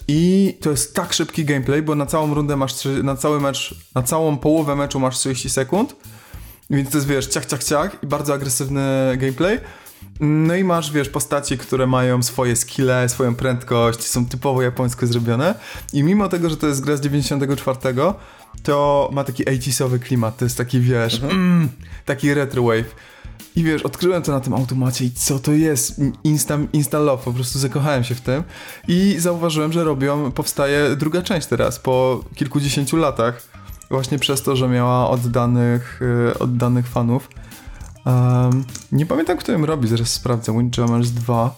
I 0.08 0.54
to 0.60 0.70
jest 0.70 0.94
tak 0.94 1.12
szybki 1.12 1.44
gameplay, 1.44 1.82
bo 1.82 1.94
na 1.94 2.06
całą 2.06 2.34
rundę 2.34 2.56
masz, 2.56 2.74
na 3.02 3.16
cały 3.16 3.40
mecz, 3.40 3.74
na 3.94 4.02
całą 4.02 4.36
połowę 4.36 4.76
meczu 4.76 5.00
masz 5.00 5.18
30 5.18 5.50
sekund, 5.50 5.96
więc 6.70 6.90
to 6.90 6.98
jest, 6.98 7.08
wiesz, 7.08 7.26
ciach, 7.26 7.46
ciach, 7.46 7.64
ciach 7.64 8.02
i 8.02 8.06
bardzo 8.06 8.34
agresywny 8.34 9.16
gameplay. 9.18 9.60
No 10.20 10.54
i 10.54 10.64
masz, 10.64 10.92
wiesz, 10.92 11.08
postaci, 11.08 11.58
które 11.58 11.86
mają 11.86 12.22
swoje 12.22 12.56
skille, 12.56 13.08
swoją 13.08 13.34
prędkość, 13.34 14.06
są 14.06 14.26
typowo 14.26 14.62
japońsko 14.62 15.06
zrobione 15.06 15.54
i 15.92 16.02
mimo 16.02 16.28
tego, 16.28 16.50
że 16.50 16.56
to 16.56 16.66
jest 16.66 16.80
gra 16.80 16.96
z 16.96 17.00
94, 17.00 17.78
to 18.62 19.08
ma 19.12 19.24
taki 19.24 19.44
80sowy 19.44 19.98
klimat, 19.98 20.36
to 20.36 20.44
jest 20.44 20.58
taki, 20.58 20.80
wiesz, 20.80 21.22
mm, 21.22 21.68
taki 22.04 22.34
retro 22.34 22.62
wave. 22.62 22.94
I 23.56 23.64
wiesz, 23.64 23.82
odkryłem 23.82 24.22
to 24.22 24.32
na 24.32 24.40
tym 24.40 24.54
automacie 24.54 25.04
i 25.04 25.10
co 25.10 25.38
to 25.38 25.52
jest? 25.52 26.00
Insta, 26.24 26.58
insta 26.72 26.98
love, 26.98 27.24
po 27.24 27.32
prostu 27.32 27.58
zakochałem 27.58 28.04
się 28.04 28.14
w 28.14 28.20
tym. 28.20 28.42
I 28.88 29.16
zauważyłem, 29.18 29.72
że 29.72 29.84
robią, 29.84 30.32
powstaje 30.32 30.96
druga 30.96 31.22
część 31.22 31.46
teraz, 31.46 31.78
po 31.78 32.24
kilkudziesięciu 32.34 32.96
latach. 32.96 33.42
Właśnie 33.90 34.18
przez 34.18 34.42
to, 34.42 34.56
że 34.56 34.68
miała 34.68 35.10
oddanych, 35.10 36.00
y, 36.32 36.38
oddanych 36.38 36.86
fanów. 36.86 37.28
Um, 38.06 38.64
nie 38.92 39.06
pamiętam, 39.06 39.36
kto 39.36 39.52
ją 39.52 39.66
robi, 39.66 39.88
zaraz 39.88 40.12
sprawdzę. 40.12 40.52
Windjammers 40.52 41.10
2. 41.10 41.54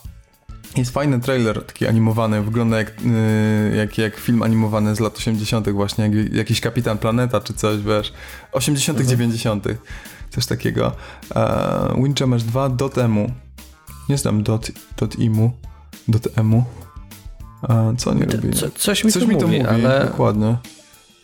Jest 0.76 0.90
fajny 0.90 1.20
trailer, 1.20 1.66
taki 1.66 1.86
animowany, 1.86 2.42
wygląda 2.42 2.78
jak, 2.78 2.88
y, 2.88 3.76
jak, 3.76 3.98
jak 3.98 4.16
film 4.16 4.42
animowany 4.42 4.96
z 4.96 5.00
lat 5.00 5.16
80., 5.16 5.70
właśnie, 5.70 6.04
jak 6.04 6.34
jakiś 6.34 6.60
Kapitan 6.60 6.98
Planeta 6.98 7.40
czy 7.40 7.54
coś, 7.54 7.82
wiesz. 7.82 8.12
80., 8.52 9.00
90., 9.00 9.66
coś 10.34 10.46
takiego. 10.46 10.92
E, 11.36 11.94
Windjammers 12.02 12.44
2 12.44 12.68
dot 12.68 12.98
emu. 12.98 13.32
Nie 14.08 14.18
znam 14.18 14.42
dot, 14.42 14.70
dot 14.96 15.18
imu, 15.18 15.52
dot 16.08 16.38
emu. 16.38 16.64
E, 17.68 17.94
co 17.98 18.10
oni 18.10 18.24
robili? 18.24 18.54
Co, 18.54 18.70
coś 18.70 19.04
mi 19.04 19.12
Coś 19.12 19.22
to 19.22 19.28
mi 19.28 19.36
to 19.36 19.46
mówi, 19.46 19.58
mówi, 19.58 19.70
ale, 19.70 20.06
dokładnie. 20.10 20.56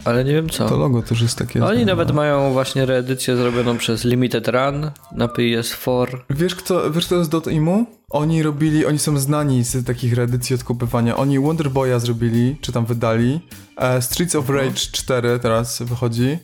ale 0.05 0.25
nie 0.25 0.33
wiem 0.33 0.49
co. 0.51 0.69
To 0.69 0.77
logo 0.77 1.03
też 1.03 1.21
jest 1.21 1.39
takie... 1.39 1.65
Oni 1.65 1.77
znane. 1.77 1.85
nawet 1.85 2.13
mają 2.15 2.53
właśnie 2.53 2.87
reedycję 2.87 3.37
zrobioną 3.37 3.79
przez 3.79 4.05
Limited 4.05 4.49
Run 4.49 4.91
na 5.13 5.27
PS4. 5.27 6.17
Wiesz 6.31 6.55
kto, 6.55 6.91
wiesz 6.91 7.07
kto 7.07 7.15
jest 7.17 7.31
Dot 7.31 7.47
Imu? 7.47 7.87
Oni 8.11 8.43
robili, 8.43 8.87
oni 8.87 8.99
są 8.99 9.19
znani 9.19 9.65
z 9.65 9.87
takich 9.87 10.15
reedycji 10.15 10.55
odkupywania. 10.55 11.17
Oni 11.17 11.39
Wonder 11.41 11.71
Boya 11.71 11.99
zrobili, 11.99 12.57
czy 12.61 12.73
tam 12.73 12.87
wydali. 12.87 13.41
E, 13.77 14.03
Streets 14.03 14.35
of 14.35 14.49
Rage 14.51 14.75
4 14.75 15.39
teraz 15.39 15.83
wychodzi. 15.83 16.39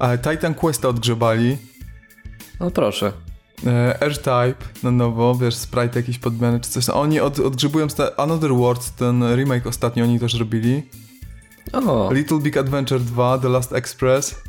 E, 0.00 0.18
Titan 0.18 0.54
Questa 0.54 0.88
odgrzebali. 0.88 1.58
No 2.60 2.70
proszę. 2.70 3.12
E, 3.66 4.00
R-Type 4.00 4.64
na 4.82 4.90
nowo, 4.90 5.34
wiesz, 5.34 5.54
sprite 5.54 6.00
jakieś 6.00 6.18
podmiany 6.18 6.60
czy 6.60 6.70
coś. 6.70 6.88
Oni 6.88 7.20
od, 7.20 7.38
odgrzebują 7.38 7.86
Another 8.16 8.54
World, 8.54 8.90
ten 8.96 9.36
remake 9.36 9.66
ostatnio 9.66 10.04
oni 10.04 10.20
też 10.20 10.34
robili. 10.34 10.82
O, 11.72 12.12
Little 12.12 12.38
Big 12.38 12.56
Adventure 12.56 13.00
2, 13.00 13.38
The 13.38 13.48
Last 13.48 13.72
Express. 13.72 14.42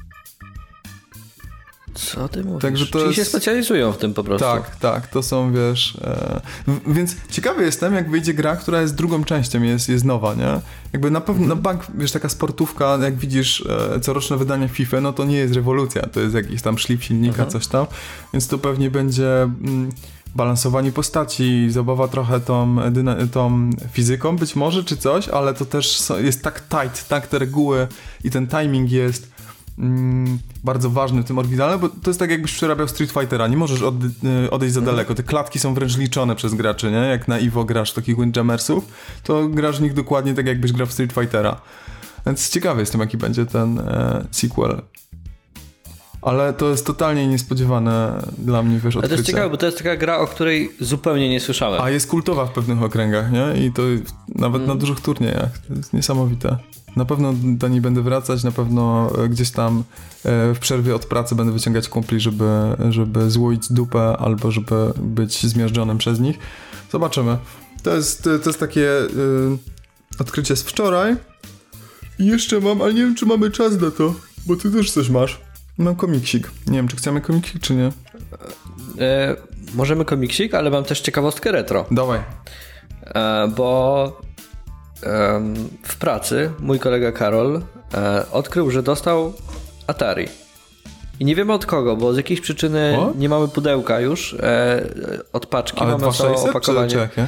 Co 2.00 2.30
ty 2.30 2.44
mówisz? 2.44 2.62
Także 2.62 2.86
to 2.86 2.92
Czyli 2.92 3.06
jest- 3.06 3.16
się 3.16 3.26
specjalizują 3.26 3.92
w 3.92 3.98
tym 3.98 4.14
po 4.14 4.24
prostu. 4.24 4.46
Tak, 4.46 4.76
tak, 4.76 5.08
to 5.08 5.24
są, 5.24 5.54
wiesz... 5.54 5.98
E, 6.02 6.42
więc 6.88 7.16
ciekawy 7.30 7.64
jestem, 7.64 7.94
jak 7.94 8.12
wyjdzie 8.12 8.34
gra, 8.34 8.56
która 8.56 8.82
jest 8.82 8.96
drugą 8.96 9.24
częścią, 9.24 9.62
jest, 9.62 9.90
jest 9.90 10.06
nowa, 10.06 10.34
nie? 10.34 10.60
Jakby 10.94 11.12
na 11.12 11.22
pewno, 11.22 11.48
na 11.48 11.56
bank, 11.56 11.88
wiesz, 11.96 12.12
taka 12.12 12.30
sportówka, 12.30 12.98
jak 13.04 13.18
widzisz 13.18 13.64
e, 13.96 14.00
coroczne 14.00 14.38
wydania 14.38 14.68
FIFA, 14.68 15.02
no 15.02 15.14
to 15.14 15.26
nie 15.26 15.38
jest 15.38 15.54
rewolucja, 15.54 16.02
to 16.02 16.20
jest 16.20 16.36
jakiś 16.36 16.62
tam 16.62 16.78
szlip 16.78 17.04
silnika, 17.04 17.46
coś 17.46 17.68
tam, 17.68 17.86
więc 18.34 18.48
to 18.48 18.58
pewnie 18.58 18.92
będzie... 18.92 19.42
Mm, 19.42 19.90
balansowanie 20.36 20.92
postaci, 20.92 21.72
zabawa 21.72 22.08
trochę 22.08 22.40
tą, 22.40 22.78
tą 23.32 23.70
fizyką 23.92 24.38
być 24.38 24.56
może, 24.56 24.84
czy 24.84 24.98
coś, 24.98 25.30
ale 25.30 25.54
to 25.54 25.66
też 25.66 26.04
jest 26.18 26.44
tak 26.44 26.62
tight, 26.68 27.08
tak 27.08 27.28
te 27.28 27.40
reguły 27.40 27.88
i 28.24 28.32
ten 28.32 28.48
timing 28.48 28.92
jest 28.92 29.32
mm, 29.80 30.40
bardzo 30.64 30.90
ważny 30.90 31.22
w 31.24 31.26
tym 31.26 31.38
oryginale, 31.40 31.78
bo 31.80 31.90
to 31.90 32.10
jest 32.10 32.20
tak 32.20 32.30
jakbyś 32.32 32.54
przerabiał 32.54 32.88
Street 32.88 33.12
Fightera, 33.12 33.48
nie 33.48 33.58
możesz 33.58 33.82
od, 33.82 33.96
y, 34.04 34.50
odejść 34.52 34.74
za 34.76 34.82
daleko, 34.82 35.16
te 35.16 35.24
klatki 35.24 35.60
są 35.60 35.74
wręcz 35.74 35.98
liczone 35.98 36.36
przez 36.36 36.54
graczy, 36.54 36.92
nie? 36.92 36.98
Jak 36.98 37.28
na 37.28 37.38
Evo 37.38 37.66
grasz 37.66 37.94
takich 37.94 38.16
Windjammersów, 38.20 38.86
to 39.24 39.48
grasz 39.48 39.80
w 39.80 39.82
nich 39.82 39.94
dokładnie 39.94 40.34
tak 40.34 40.48
jakbyś 40.48 40.72
grał 40.72 40.88
w 40.88 40.92
Street 40.94 41.14
Fightera. 41.14 41.62
Więc 42.26 42.50
ciekawy 42.50 42.80
jestem, 42.80 43.02
jaki 43.02 43.18
będzie 43.18 43.46
ten 43.46 43.80
e, 43.80 44.26
sequel. 44.32 44.82
Ale 46.22 46.54
to 46.54 46.70
jest 46.70 46.86
totalnie 46.86 47.28
niespodziewane 47.28 48.24
dla 48.38 48.64
mnie, 48.64 48.76
wiesz, 48.80 48.84
Ale 48.86 48.92
to 48.94 48.98
odkrycie. 49.00 49.16
jest 49.16 49.28
ciekawe, 49.28 49.50
bo 49.50 49.58
to 49.58 49.66
jest 49.66 49.78
taka 49.78 49.96
gra, 49.98 50.18
o 50.18 50.28
której 50.28 50.72
zupełnie 50.80 51.30
nie 51.30 51.40
słyszałem. 51.40 51.82
A 51.82 51.90
jest 51.90 52.08
kultowa 52.08 52.46
w 52.46 52.52
pewnych 52.52 52.84
okręgach, 52.84 53.32
nie? 53.32 53.66
I 53.66 53.72
to 53.72 53.82
nawet 54.36 54.62
Mm. 54.62 54.68
na 54.68 54.76
dużych 54.76 55.00
turniejach. 55.02 55.58
To 55.68 55.74
jest 55.74 55.94
niesamowite. 55.94 56.58
Na 56.96 57.06
pewno 57.06 57.34
do 57.44 57.68
niej 57.68 57.82
będę 57.82 58.02
wracać, 58.02 58.44
na 58.44 58.52
pewno 58.52 59.12
e, 59.24 59.30
gdzieś 59.30 59.52
tam 59.52 59.84
e, 60.26 60.54
w 60.54 60.60
przerwie 60.60 60.96
od 60.96 61.06
pracy 61.06 61.36
będę 61.36 61.54
wyciągać 61.54 61.90
kumpli, 61.90 62.20
żeby, 62.20 62.50
żeby 62.90 63.32
złoić 63.32 63.74
dupę 63.74 64.18
albo 64.20 64.52
żeby 64.52 64.94
być 64.98 65.46
zmiażdżonym 65.46 65.98
przez 65.98 66.20
nich. 66.20 66.38
Zobaczymy. 66.92 67.38
To 67.84 67.96
jest, 67.96 68.24
to 68.24 68.50
jest 68.50 68.60
takie 68.60 69.02
y, 69.02 69.08
odkrycie 70.20 70.56
z 70.56 70.64
wczoraj. 70.64 71.16
I 72.20 72.26
jeszcze 72.26 72.60
mam, 72.60 72.82
ale 72.82 72.94
nie 72.94 73.02
wiem, 73.02 73.16
czy 73.16 73.26
mamy 73.26 73.52
czas 73.52 73.82
na 73.82 73.92
to, 73.92 74.16
bo 74.46 74.56
ty 74.56 74.72
też 74.72 74.92
coś 74.92 75.10
masz. 75.10 75.42
Mam 75.78 75.96
komiksik. 75.96 76.52
Nie 76.68 76.78
wiem, 76.78 76.88
czy 76.88 76.98
chcemy 76.98 77.22
komiksik, 77.22 77.62
czy 77.62 77.76
nie. 77.76 77.92
E, 79.00 79.36
możemy 79.74 80.06
komiksik, 80.06 80.54
ale 80.54 80.70
mam 80.70 80.84
też 80.84 81.02
ciekawostkę 81.02 81.52
retro. 81.52 81.86
Dawaj. 81.92 82.20
E, 83.06 83.48
bo 83.58 84.22
w 85.84 85.98
pracy 86.00 86.52
mój 86.60 86.80
kolega 86.80 87.12
Karol 87.12 87.62
e, 87.94 88.26
odkrył, 88.32 88.72
że 88.72 88.84
dostał 88.84 89.34
Atari. 89.88 90.28
I 91.20 91.26
nie 91.26 91.36
wiemy 91.36 91.54
od 91.54 91.66
kogo, 91.66 91.96
bo 91.96 92.14
z 92.14 92.18
jakiejś 92.18 92.42
przyczyny 92.42 92.98
O? 93.00 93.12
nie 93.18 93.30
mamy 93.30 93.48
pudełka 93.48 94.00
już 94.00 94.34
e, 94.34 94.82
od 95.34 95.46
paczki, 95.46 95.80
Ale 95.82 95.92
mamy 95.92 96.04
to 96.04 96.10
2600 96.12 96.44
czy, 96.44 96.50
opakowanie. 96.50 96.90
czy? 97.16 97.26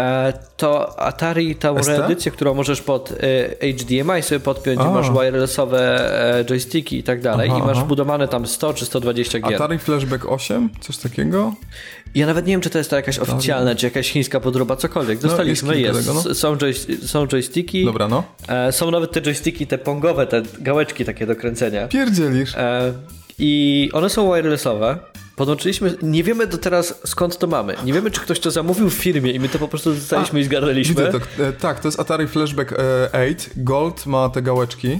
E, 0.00 0.32
to 0.56 1.00
Atari, 1.00 1.56
tą 1.56 1.82
ST? 1.82 1.88
reedycję, 1.88 2.32
którą 2.32 2.54
możesz 2.54 2.80
pod 2.82 3.12
HDMI 3.60 4.22
sobie 4.22 4.40
podpiąć, 4.40 4.80
A. 4.80 4.90
masz 4.90 5.10
wirelessowe 5.10 6.10
joysticki 6.50 6.98
i 6.98 7.02
tak 7.02 7.20
dalej 7.20 7.50
Aha, 7.50 7.58
i 7.58 7.62
masz 7.66 7.76
aha. 7.76 7.86
budowane 7.86 8.28
tam 8.28 8.46
100 8.46 8.74
czy 8.74 8.84
120 8.86 9.38
gier. 9.40 9.54
Atari 9.54 9.78
Flashback 9.78 10.24
8? 10.28 10.68
Coś 10.80 10.96
takiego? 10.96 11.52
Ja 12.14 12.26
nawet 12.26 12.46
nie 12.46 12.52
wiem, 12.52 12.60
czy 12.60 12.70
to 12.70 12.78
jest 12.78 12.90
to 12.90 12.96
jakaś 12.96 13.18
oficjalna, 13.18 13.74
czy 13.74 13.86
jakaś 13.86 14.10
chińska 14.10 14.40
podróba, 14.40 14.76
cokolwiek. 14.76 15.18
Dostaliśmy, 15.18 15.68
No, 15.68 15.74
jest 15.74 16.00
tego, 16.00 16.22
no. 16.28 16.34
Są, 16.34 16.56
joy, 16.56 16.74
są 17.06 17.26
joysticki. 17.26 17.84
Dobra, 17.84 18.08
no. 18.08 18.24
E, 18.48 18.72
są 18.72 18.90
nawet 18.90 19.12
te 19.12 19.22
joysticki, 19.22 19.66
te 19.66 19.78
pongowe, 19.78 20.26
te 20.26 20.42
gałeczki 20.58 21.04
takie 21.04 21.26
do 21.26 21.36
kręcenia. 21.36 21.88
Pierdzielisz. 21.88 22.54
E, 22.56 22.92
I 23.38 23.90
one 23.92 24.10
są 24.10 24.34
wirelessowe. 24.34 24.98
Podłączyliśmy, 25.36 25.94
nie 26.02 26.22
wiemy 26.22 26.46
do 26.46 26.58
teraz 26.58 27.00
skąd 27.06 27.38
to 27.38 27.46
mamy. 27.46 27.74
Nie 27.84 27.92
wiemy, 27.92 28.10
czy 28.10 28.20
ktoś 28.20 28.40
to 28.40 28.50
zamówił 28.50 28.90
w 28.90 28.94
firmie 28.94 29.30
i 29.32 29.40
my 29.40 29.48
to 29.48 29.58
po 29.58 29.68
prostu 29.68 29.94
dostaliśmy 29.94 30.40
i 30.40 30.44
zgarnęliśmy. 30.44 30.94
Widzę 30.94 31.20
to. 31.36 31.44
E, 31.44 31.52
tak, 31.52 31.80
to 31.80 31.88
jest 31.88 32.00
Atari 32.00 32.28
Flashback 32.28 32.72
e, 32.72 32.76
8. 33.12 33.36
Gold 33.56 34.06
ma 34.06 34.28
te 34.28 34.42
gałeczki. 34.42 34.98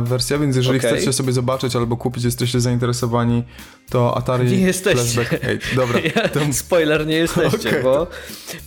Wersja, 0.00 0.38
więc 0.38 0.56
jeżeli 0.56 0.78
Okej. 0.78 0.90
chcecie 0.90 1.12
sobie 1.12 1.32
zobaczyć 1.32 1.76
albo 1.76 1.96
kupić, 1.96 2.24
jesteście 2.24 2.60
zainteresowani, 2.60 3.42
to 3.90 4.16
Atari 4.16 4.50
Nie 4.50 4.58
jesteście. 4.58 5.04
Flashback 5.04 5.44
8. 5.44 5.58
Dobra, 5.76 6.00
Ja, 6.16 6.28
to 6.28 6.40
Spoiler, 6.52 7.06
nie 7.06 7.16
jesteście, 7.16 7.68
Okej. 7.70 7.82
bo 7.82 8.06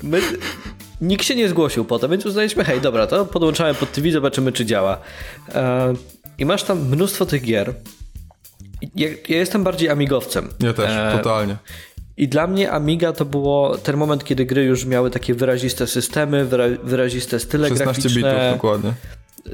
my, 0.04 0.22
nikt 1.02 1.26
się 1.26 1.36
nie 1.36 1.50
zgłosił 1.50 1.86
potem, 1.86 2.12
więc 2.12 2.26
uznaliśmy, 2.26 2.64
hej, 2.64 2.82
dobra, 2.82 3.08
to 3.08 3.26
podłączamy 3.26 3.74
pod 3.74 3.92
TV, 3.92 4.12
zobaczymy, 4.12 4.52
czy 4.52 4.66
działa. 4.66 4.98
E, 5.56 5.94
I 6.38 6.46
masz 6.46 6.64
tam 6.64 6.80
mnóstwo 6.90 7.26
tych 7.26 7.42
gier. 7.44 7.74
Ja, 8.96 9.08
ja 9.30 9.38
jestem 9.38 9.64
bardziej 9.64 9.90
amigowcem. 9.90 10.50
ja 10.60 10.74
też, 10.74 10.92
E, 10.92 11.18
totalnie. 11.18 11.58
I 12.18 12.28
dla 12.28 12.48
mnie 12.48 12.72
Amiga 12.72 13.14
to 13.14 13.26
było 13.26 13.78
ten 13.78 13.98
moment, 13.98 14.24
kiedy 14.24 14.46
gry 14.46 14.64
już 14.64 14.86
miały 14.86 15.12
takie 15.12 15.34
wyraziste 15.34 15.88
systemy, 15.88 16.46
wyra, 16.46 16.66
wyraziste 16.84 17.40
style 17.40 17.70
16 17.70 18.10
bitów 18.10 18.22
graficzne, 18.22 18.52
dokładnie. 18.54 18.94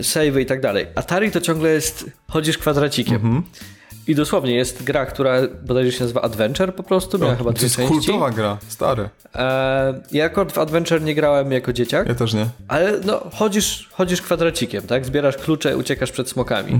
Savey 0.02 0.42
i 0.42 0.46
tak 0.46 0.62
dalej. 0.62 0.88
Atari 0.96 1.32
to 1.32 1.42
ciągle 1.42 1.70
jest, 1.70 2.06
chodzisz 2.30 2.58
kwadracikiem. 2.58 3.16
Mhm. 3.16 3.44
I 4.08 4.16
dosłownie 4.16 4.56
jest 4.56 4.84
gra, 4.84 5.06
która 5.06 5.36
bodajże 5.64 5.92
się 5.92 6.00
nazywa 6.02 6.22
Adventure 6.22 6.76
po 6.76 6.84
prostu, 6.84 7.20
miała 7.20 7.36
chyba 7.36 7.54
to 7.54 7.62
jest 7.62 7.76
części. 7.76 7.94
kultowa 7.94 8.32
gra, 8.32 8.58
stary. 8.68 9.10
E, 9.36 10.02
ja 10.12 10.26
akurat 10.26 10.52
w 10.52 10.58
Adventure 10.58 11.02
nie 11.02 11.16
grałem 11.16 11.52
jako 11.52 11.74
dzieciak, 11.74 12.08
Ja 12.08 12.16
też 12.16 12.34
nie. 12.34 12.46
ale 12.68 13.00
no, 13.06 13.22
chodzisz, 13.34 13.90
chodzisz 13.92 14.22
kwadracikiem, 14.22 14.82
tak? 14.88 15.06
Zbierasz 15.06 15.38
klucze, 15.38 15.78
uciekasz 15.78 16.12
przed 16.12 16.30
smokami. 16.30 16.80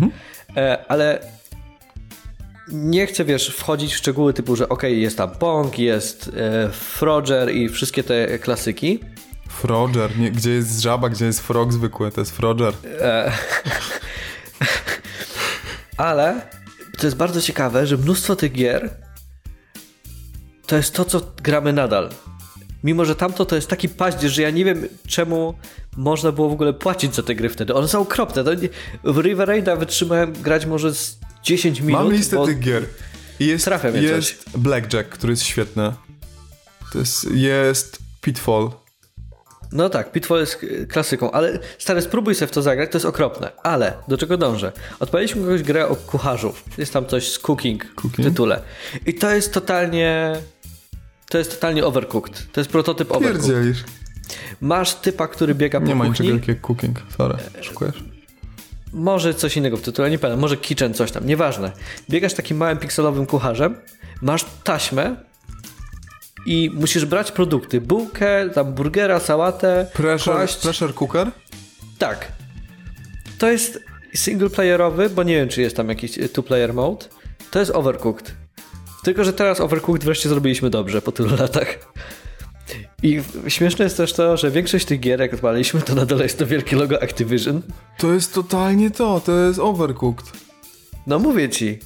E, 0.58 0.86
ale 0.88 1.20
nie 2.72 3.08
chcę, 3.08 3.26
wiesz, 3.26 3.48
wchodzić 3.50 3.94
w 3.94 3.98
szczegóły 3.98 4.34
typu, 4.34 4.56
że 4.56 4.70
okej, 4.70 5.02
jest 5.02 5.18
tam 5.18 5.30
Pong, 5.32 5.80
jest 5.80 6.32
e, 6.38 6.70
Frogger 6.70 7.56
i 7.56 7.70
wszystkie 7.70 8.04
te 8.04 8.40
klasyki. 8.40 9.00
Froger, 9.50 10.18
nie, 10.18 10.32
gdzie 10.32 10.52
jest 10.52 10.82
żaba, 10.82 11.10
gdzie 11.10 11.26
jest 11.26 11.40
frog 11.40 11.74
zwykły, 11.74 12.12
to 12.12 12.22
jest 12.22 12.36
Froger. 12.36 12.74
Ale 15.98 16.42
to 16.98 17.08
jest 17.08 17.18
bardzo 17.18 17.42
ciekawe, 17.42 17.88
że 17.88 17.98
mnóstwo 17.98 18.36
tych 18.36 18.52
gier 18.52 19.06
to 20.66 20.78
jest 20.78 20.94
to, 20.94 21.06
co 21.06 21.22
gramy 21.44 21.74
nadal. 21.74 22.10
Mimo, 22.84 23.06
że 23.06 23.16
tamto 23.16 23.46
to 23.46 23.56
jest 23.56 23.68
taki 23.68 23.90
paździerz, 23.90 24.34
że 24.34 24.42
ja 24.42 24.50
nie 24.50 24.66
wiem, 24.66 24.88
czemu 25.08 25.54
można 25.98 26.32
było 26.32 26.50
w 26.50 26.54
ogóle 26.54 26.74
płacić 26.74 27.16
za 27.16 27.24
te 27.24 27.36
gry 27.36 27.50
wtedy. 27.50 27.74
One 27.74 27.88
są 27.88 28.02
okropne. 28.02 28.44
Nie... 28.44 28.70
W 29.04 29.18
River 29.18 29.48
Raida 29.48 29.76
wytrzymałem 29.76 30.34
grać 30.34 30.66
może 30.66 30.96
z 30.96 31.18
10 31.44 31.80
minut. 31.82 32.02
Mam 32.02 32.12
listę 32.12 32.36
bo... 32.36 32.46
tych 32.46 32.60
gier. 32.60 32.84
Jest, 33.40 33.68
jest 34.04 34.58
Blackjack, 34.58 35.10
który 35.10 35.34
jest 35.34 35.44
świetny. 35.44 35.94
To 36.94 37.00
jest, 37.00 37.32
jest 37.32 38.00
Pitfall. 38.22 38.70
No 39.76 39.90
tak, 39.90 40.12
Pitfall 40.12 40.40
jest 40.40 40.64
y, 40.64 40.88
klasyką, 40.88 41.32
ale 41.32 41.60
stary, 41.78 42.02
spróbuj 42.02 42.36
sobie 42.36 42.48
w 42.48 42.52
to 42.52 42.62
zagrać, 42.62 42.92
to 42.92 42.98
jest 42.98 43.06
okropne. 43.06 43.52
Ale, 43.64 43.94
do 44.08 44.18
czego 44.18 44.38
dążę? 44.38 44.72
Odpaliśmy 45.00 45.42
jakąś 45.42 45.64
grę 45.64 45.88
o 45.88 45.96
kucharzu. 45.96 46.54
Jest 46.78 46.94
tam 46.94 47.06
coś 47.06 47.32
z 47.32 47.40
cooking, 47.40 47.86
Cooking? 47.96 48.28
w 48.28 48.30
tytule. 48.30 48.62
I 49.06 49.14
to 49.14 49.32
jest 49.36 49.54
totalnie... 49.54 50.36
To 51.30 51.38
jest 51.38 51.52
totalnie 51.52 51.86
overcooked. 51.86 52.52
To 52.52 52.60
jest 52.60 52.72
prototyp 52.72 53.12
overcooked. 53.12 53.48
Pierdzielisz. 53.48 53.84
Masz 54.62 54.96
typa, 54.96 55.28
który 55.28 55.56
biega 55.56 55.80
po 55.82 55.88
Nie 55.88 55.96
ma 55.96 56.06
kuchni. 56.06 56.26
niczego 56.26 56.40
takiego 56.40 56.68
cooking. 56.68 57.00
Sorry, 57.18 57.36
szukujesz? 57.62 58.04
Może 58.94 59.34
coś 59.34 59.58
innego 59.58 59.78
w 59.78 59.82
tytule, 59.82 60.10
nie 60.10 60.20
pamiętam. 60.20 60.40
Może 60.42 60.58
kitchen, 60.58 60.94
coś 60.94 61.12
tam, 61.12 61.26
nieważne. 61.28 61.72
Biegasz 62.10 62.34
takim 62.34 62.58
małym 62.58 62.78
pikselowym 62.78 63.26
kucharzem, 63.26 63.76
masz 64.22 64.46
taśmę 64.64 65.16
i 66.46 66.72
musisz 66.74 67.06
brać 67.06 67.32
produkty. 67.32 67.82
Bułkę, 67.82 68.50
tam 68.50 68.74
burgera, 68.74 69.20
sałatę, 69.20 69.88
Pressure, 69.94 70.36
kłaść. 70.36 70.58
pressure 70.58 70.94
cooker? 70.94 71.32
Tak. 71.98 72.32
To 73.38 73.50
jest 73.52 73.80
single 74.16 74.50
playerowy, 74.50 75.10
bo 75.10 75.24
nie 75.24 75.36
wiem, 75.36 75.50
czy 75.50 75.62
jest 75.62 75.76
tam 75.76 75.90
jakiś 75.90 76.20
two 76.34 76.44
player 76.44 76.74
mode. 76.74 77.06
To 77.52 77.60
jest 77.60 77.72
Overcooked. 77.72 78.36
Tylko, 79.04 79.24
że 79.24 79.34
teraz 79.34 79.60
Overcooked 79.60 80.04
wreszcie 80.04 80.30
zrobiliśmy 80.30 80.70
dobrze 80.70 81.02
po 81.02 81.12
tylu 81.12 81.36
latach. 81.36 81.68
I 83.04 83.22
śmieszne 83.48 83.86
jest 83.86 83.98
też 83.98 84.14
to, 84.14 84.38
że 84.38 84.52
większość 84.52 84.86
tych 84.86 85.00
gier, 85.00 85.20
jak 85.20 85.34
odpaliśmy, 85.34 85.82
to 85.82 85.96
na 85.96 86.06
dole 86.06 86.24
jest 86.24 86.40
to 86.40 86.46
wielkie 86.46 86.76
logo 86.76 87.04
Activision. 87.04 87.62
To 87.98 88.14
jest 88.14 88.34
totalnie 88.34 88.92
to, 88.92 89.20
to 89.20 89.40
jest 89.40 89.60
overcooked. 89.60 90.26
No 91.08 91.20
mówię 91.20 91.50
ci. 91.50 91.80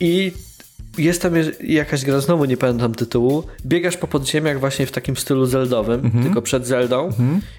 I 0.00 0.32
jest 0.98 1.22
tam 1.22 1.32
jakaś 1.60 2.04
gra, 2.04 2.20
znowu 2.20 2.44
nie 2.44 2.56
pamiętam 2.56 2.94
tytułu. 2.94 3.44
Biegasz 3.66 3.96
po 3.96 4.08
podziemiach 4.08 4.60
właśnie 4.60 4.86
w 4.86 4.90
takim 4.92 5.16
stylu 5.16 5.46
zeldowym, 5.46 6.10
tylko 6.22 6.42
przed 6.42 6.66
Zeldą. 6.66 7.10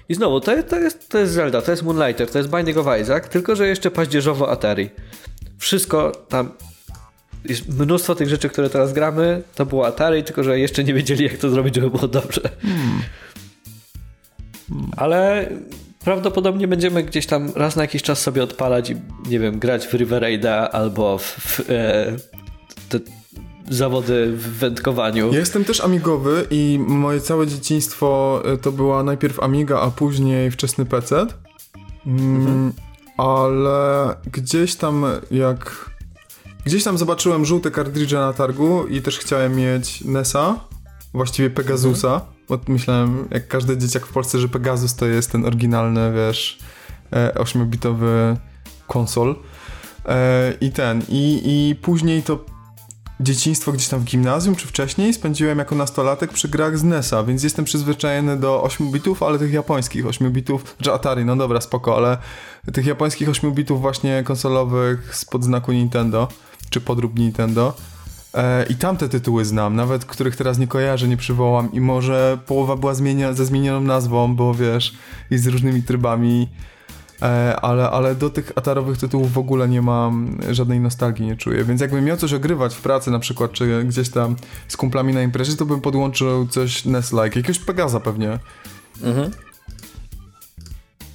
I 0.08 0.14
znowu, 0.14 0.40
to, 0.40 0.62
to, 0.62 0.78
jest, 0.78 1.08
to 1.08 1.18
jest 1.18 1.32
Zelda, 1.32 1.62
to 1.62 1.70
jest 1.70 1.82
Moonlighter, 1.82 2.30
to 2.30 2.38
jest 2.38 2.50
Binding 2.50 2.76
of 2.78 2.86
Isaac, 3.02 3.28
tylko 3.28 3.56
że 3.56 3.66
jeszcze 3.66 3.90
paździerzowo 3.90 4.50
Atari. 4.50 4.90
Wszystko 5.58 6.12
tam... 6.28 6.48
Mnóstwo 7.78 8.14
tych 8.14 8.28
rzeczy, 8.28 8.48
które 8.48 8.70
teraz 8.70 8.92
gramy, 8.92 9.42
to 9.54 9.66
było 9.66 9.86
Atari, 9.86 10.24
tylko 10.24 10.44
że 10.44 10.58
jeszcze 10.58 10.84
nie 10.84 10.94
wiedzieli, 10.94 11.24
jak 11.24 11.36
to 11.36 11.50
zrobić, 11.50 11.74
żeby 11.74 11.90
było 11.90 12.08
dobrze. 12.08 12.40
Ale 14.96 15.48
prawdopodobnie 16.04 16.68
będziemy 16.68 17.02
gdzieś 17.02 17.26
tam 17.26 17.52
raz 17.56 17.76
na 17.76 17.82
jakiś 17.82 18.02
czas 18.02 18.20
sobie 18.20 18.42
odpalać 18.42 18.90
i, 18.90 18.96
nie 19.28 19.38
wiem, 19.38 19.58
grać 19.58 19.86
w 19.86 19.94
River 19.94 20.22
Raida 20.22 20.70
albo 20.70 21.18
w, 21.18 21.22
w 21.22 21.60
e, 21.70 22.16
te 22.88 23.00
zawody 23.70 24.32
w 24.32 24.58
wędkowaniu. 24.58 25.32
Ja 25.32 25.38
jestem 25.38 25.64
też 25.64 25.80
amigowy 25.80 26.46
i 26.50 26.78
moje 26.86 27.20
całe 27.20 27.46
dzieciństwo 27.46 28.42
y, 28.54 28.58
to 28.58 28.72
była 28.72 29.02
najpierw 29.02 29.40
Amiga, 29.40 29.80
a 29.80 29.90
później 29.90 30.50
wczesny 30.50 30.84
PC. 30.84 31.26
Mm, 32.06 32.72
Ale 33.16 34.16
gdzieś 34.32 34.74
tam 34.74 35.04
jak... 35.30 35.90
Gdzieś 36.64 36.84
tam 36.84 36.98
zobaczyłem 36.98 37.44
żółte 37.44 37.70
kartridże 37.70 38.18
na 38.18 38.32
targu 38.32 38.86
i 38.86 39.02
też 39.02 39.18
chciałem 39.18 39.56
mieć 39.56 40.04
NESa, 40.04 40.60
właściwie 41.14 41.50
Pegasusa, 41.50 42.20
bo 42.48 42.58
myślałem, 42.68 43.28
jak 43.30 43.48
każdy 43.48 43.76
dzieciak 43.76 44.06
w 44.06 44.12
Polsce, 44.12 44.38
że 44.38 44.48
Pegasus 44.48 44.94
to 44.94 45.06
jest 45.06 45.32
ten 45.32 45.46
oryginalny, 45.46 46.12
wiesz, 46.12 46.58
e, 47.12 47.34
8-bitowy 47.34 48.36
konsol. 48.88 49.36
E, 50.06 50.54
I 50.60 50.72
ten, 50.72 51.02
i, 51.08 51.42
i 51.44 51.74
później 51.74 52.22
to 52.22 52.53
dzieciństwo 53.20 53.72
gdzieś 53.72 53.88
tam 53.88 54.00
w 54.00 54.04
gimnazjum 54.04 54.56
czy 54.56 54.66
wcześniej 54.66 55.14
spędziłem 55.14 55.58
jako 55.58 55.74
nastolatek 55.74 56.32
przy 56.32 56.48
grach 56.48 56.78
z 56.78 56.82
NES-a, 56.82 57.24
więc 57.24 57.42
jestem 57.42 57.64
przyzwyczajony 57.64 58.36
do 58.36 58.62
8 58.62 58.92
bitów, 58.92 59.22
ale 59.22 59.38
tych 59.38 59.52
japońskich 59.52 60.06
8 60.06 60.32
bitów, 60.32 60.76
że 60.80 60.92
Atari, 60.92 61.24
no 61.24 61.36
dobra, 61.36 61.60
spoko, 61.60 61.96
ale 61.96 62.18
tych 62.72 62.86
japońskich 62.86 63.28
8 63.28 63.52
bitów 63.52 63.80
właśnie 63.80 64.22
konsolowych 64.22 65.16
spod 65.16 65.44
znaku 65.44 65.72
Nintendo, 65.72 66.28
czy 66.70 66.80
podrób 66.80 67.18
Nintendo. 67.18 67.74
E, 68.34 68.66
I 68.66 68.74
tamte 68.74 69.08
tytuły 69.08 69.44
znam, 69.44 69.76
nawet 69.76 70.04
których 70.04 70.36
teraz 70.36 70.58
nie 70.58 70.66
kojarzę, 70.66 71.08
nie 71.08 71.16
przywołam 71.16 71.72
i 71.72 71.80
może 71.80 72.38
połowa 72.46 72.76
była 72.76 72.94
zmienia, 72.94 73.32
ze 73.32 73.46
zmienioną 73.46 73.80
nazwą, 73.80 74.36
bo 74.36 74.54
wiesz, 74.54 74.94
i 75.30 75.38
z 75.38 75.46
różnymi 75.46 75.82
trybami. 75.82 76.48
E, 77.22 77.56
ale, 77.60 77.90
ale 77.90 78.14
do 78.14 78.30
tych 78.30 78.52
atarowych 78.56 78.98
tytułów 78.98 79.32
w 79.32 79.38
ogóle 79.38 79.68
nie 79.68 79.82
mam 79.82 80.38
żadnej 80.50 80.80
nostalgii, 80.80 81.26
nie 81.26 81.36
czuję. 81.36 81.64
Więc 81.64 81.80
jakbym 81.80 82.04
miał 82.04 82.16
coś 82.16 82.32
ogrywać 82.32 82.74
w 82.74 82.80
pracy 82.80 83.10
na 83.10 83.18
przykład, 83.18 83.52
czy 83.52 83.84
gdzieś 83.84 84.08
tam 84.08 84.36
z 84.68 84.76
kumplami 84.76 85.14
na 85.14 85.22
imprezie, 85.22 85.56
to 85.56 85.66
bym 85.66 85.80
podłączył 85.80 86.46
coś 86.46 86.84
NES-like, 86.84 87.36
jakiegoś 87.36 87.58
Pegaza 87.58 88.00
pewnie. 88.00 88.38
Mhm. 89.02 89.30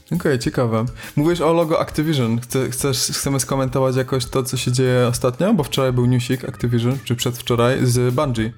Okej, 0.05 0.17
okay, 0.17 0.39
ciekawe. 0.39 0.85
Mówisz 1.15 1.41
o 1.41 1.53
logo 1.53 1.79
Activision. 1.79 2.41
Chce, 2.41 2.69
chcesz, 2.69 2.97
chcemy 2.97 3.39
skomentować 3.39 3.95
jakoś 3.95 4.25
to, 4.25 4.43
co 4.43 4.57
się 4.57 4.71
dzieje 4.71 5.07
ostatnio? 5.07 5.53
Bo 5.53 5.63
wczoraj 5.63 5.93
był 5.93 6.05
newsik 6.05 6.49
Activision, 6.49 6.97
czy 7.03 7.15
przedwczoraj, 7.15 7.85
z 7.85 8.13
Bungie. 8.13 8.53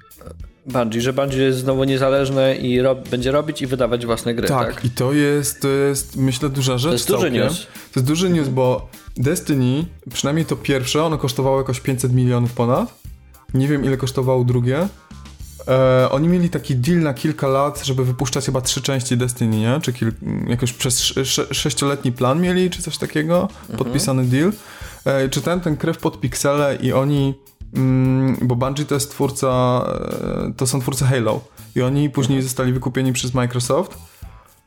Bungie, 0.66 1.00
że 1.00 1.12
Bungie 1.12 1.42
jest 1.42 1.58
znowu 1.58 1.84
niezależne 1.84 2.56
i 2.56 2.80
będzie 3.10 3.32
robić 3.32 3.62
i 3.62 3.66
wydawać 3.66 4.06
własne 4.06 4.34
gry, 4.34 4.48
tak? 4.48 4.74
tak? 4.74 4.84
i 4.84 4.90
to 4.90 5.12
jest, 5.12 5.60
to 5.60 5.68
jest, 5.68 6.16
myślę, 6.16 6.48
duża 6.48 6.78
rzecz 6.78 6.90
To 6.90 6.94
jest 6.94 7.08
duży 7.08 7.30
news. 7.30 7.66
To 7.66 8.00
jest 8.00 8.06
duży 8.06 8.30
news, 8.30 8.48
bo 8.48 8.88
Destiny, 9.16 9.84
przynajmniej 10.12 10.46
to 10.46 10.56
pierwsze, 10.56 11.04
ono 11.04 11.18
kosztowało 11.18 11.58
jakoś 11.58 11.80
500 11.80 12.12
milionów 12.12 12.52
ponad. 12.52 13.02
Nie 13.54 13.68
wiem, 13.68 13.84
ile 13.84 13.96
kosztowało 13.96 14.44
drugie. 14.44 14.88
E, 15.68 16.08
oni 16.10 16.28
mieli 16.28 16.50
taki 16.50 16.76
deal 16.76 17.00
na 17.00 17.14
kilka 17.14 17.48
lat, 17.48 17.84
żeby 17.84 18.04
wypuszczać 18.04 18.46
chyba 18.46 18.60
trzy 18.60 18.82
części 18.82 19.16
Destiny, 19.16 19.56
nie? 19.56 19.80
Czy 19.82 19.92
kil, 19.92 20.12
jakoś 20.46 20.72
przez 20.72 21.00
sze, 21.00 21.54
sześcioletni 21.54 22.12
plan 22.12 22.40
mieli, 22.40 22.70
czy 22.70 22.82
coś 22.82 22.98
takiego? 22.98 23.48
Mhm. 23.60 23.78
Podpisany 23.78 24.24
deal. 24.24 24.52
E, 25.04 25.28
czytałem 25.28 25.60
ten 25.60 25.76
krew 25.76 25.98
pod 25.98 26.20
piksele 26.20 26.76
i 26.76 26.92
oni 26.92 27.34
bo 28.42 28.56
Bungie 28.56 28.84
to 28.84 28.94
jest 28.94 29.10
twórca, 29.10 29.82
e, 30.48 30.52
to 30.56 30.66
są 30.66 30.80
twórcy 30.80 31.04
Halo 31.04 31.40
i 31.76 31.82
oni 31.82 32.10
później 32.10 32.36
mhm. 32.36 32.42
zostali 32.42 32.72
wykupieni 32.72 33.12
przez 33.12 33.34
Microsoft 33.34 33.98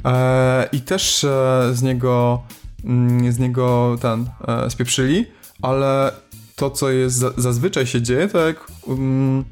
e, 0.05 0.69
i 0.71 0.81
też 0.81 1.23
e, 1.23 1.69
z 1.73 1.81
niego 1.81 2.43
mm, 2.85 3.31
z 3.31 3.39
niego 3.39 3.95
ten 4.01 4.29
spieprzyli, 4.69 5.25
ale 5.61 6.11
to 6.55 6.71
co 6.71 6.89
jest 6.89 7.25
zazwyczaj 7.37 7.87
się 7.87 8.01
dzieje, 8.01 8.27
to 8.27 8.47
jak 8.47 8.67
um, 8.87 9.45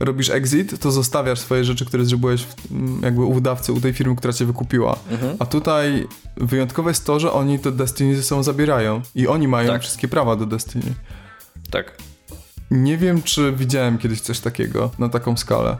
robisz 0.00 0.30
exit, 0.30 0.80
to 0.80 0.92
zostawiasz 0.92 1.38
swoje 1.38 1.64
rzeczy, 1.64 1.84
które 1.84 2.04
zrobiłeś 2.04 2.42
w, 2.42 2.54
jakby 3.02 3.22
u 3.22 3.34
wydawcy, 3.34 3.72
u 3.72 3.80
tej 3.80 3.92
firmy, 3.92 4.16
która 4.16 4.32
cię 4.32 4.44
wykupiła. 4.44 4.98
Mhm. 5.10 5.36
A 5.38 5.46
tutaj 5.46 6.06
wyjątkowe 6.36 6.90
jest 6.90 7.06
to, 7.06 7.20
że 7.20 7.32
oni 7.32 7.58
to 7.58 7.72
Destiny 7.72 8.16
ze 8.16 8.22
sobą 8.22 8.42
zabierają 8.42 9.02
i 9.14 9.28
oni 9.28 9.48
mają 9.48 9.68
tak. 9.68 9.82
wszystkie 9.82 10.08
prawa 10.08 10.36
do 10.36 10.46
Destiny. 10.46 10.94
Tak. 11.70 11.96
Nie 12.74 12.98
wiem, 12.98 13.22
czy 13.22 13.52
widziałem 13.52 13.98
kiedyś 13.98 14.20
coś 14.20 14.40
takiego 14.40 14.90
na 14.98 15.08
taką 15.08 15.36
skalę. 15.36 15.76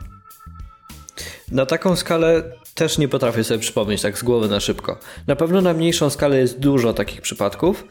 Na 1.50 1.66
taką 1.66 1.96
skalę 1.96 2.42
też 2.74 2.98
nie 2.98 3.08
potrafię 3.08 3.44
sobie 3.44 3.60
przypomnieć 3.60 4.02
tak 4.02 4.18
z 4.18 4.22
głowy 4.22 4.48
na 4.48 4.60
szybko. 4.60 4.98
Na 5.26 5.36
pewno 5.36 5.60
na 5.60 5.72
mniejszą 5.72 6.10
skalę 6.10 6.38
jest 6.38 6.58
dużo 6.58 6.94
takich 6.94 7.20
przypadków, 7.20 7.84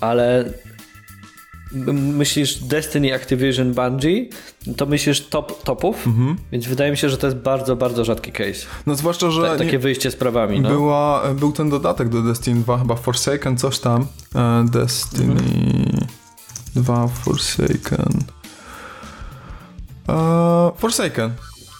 ale 0.00 0.52
myślisz 1.92 2.54
Destiny, 2.54 3.14
Activision, 3.14 3.74
Bungie, 3.74 4.28
to 4.76 4.86
myślisz 4.86 5.28
top 5.28 5.62
topów, 5.62 6.06
mhm. 6.06 6.36
więc 6.52 6.66
wydaje 6.66 6.90
mi 6.90 6.96
się, 6.96 7.08
że 7.08 7.18
to 7.18 7.26
jest 7.26 7.38
bardzo, 7.38 7.76
bardzo 7.76 8.04
rzadki 8.04 8.32
case. 8.32 8.66
No 8.86 8.94
zwłaszcza, 8.94 9.30
że... 9.30 9.58
takie 9.58 9.72
nie... 9.72 9.78
wyjście 9.78 10.10
z 10.10 10.16
prawami, 10.16 10.60
no. 10.60 10.68
Była, 10.68 11.22
był 11.34 11.52
ten 11.52 11.70
dodatek 11.70 12.08
do 12.08 12.22
Destiny 12.22 12.60
2, 12.60 12.78
chyba 12.78 12.96
Forsaken, 12.96 13.56
coś 13.56 13.78
tam. 13.78 14.06
E, 14.34 14.64
Destiny 14.70 15.32
mhm. 15.32 16.06
2 16.74 17.08
Forsaken. 17.08 18.39
Uh, 20.10 20.72
Forsaken, 20.76 21.36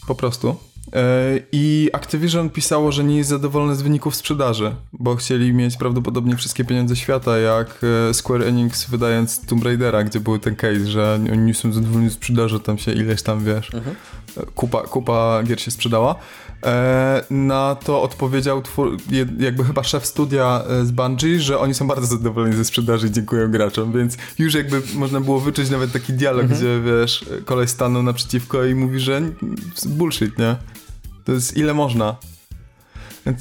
po 0.06 0.14
prostu. 0.14 0.69
E, 0.92 1.40
I 1.52 1.90
Activision 1.92 2.50
pisało, 2.50 2.92
że 2.92 3.04
nie 3.04 3.16
jest 3.16 3.30
zadowolony 3.30 3.74
z 3.74 3.82
wyników 3.82 4.16
sprzedaży, 4.16 4.74
bo 4.92 5.16
chcieli 5.16 5.52
mieć 5.52 5.76
prawdopodobnie 5.76 6.36
wszystkie 6.36 6.64
pieniądze 6.64 6.96
świata, 6.96 7.38
jak 7.38 7.80
e, 8.10 8.14
Square 8.14 8.42
Enix 8.42 8.90
wydając 8.90 9.46
Tomb 9.46 9.64
Raidera, 9.64 10.04
gdzie 10.04 10.20
był 10.20 10.38
ten 10.38 10.56
case, 10.56 10.86
że 10.86 11.18
oni 11.32 11.38
nie 11.38 11.54
są 11.54 11.72
zadowoleni 11.72 12.10
z 12.10 12.12
sprzedaży, 12.12 12.60
tam 12.60 12.78
się 12.78 12.92
ileś 12.92 13.22
tam, 13.22 13.44
wiesz, 13.44 13.74
mhm. 13.74 13.96
kupa, 14.54 14.82
kupa 14.82 15.42
gier 15.42 15.60
się 15.60 15.70
sprzedała. 15.70 16.14
E, 16.66 17.24
na 17.30 17.74
to 17.84 18.02
odpowiedział 18.02 18.62
twór, 18.62 18.96
jakby 19.38 19.64
chyba 19.64 19.82
szef 19.82 20.06
studia 20.06 20.62
e, 20.68 20.84
z 20.84 20.90
Bungie, 20.90 21.40
że 21.40 21.58
oni 21.58 21.74
są 21.74 21.86
bardzo 21.86 22.06
zadowoleni 22.06 22.56
ze 22.56 22.64
sprzedaży 22.64 23.06
i 23.06 23.10
dziękują 23.10 23.50
graczom, 23.50 23.92
więc 23.92 24.16
już 24.38 24.54
jakby 24.54 24.82
można 24.94 25.20
było 25.20 25.40
wyczuć 25.40 25.70
nawet 25.70 25.92
taki 25.92 26.12
dialog, 26.12 26.42
mhm. 26.42 26.60
gdzie 26.60 26.80
wiesz, 26.80 27.24
koleś 27.44 27.70
stanął 27.70 28.02
naprzeciwko 28.02 28.64
i 28.64 28.74
mówi, 28.74 29.00
że 29.00 29.22
bullshit, 29.86 30.38
nie? 30.38 30.56
To 31.30 31.34
jest 31.34 31.56
ile 31.56 31.74
można. 31.74 32.16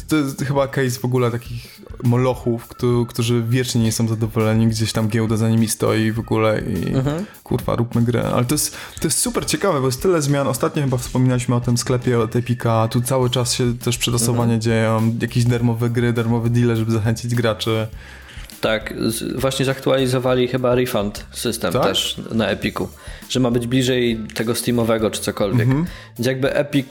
To 0.07 0.15
jest 0.15 0.41
chyba 0.41 0.67
case 0.67 0.99
w 0.99 1.05
ogóle 1.05 1.31
takich 1.31 1.81
molochów, 2.03 2.67
którzy 3.07 3.43
wiecznie 3.49 3.83
nie 3.83 3.91
są 3.91 4.07
zadowoleni, 4.07 4.67
gdzieś 4.67 4.93
tam 4.93 5.07
giełda 5.07 5.37
za 5.37 5.49
nimi 5.49 5.67
stoi 5.67 6.11
w 6.11 6.19
ogóle 6.19 6.61
i 6.61 6.95
mhm. 6.95 7.25
kurwa, 7.43 7.75
róbmy 7.75 8.01
grę. 8.01 8.31
Ale 8.33 8.45
to 8.45 8.55
jest, 8.55 8.77
to 8.99 9.07
jest 9.07 9.19
super 9.19 9.45
ciekawe, 9.45 9.79
bo 9.79 9.85
jest 9.85 10.01
tyle 10.01 10.21
zmian. 10.21 10.47
Ostatnio 10.47 10.83
chyba 10.83 10.97
wspominaliśmy 10.97 11.55
o 11.55 11.61
tym 11.61 11.77
sklepie 11.77 12.19
od 12.19 12.35
Epika, 12.35 12.87
tu 12.87 13.01
cały 13.01 13.29
czas 13.29 13.53
się 13.53 13.77
też 13.77 13.97
przetasowanie 13.97 14.53
mhm. 14.53 14.61
dzieją, 14.61 15.15
jakieś 15.21 15.43
darmowe 15.43 15.89
gry, 15.89 16.13
darmowe 16.13 16.49
deale, 16.49 16.75
żeby 16.75 16.91
zachęcić 16.91 17.35
graczy. 17.35 17.87
Tak, 18.61 18.93
właśnie 19.35 19.65
zaktualizowali 19.65 20.47
chyba 20.47 20.75
refund 20.75 21.25
system 21.31 21.73
tak? 21.73 21.83
też 21.83 22.21
na 22.31 22.47
Epiku, 22.47 22.89
że 23.29 23.39
ma 23.39 23.51
być 23.51 23.67
bliżej 23.67 24.19
tego 24.33 24.55
Steamowego 24.55 25.11
czy 25.11 25.21
cokolwiek. 25.21 25.61
Mhm. 25.67 25.85
Więc 26.17 26.27
jakby 26.27 26.55
Epic 26.55 26.87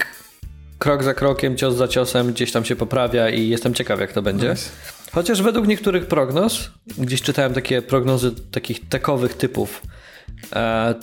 krok 0.79 1.03
za 1.03 1.15
krokiem, 1.15 1.57
cios 1.57 1.75
za 1.75 1.89
ciosem 1.89 2.33
gdzieś 2.33 2.53
tam 2.53 2.65
się 2.65 2.77
poprawia 2.77 3.31
i 3.31 3.49
jestem 3.49 3.75
ciekaw, 3.75 4.01
jak 4.01 4.13
to 4.13 4.23
będzie. 4.23 4.49
Nice. 4.49 4.71
Chociaż 5.13 5.43
według 5.43 5.67
niektórych 5.67 6.07
prognoz, 6.07 6.71
gdzieś 6.99 7.23
czytałem 7.23 7.55
takie 7.55 7.83
prognozy 7.83 8.33
takich 8.51 8.89
tekowych 8.89 9.35
typów, 9.35 9.83
e, 10.57 10.95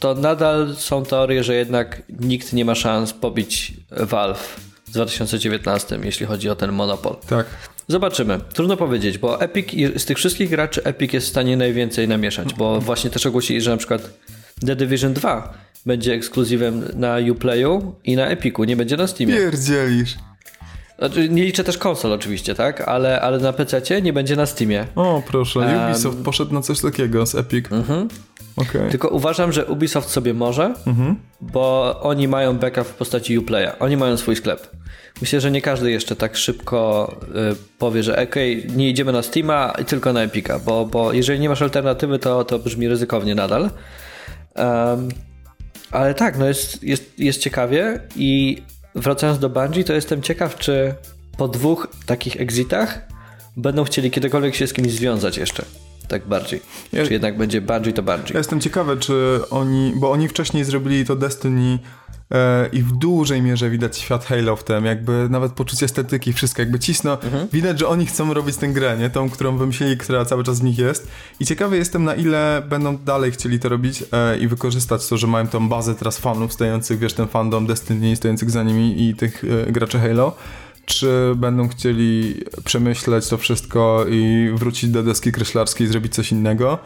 to 0.00 0.14
nadal 0.14 0.74
są 0.76 1.04
teorie, 1.04 1.44
że 1.44 1.54
jednak 1.54 2.02
nikt 2.20 2.52
nie 2.52 2.64
ma 2.64 2.74
szans 2.74 3.12
pobić 3.12 3.72
Valve 3.90 4.56
w 4.84 4.90
2019, 4.90 5.98
jeśli 6.02 6.26
chodzi 6.26 6.50
o 6.50 6.56
ten 6.56 6.72
monopol. 6.72 7.16
Tak. 7.28 7.46
Zobaczymy. 7.88 8.40
Trudno 8.52 8.76
powiedzieć, 8.76 9.18
bo 9.18 9.40
Epic, 9.40 9.68
z 9.96 10.04
tych 10.04 10.18
wszystkich 10.18 10.50
graczy 10.50 10.84
Epic 10.84 11.12
jest 11.12 11.26
w 11.26 11.30
stanie 11.30 11.56
najwięcej 11.56 12.08
namieszać, 12.08 12.54
bo 12.54 12.80
właśnie 12.80 13.10
też 13.10 13.26
ogłosili, 13.26 13.60
że 13.60 13.70
na 13.70 13.76
przykład 13.76 14.10
The 14.66 14.76
Division 14.76 15.12
2 15.12 15.54
będzie 15.86 16.14
ekskluzywem 16.14 16.84
na 16.94 17.16
Uplayu 17.32 17.94
i 18.04 18.16
na 18.16 18.26
Epiku, 18.26 18.64
nie 18.64 18.76
będzie 18.76 18.96
na 18.96 19.06
Steamie. 19.06 19.34
Pierdzielisz. 19.34 20.16
Znaczy, 20.98 21.28
nie 21.28 21.44
liczę 21.44 21.64
też 21.64 21.78
konsol 21.78 22.12
oczywiście, 22.12 22.54
tak? 22.54 22.80
Ale, 22.80 23.20
ale 23.20 23.38
na 23.38 23.52
PC 23.52 24.02
nie 24.02 24.12
będzie 24.12 24.36
na 24.36 24.46
Steamie. 24.46 24.86
O, 24.94 25.22
proszę. 25.26 25.60
Um, 25.60 25.84
Ubisoft 25.84 26.18
poszedł 26.18 26.54
na 26.54 26.62
coś 26.62 26.80
takiego 26.80 27.26
z 27.26 27.34
Epic. 27.34 27.72
Mhm. 27.72 28.08
Okay. 28.56 28.90
Tylko 28.90 29.08
uważam, 29.08 29.52
że 29.52 29.66
Ubisoft 29.66 30.10
sobie 30.10 30.34
może, 30.34 30.74
mhm. 30.86 31.16
bo 31.40 31.96
oni 32.02 32.28
mają 32.28 32.58
backup 32.58 32.86
w 32.86 32.94
postaci 32.94 33.38
Uplaya. 33.38 33.68
Oni 33.78 33.96
mają 33.96 34.16
swój 34.16 34.36
sklep. 34.36 34.70
Myślę, 35.20 35.40
że 35.40 35.50
nie 35.50 35.62
każdy 35.62 35.90
jeszcze 35.90 36.16
tak 36.16 36.36
szybko 36.36 37.10
y, 37.52 37.56
powie, 37.78 38.02
że 38.02 38.22
ok, 38.22 38.34
nie 38.76 38.90
idziemy 38.90 39.12
na 39.12 39.22
Steama, 39.22 39.72
tylko 39.86 40.12
na 40.12 40.22
Epica, 40.22 40.58
bo, 40.58 40.86
bo 40.86 41.12
jeżeli 41.12 41.40
nie 41.40 41.48
masz 41.48 41.62
alternatywy, 41.62 42.18
to, 42.18 42.44
to 42.44 42.58
brzmi 42.58 42.88
ryzykownie 42.88 43.34
nadal. 43.34 43.70
Um, 44.56 45.08
ale 45.94 46.14
tak, 46.14 46.38
no 46.38 46.46
jest, 46.46 46.82
jest, 46.82 47.18
jest 47.18 47.40
ciekawie 47.40 48.00
i 48.16 48.62
wracając 48.94 49.38
do 49.38 49.50
Bungie, 49.50 49.84
to 49.84 49.92
jestem 49.92 50.22
ciekaw, 50.22 50.56
czy 50.56 50.94
po 51.36 51.48
dwóch 51.48 51.88
takich 52.06 52.40
exitach 52.40 53.08
będą 53.56 53.84
chcieli 53.84 54.10
kiedykolwiek 54.10 54.54
się 54.54 54.66
z 54.66 54.72
kimś 54.72 54.92
związać 54.92 55.36
jeszcze. 55.36 55.64
Tak 56.08 56.26
bardziej. 56.26 56.60
Ja, 56.92 57.06
czy 57.06 57.12
jednak 57.12 57.36
będzie 57.36 57.60
Bungie 57.60 57.92
to 57.92 58.02
Bungie. 58.02 58.30
Ja 58.32 58.38
jestem 58.38 58.60
ciekawy, 58.60 58.96
czy 58.96 59.40
oni, 59.50 59.92
bo 59.96 60.10
oni 60.10 60.28
wcześniej 60.28 60.64
zrobili 60.64 61.04
to 61.04 61.16
Destiny 61.16 61.78
i 62.72 62.82
w 62.82 62.92
dużej 62.92 63.42
mierze 63.42 63.70
widać 63.70 63.98
świat 63.98 64.24
Halo 64.24 64.56
w 64.56 64.64
tym, 64.64 64.84
jakby 64.84 65.26
nawet 65.30 65.52
poczucie 65.52 65.86
estetyki, 65.86 66.32
wszystko 66.32 66.62
jakby 66.62 66.78
cisno. 66.78 67.22
Mhm. 67.22 67.48
Widać, 67.52 67.78
że 67.78 67.88
oni 67.88 68.06
chcą 68.06 68.34
robić 68.34 68.56
tę 68.56 68.68
grę, 68.68 68.96
nie? 68.98 69.10
Tą, 69.10 69.30
którą 69.30 69.56
wymyślili, 69.56 69.96
która 69.96 70.24
cały 70.24 70.44
czas 70.44 70.60
w 70.60 70.64
nich 70.64 70.78
jest. 70.78 71.08
I 71.40 71.46
ciekawy 71.46 71.76
jestem, 71.76 72.04
na 72.04 72.14
ile 72.14 72.62
będą 72.68 72.96
dalej 72.96 73.32
chcieli 73.32 73.60
to 73.60 73.68
robić 73.68 74.04
e, 74.12 74.38
i 74.38 74.48
wykorzystać 74.48 75.08
to, 75.08 75.16
że 75.16 75.26
mają 75.26 75.48
tą 75.48 75.68
bazę 75.68 75.94
teraz 75.94 76.18
fanów 76.18 76.52
stojących, 76.52 76.98
wiesz, 76.98 77.12
ten 77.12 77.28
fandom 77.28 77.66
Destiny 77.66 78.16
stojących 78.16 78.50
za 78.50 78.62
nimi 78.62 79.08
i 79.08 79.14
tych 79.14 79.44
e, 79.68 79.72
graczy 79.72 79.98
Halo 79.98 80.36
czy 80.86 81.32
będą 81.36 81.68
chcieli 81.68 82.40
przemyśleć 82.64 83.28
to 83.28 83.38
wszystko 83.38 84.04
i 84.10 84.50
wrócić 84.54 84.90
do 84.90 85.02
deski 85.02 85.32
kreślarskiej 85.32 85.86
i 85.86 85.90
zrobić 85.90 86.14
coś 86.14 86.32
innego. 86.32 86.78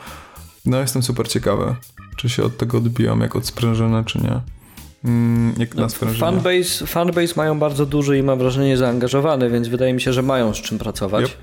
No 0.67 0.81
jestem 0.81 1.03
super 1.03 1.29
ciekawy, 1.29 1.75
czy 2.17 2.29
się 2.29 2.43
od 2.43 2.57
tego 2.57 2.79
odbijam 2.79 3.21
jak 3.21 3.37
od 3.37 3.47
sprężyny, 3.47 4.05
czy 4.05 4.19
nie. 4.19 4.58
Mm, 5.05 5.55
jak 5.59 5.75
no, 5.75 5.89
fanbase, 5.89 6.87
fanbase 6.87 7.35
mają 7.37 7.59
bardzo 7.59 7.87
duży 7.87 8.19
i 8.19 8.23
mam 8.23 8.39
wrażenie 8.39 8.77
zaangażowany, 8.77 9.51
więc 9.51 9.69
wydaje 9.69 9.95
mi 9.95 10.01
się, 10.01 10.13
że 10.13 10.23
mają 10.23 10.55
z 10.55 10.57
czym 10.57 10.79
pracować. 10.79 11.25
Yep. 11.25 11.37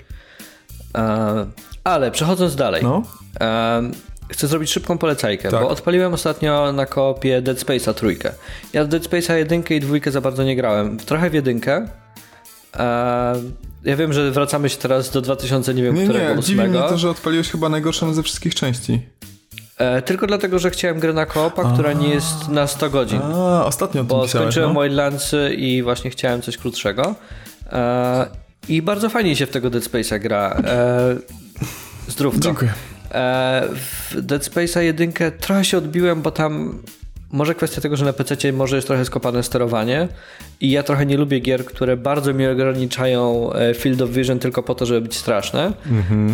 E, 0.97 1.45
ale 1.83 2.11
przechodząc 2.11 2.55
dalej. 2.55 2.83
No. 2.83 3.03
E, 3.41 3.81
chcę 4.29 4.47
zrobić 4.47 4.71
szybką 4.71 4.97
polecajkę, 4.97 5.49
tak. 5.49 5.61
bo 5.61 5.69
odpaliłem 5.69 6.13
ostatnio 6.13 6.71
na 6.71 6.85
kopie 6.85 7.41
Dead 7.41 7.57
Space'a 7.57 7.93
trójkę. 7.93 8.31
Ja 8.73 8.85
Dead 8.85 9.03
Space'a 9.03 9.33
jedynkę 9.33 9.75
i 9.75 9.79
dwójkę 9.79 10.11
za 10.11 10.21
bardzo 10.21 10.43
nie 10.43 10.55
grałem. 10.55 10.97
Trochę 10.97 11.29
w 11.29 11.33
jedynkę, 11.33 11.87
E, 12.79 13.41
ja 13.83 13.95
wiem, 13.95 14.13
że 14.13 14.31
wracamy 14.31 14.69
się 14.69 14.77
teraz 14.77 15.11
do 15.11 15.21
2000, 15.21 15.73
nie 15.73 15.83
wiem, 15.83 15.95
Nie, 15.95 16.03
którego 16.03 16.33
nie, 16.33 16.39
ósmego. 16.39 16.89
to, 16.89 16.97
że 16.97 17.09
odpaliłeś 17.09 17.49
chyba 17.49 17.69
najgorszą 17.69 18.13
ze 18.13 18.23
wszystkich 18.23 18.55
części. 18.55 19.01
E, 19.77 20.01
tylko 20.01 20.27
dlatego, 20.27 20.59
że 20.59 20.69
chciałem 20.69 20.99
grę 20.99 21.13
na 21.13 21.25
koopa, 21.25 21.73
która 21.73 21.93
nie 21.93 22.09
jest 22.09 22.49
na 22.49 22.67
100 22.67 22.89
godzin. 22.89 23.21
A, 23.21 23.65
ostatnio 23.65 24.03
Bo 24.03 24.23
pisałeś, 24.23 24.31
skończyłem 24.31 24.73
no. 24.73 24.81
Wildlandsy 24.81 25.55
i 25.57 25.83
właśnie 25.83 26.09
chciałem 26.09 26.41
coś 26.41 26.57
krótszego. 26.57 27.15
E, 27.71 28.27
I 28.69 28.81
bardzo 28.81 29.09
fajnie 29.09 29.35
się 29.35 29.45
w 29.45 29.49
tego 29.49 29.69
Dead 29.69 29.83
Space'a 29.83 30.19
gra. 30.19 30.61
E, 30.65 31.15
zdrówko. 32.07 32.39
Dziękuję. 32.39 32.73
E, 33.11 33.67
w 34.11 34.21
Dead 34.21 34.43
Space'a 34.43 34.79
jedynkę 34.79 35.31
trochę 35.31 35.65
się 35.65 35.77
odbiłem, 35.77 36.21
bo 36.21 36.31
tam 36.31 36.79
może 37.31 37.55
kwestia 37.55 37.81
tego, 37.81 37.95
że 37.95 38.05
na 38.05 38.13
PC 38.13 38.53
może 38.53 38.75
jest 38.75 38.87
trochę 38.87 39.05
skopane 39.05 39.43
sterowanie 39.43 40.07
i 40.61 40.71
ja 40.71 40.83
trochę 40.83 41.05
nie 41.05 41.17
lubię 41.17 41.39
gier, 41.39 41.65
które 41.65 41.97
bardzo 41.97 42.33
mi 42.33 42.47
ograniczają 42.47 43.53
e, 43.53 43.73
field 43.73 44.01
of 44.01 44.09
vision 44.09 44.39
tylko 44.39 44.63
po 44.63 44.75
to, 44.75 44.85
żeby 44.85 45.01
być 45.01 45.15
straszne 45.15 45.73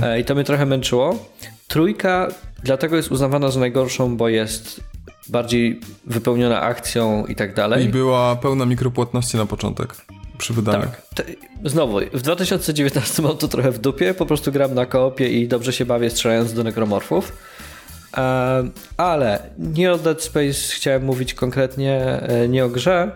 e, 0.04 0.20
i 0.20 0.26
to 0.26 0.36
mnie 0.36 0.44
trochę 0.44 0.66
męczyło. 0.66 1.30
Trójka 1.68 2.28
dlatego 2.64 2.96
jest 2.96 3.12
uznawana 3.12 3.52
za 3.52 3.60
najgorszą, 3.60 4.18
bo 4.18 4.30
jest 4.30 4.84
bardziej 5.30 5.80
wypełniona 6.06 6.62
akcją 6.62 7.26
i 7.26 7.36
tak 7.36 7.54
dalej. 7.54 7.86
I 7.86 7.90
była 7.90 8.36
pełna 8.36 8.66
mikropłatności 8.66 9.38
na 9.38 9.46
początek 9.46 9.96
przy 10.38 10.54
wydaniu. 10.54 10.82
Tak. 10.82 11.02
Te, 11.16 11.24
znowu, 11.70 12.00
w 12.14 12.22
2019 12.22 13.22
mam 13.22 13.38
to 13.38 13.48
trochę 13.48 13.72
w 13.72 13.80
dupie, 13.80 14.14
po 14.14 14.26
prostu 14.26 14.52
gram 14.52 14.74
na 14.74 14.86
koopie 14.86 15.30
i 15.30 15.48
dobrze 15.48 15.74
się 15.74 15.86
bawię 15.86 16.10
strzelając 16.10 16.54
do 16.54 16.64
nekromorfów. 16.64 17.32
E, 18.18 18.64
ale 18.98 19.40
nie 19.58 19.94
o 19.94 19.98
Dead 19.98 20.22
Space 20.22 20.74
chciałem 20.76 21.04
mówić 21.04 21.34
konkretnie, 21.34 22.22
e, 22.22 22.48
nie 22.48 22.66
o 22.66 22.70
grze, 22.70 23.12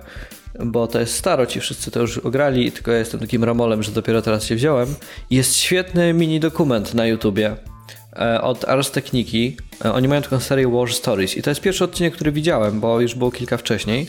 bo 0.65 0.87
to 0.87 0.99
jest 0.99 1.15
staro, 1.15 1.45
ci 1.45 1.59
wszyscy 1.59 1.91
to 1.91 1.99
już 1.99 2.17
ograli, 2.17 2.71
tylko 2.71 2.91
ja 2.91 2.97
jestem 2.97 3.19
takim 3.19 3.43
ramolem, 3.43 3.83
że 3.83 3.91
dopiero 3.91 4.21
teraz 4.21 4.43
się 4.43 4.55
wziąłem. 4.55 4.95
Jest 5.29 5.55
świetny 5.55 6.13
mini 6.13 6.39
dokument 6.39 6.93
na 6.93 7.05
YouTubie 7.05 7.55
od 8.41 8.65
Ars 8.65 8.91
Techniki. 8.91 9.57
E, 9.85 9.93
Oni 9.93 10.07
mają 10.07 10.21
taką 10.21 10.39
serię 10.39 10.67
War 10.67 10.93
Stories 10.93 11.37
i 11.37 11.41
to 11.41 11.49
jest 11.51 11.61
pierwszy 11.61 11.83
odcinek, 11.83 12.13
który 12.13 12.31
widziałem, 12.31 12.79
bo 12.79 13.01
już 13.01 13.15
było 13.15 13.31
kilka 13.31 13.57
wcześniej. 13.57 14.07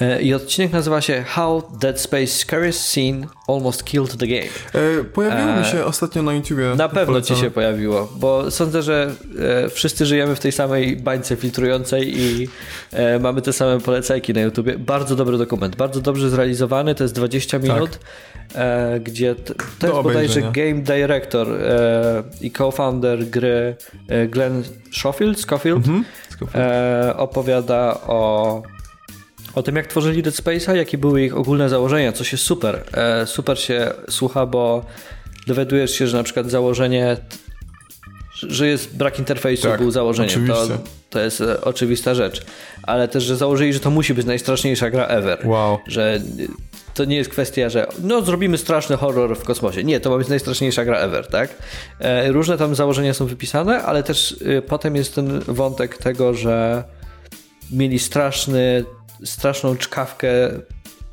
E, 0.00 0.22
I 0.22 0.34
odcinek 0.34 0.72
nazywa 0.72 1.00
się 1.00 1.22
How 1.26 1.62
Dead 1.80 2.00
Space 2.00 2.26
Scariest 2.26 2.80
Scene 2.80 3.26
Almost 3.48 3.84
Killed 3.84 4.16
the 4.16 4.26
Game. 4.26 4.48
E, 5.00 5.04
pojawiło 5.04 5.56
mi 5.56 5.64
się 5.64 5.84
ostatnio 5.84 6.22
na 6.22 6.32
YouTubie. 6.32 6.74
Na 6.76 6.88
pewno 6.88 7.02
ci 7.20 7.28
polecane. 7.28 7.40
się 7.40 7.50
pojawiło, 7.50 8.12
bo 8.16 8.50
sądzę, 8.50 8.82
że 8.82 9.14
e, 9.64 9.68
wszyscy 9.68 10.06
żyjemy 10.06 10.36
w 10.36 10.40
tej 10.40 10.52
samej 10.52 10.96
bańce 10.96 11.36
filtrującej 11.36 12.20
i 12.20 12.48
e, 12.92 13.18
mamy 13.18 13.42
te 13.42 13.52
same 13.52 13.80
polecajki 13.80 14.34
na 14.34 14.40
YouTubie. 14.40 14.78
Bardzo 14.78 15.16
dobry 15.16 15.38
dokument, 15.38 15.76
bardzo 15.76 16.00
dobrze 16.00 16.30
zrealizowany, 16.30 16.94
to 16.94 17.04
jest 17.04 17.14
20 17.14 17.58
minut, 17.58 17.98
e, 18.54 19.00
gdzie 19.00 19.34
to 19.78 19.86
jest 19.86 20.02
bodajże 20.02 20.42
game 20.42 20.74
director 20.74 21.48
e, 21.52 22.22
i 22.40 22.50
co-founder 22.50 23.26
gry 23.26 23.76
e, 24.08 24.26
Glenn 24.26 24.62
Schofield, 24.92 25.40
Scofield 25.40 25.84
e, 26.54 27.14
opowiada 27.16 28.00
o 28.06 28.62
o 29.54 29.62
tym, 29.62 29.76
jak 29.76 29.86
tworzyli 29.86 30.22
Dead 30.22 30.34
Space'a, 30.34 30.74
jakie 30.74 30.98
były 30.98 31.24
ich 31.24 31.36
ogólne 31.36 31.68
założenia, 31.68 32.12
coś 32.12 32.32
jest 32.32 32.44
super. 32.44 32.84
E, 32.92 33.26
super 33.26 33.58
się 33.58 33.90
słucha, 34.10 34.46
bo 34.46 34.84
dowiadujesz 35.46 35.90
się, 35.90 36.06
że 36.06 36.16
na 36.16 36.22
przykład 36.22 36.50
założenie, 36.50 37.16
że 38.32 38.66
jest 38.66 38.96
brak 38.96 39.18
interfejsu 39.18 39.68
Tak, 39.68 39.80
był 39.80 39.90
założeniem. 39.90 40.46
To, 40.46 40.68
to 41.10 41.20
jest 41.20 41.40
e, 41.40 41.60
oczywista 41.60 42.14
rzecz. 42.14 42.42
Ale 42.82 43.08
też, 43.08 43.24
że 43.24 43.36
założyli, 43.36 43.72
że 43.72 43.80
to 43.80 43.90
musi 43.90 44.14
być 44.14 44.26
najstraszniejsza 44.26 44.90
gra 44.90 45.06
ever. 45.06 45.38
Wow. 45.44 45.78
Że 45.86 46.20
to 46.94 47.04
nie 47.04 47.16
jest 47.16 47.30
kwestia, 47.30 47.68
że 47.68 47.86
no 48.02 48.22
zrobimy 48.22 48.58
straszny 48.58 48.96
horror 48.96 49.36
w 49.38 49.44
kosmosie. 49.44 49.84
Nie, 49.84 50.00
to 50.00 50.10
ma 50.10 50.18
być 50.18 50.28
najstraszniejsza 50.28 50.84
gra 50.84 50.98
ever, 50.98 51.26
tak? 51.26 51.54
E, 51.98 52.32
różne 52.32 52.58
tam 52.58 52.74
założenia 52.74 53.14
są 53.14 53.26
wypisane, 53.26 53.82
ale 53.82 54.02
też 54.02 54.32
y, 54.32 54.62
potem 54.62 54.96
jest 54.96 55.14
ten 55.14 55.40
wątek 55.40 55.98
tego, 55.98 56.34
że 56.34 56.84
mieli 57.72 57.98
straszny, 57.98 58.84
straszną 59.24 59.76
czkawkę 59.76 60.28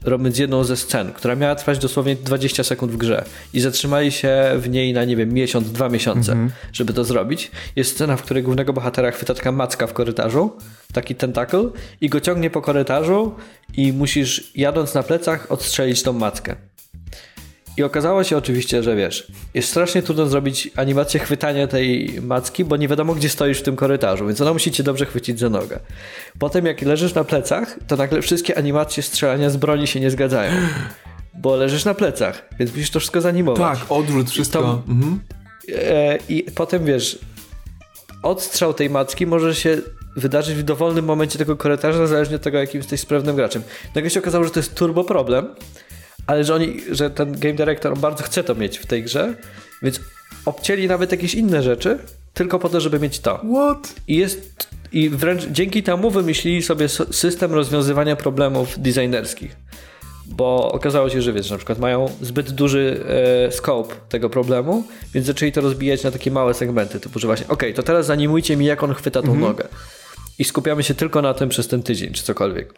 robiąc 0.03 0.38
jedną 0.38 0.63
ze 0.63 0.78
scen, 0.78 1.13
która 1.13 1.36
miała 1.36 1.55
trwać 1.55 1.80
dosłownie 1.80 2.15
20 2.15 2.63
sekund 2.63 2.91
w 2.91 2.97
grze 2.97 3.25
i 3.53 3.59
zatrzymali 3.59 4.11
się 4.11 4.51
w 4.57 4.69
niej 4.69 4.93
na, 4.93 5.05
nie 5.05 5.15
wiem, 5.15 5.34
miesiąc, 5.34 5.71
dwa 5.71 5.89
miesiące, 5.89 6.49
żeby 6.73 6.93
to 6.93 7.03
zrobić. 7.03 7.51
Jest 7.75 7.91
scena, 7.91 8.17
w 8.17 8.21
której 8.23 8.43
głównego 8.43 8.73
bohatera 8.73 9.11
chwyta 9.11 9.34
taka 9.34 9.51
macka 9.51 9.88
w 9.88 9.93
korytarzu, 9.93 10.51
taki 10.97 11.15
tentakel 11.15 11.71
i 12.01 12.09
go 12.09 12.19
ciągnie 12.21 12.49
po 12.49 12.61
korytarzu 12.61 13.35
i 13.77 13.93
musisz 13.93 14.51
jadąc 14.55 14.93
na 14.93 15.03
plecach 15.03 15.51
odstrzelić 15.51 16.03
tą 16.03 16.13
mackę. 16.13 16.55
I 17.77 17.83
okazało 17.83 18.23
się 18.23 18.37
oczywiście, 18.37 18.83
że 18.83 18.95
wiesz, 18.95 19.31
jest 19.53 19.69
strasznie 19.69 20.01
trudno 20.01 20.27
zrobić 20.27 20.69
animację 20.75 21.19
chwytania 21.19 21.67
tej 21.67 22.19
macki, 22.21 22.65
bo 22.65 22.77
nie 22.77 22.87
wiadomo, 22.87 23.15
gdzie 23.15 23.29
stoisz 23.29 23.59
w 23.59 23.61
tym 23.63 23.75
korytarzu, 23.75 24.27
więc 24.27 24.41
ona 24.41 24.53
musi 24.53 24.71
cię 24.71 24.83
dobrze 24.83 25.05
chwycić 25.05 25.39
za 25.39 25.49
nogę. 25.49 25.79
Potem, 26.39 26.65
jak 26.65 26.81
leżysz 26.81 27.13
na 27.13 27.23
plecach, 27.23 27.75
to 27.87 27.95
nagle 27.95 28.21
wszystkie 28.21 28.57
animacje 28.57 29.03
strzelania 29.03 29.49
z 29.49 29.57
broni 29.57 29.87
się 29.87 29.99
nie 29.99 30.11
zgadzają. 30.11 30.51
Bo 31.33 31.55
leżysz 31.55 31.85
na 31.85 31.93
plecach, 31.93 32.49
więc 32.59 32.71
musisz 32.71 32.89
to 32.91 32.99
wszystko 32.99 33.21
zanimować. 33.21 33.79
Tak, 33.79 33.91
odwrót, 33.91 34.29
wszystko. 34.29 34.61
to- 34.61 34.83
Mhm. 34.87 35.19
E, 35.75 36.17
I 36.29 36.43
potem 36.43 36.85
wiesz, 36.85 37.19
odstrzał 38.23 38.73
tej 38.73 38.89
macki 38.89 39.27
może 39.27 39.55
się 39.55 39.77
wydarzyć 40.18 40.55
w 40.55 40.63
dowolnym 40.63 41.05
momencie 41.05 41.39
tego 41.39 41.55
korytarza, 41.55 42.07
zależnie 42.07 42.36
od 42.36 42.41
tego, 42.41 42.57
jakim 42.57 42.80
jesteś 42.80 42.99
sprawnym 42.99 43.36
graczem. 43.36 43.61
Nagle 43.95 44.09
się 44.09 44.20
okazało, 44.20 44.43
że 44.43 44.49
to 44.49 44.59
jest 44.59 44.76
turbo 44.76 45.03
problem, 45.03 45.47
ale 46.28 46.43
że 46.43 46.55
oni, 46.55 46.82
że 46.91 47.09
ten 47.09 47.32
game 47.32 47.53
director 47.53 47.97
bardzo 47.97 48.24
chce 48.24 48.43
to 48.43 48.55
mieć 48.55 48.78
w 48.78 48.86
tej 48.86 49.03
grze, 49.03 49.34
więc 49.82 49.99
obcięli 50.45 50.88
nawet 50.88 51.11
jakieś 51.11 51.36
inne 51.36 51.63
rzeczy, 51.63 51.99
tylko 52.34 52.59
po 52.59 52.70
to, 52.70 52.82
żeby 52.82 52.99
mieć 52.99 53.20
to. 53.20 53.38
What? 53.38 53.93
I 54.07 54.15
jest 54.15 54.68
i 54.91 55.09
wręcz 55.09 55.45
dzięki 55.45 55.84
temu 55.84 56.11
wymyślili 56.11 56.63
sobie 56.63 56.89
system 57.11 57.53
rozwiązywania 57.53 58.15
problemów 58.15 58.80
designerskich. 58.80 59.55
Bo 60.26 60.72
okazało 60.72 61.09
się, 61.09 61.22
że 61.22 61.34
wiesz, 61.34 61.45
że 61.45 61.53
na 61.53 61.57
przykład 61.57 61.80
mają 61.80 62.09
zbyt 62.22 62.51
duży 62.51 63.03
e, 63.47 63.51
scope 63.51 63.95
tego 64.09 64.30
problemu, 64.30 64.84
więc 65.13 65.28
zaczęli 65.28 65.51
to 65.51 65.61
rozbijać 65.61 66.03
na 66.03 66.11
takie 66.11 66.32
małe 66.32 66.53
segmenty, 66.53 66.99
typu, 66.99 67.20
że 67.20 67.28
właśnie, 67.28 67.47
okej, 67.47 67.74
to 67.74 67.84
teraz 67.84 68.05
zanimujcie 68.05 68.57
mi, 68.57 68.65
jak 68.65 68.84
on 68.84 68.93
chwyta 68.93 69.22
tą 69.22 69.36
nogę. 69.36 69.68
I 70.39 70.43
skupiamy 70.43 70.83
się 70.83 70.93
tylko 70.93 71.21
na 71.21 71.33
tym 71.33 71.49
przez 71.49 71.67
ten 71.67 71.83
tydzień, 71.83 72.13
czy 72.13 72.23
cokolwiek. 72.23 72.73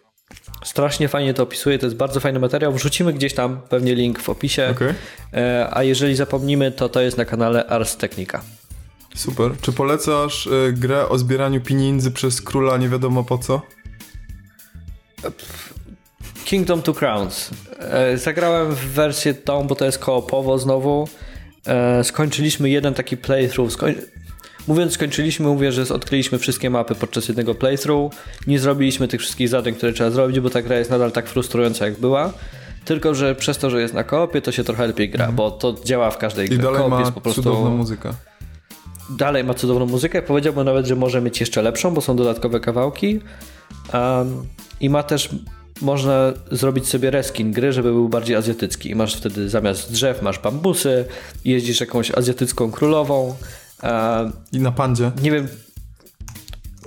Strasznie 0.64 1.08
fajnie 1.08 1.34
to 1.34 1.44
opisuje, 1.44 1.80
to 1.80 1.86
jest 1.86 1.96
bardzo 1.98 2.20
fajny 2.20 2.40
materiał. 2.40 2.74
Wrzucimy 2.74 3.14
gdzieś 3.14 3.34
tam 3.34 3.62
pewnie 3.70 3.96
link 3.96 4.20
w 4.20 4.30
opisie. 4.30 4.68
Okej. 4.72 4.94
E, 5.34 5.68
a 5.72 5.84
jeżeli 5.84 6.16
zapomnimy, 6.16 6.72
to 6.72 6.90
to 6.90 7.02
jest 7.02 7.18
na 7.18 7.26
kanale 7.26 7.66
Ars 7.66 7.98
Technica. 7.98 8.42
Super. 9.16 9.52
Czy 9.62 9.72
polecasz 9.74 10.48
y, 10.48 10.74
grę 10.78 11.10
o 11.10 11.18
zbieraniu 11.18 11.62
pieniędzy 11.62 12.12
przez 12.12 12.42
króla 12.42 12.78
nie 12.78 12.90
wiadomo 12.90 13.24
po 13.24 13.38
co? 13.38 13.62
Kingdom 16.46 16.82
Two 16.82 16.94
Crowns. 16.94 17.50
E, 17.80 18.18
Zagrałem 18.18 18.76
w 18.76 18.80
wersję 18.80 19.34
tą, 19.34 19.68
bo 19.68 19.76
to 19.76 19.86
jest 19.86 20.00
koopowo 20.00 20.60
znowu. 20.60 21.08
E, 21.68 22.04
Skończyliśmy 22.04 22.70
jeden 22.70 22.94
taki 22.94 23.18
playthrough. 23.18 23.72
Skoń... 23.72 23.96
Mówiąc 24.70 24.94
skończyliśmy, 24.94 25.48
mówię, 25.48 25.72
że 25.72 25.94
odkryliśmy 25.94 26.38
wszystkie 26.40 26.70
mapy 26.70 26.96
podczas 26.96 27.28
jednego 27.28 27.56
playthrough. 27.56 28.14
Nie 28.48 28.60
zrobiliśmy 28.60 29.08
tych 29.08 29.22
wszystkich 29.22 29.50
zadań, 29.50 29.74
które 29.74 29.94
trzeba 29.94 30.10
zrobić, 30.10 30.40
bo 30.40 30.50
ta 30.50 30.62
gra 30.62 30.78
jest 30.78 30.92
nadal 30.92 31.12
tak 31.12 31.30
frustrująca, 31.30 31.86
jak 31.86 32.00
była. 32.00 32.34
Tylko, 32.86 33.16
że 33.16 33.36
przez 33.36 33.58
to, 33.58 33.70
że 33.70 33.82
jest 33.82 33.94
na 33.94 34.04
koopie, 34.04 34.42
to 34.42 34.52
się 34.52 34.64
trochę 34.64 34.88
lepiej 34.88 35.10
gra, 35.10 35.32
bo 35.32 35.52
to 35.52 35.76
działa 35.86 36.12
w 36.12 36.18
każdej 36.18 36.46
Mhm. 36.46 36.60
I 36.60 36.62
grze. 36.62 36.68
dalej 36.72 36.82
Koop 36.82 36.92
ma 36.92 37.00
jest 37.00 37.12
po 37.12 37.22
prostu... 37.22 37.44
cudowną 37.44 37.70
muzykę. 37.78 38.14
dalej 39.10 39.44
ma 39.44 39.54
cudowną 39.54 39.86
muzykę. 39.86 40.22
Powiedziałbym 40.22 40.66
nawet, 40.66 40.86
że 40.86 40.96
może 40.96 41.22
mieć 41.22 41.40
jeszcze 41.40 41.62
lepszą, 41.62 41.94
bo 41.94 42.02
są 42.02 42.16
dodatkowe 42.16 42.60
kawałki. 42.60 43.20
Um, 43.94 44.46
I 44.82 44.90
ma 44.90 45.04
też, 45.04 45.30
można 45.82 46.34
zrobić 46.52 46.88
sobie 46.88 47.12
reskin 47.12 47.52
gry, 47.52 47.74
żeby 47.74 47.92
był 47.92 48.10
bardziej 48.10 48.36
azjatycki. 48.36 48.90
I 48.90 48.96
masz 48.96 49.16
wtedy 49.16 49.50
zamiast 49.50 49.92
drzew 49.92 50.22
masz 50.22 50.40
bambusy, 50.40 51.06
jeździsz 51.46 51.80
jakąś 51.80 52.12
azjatycką 52.12 52.72
królową. 52.72 53.36
Um, 53.84 54.32
I 54.52 54.60
na 54.60 54.72
pandzie. 54.72 55.12
nie 55.22 55.32
wiem. 55.32 55.48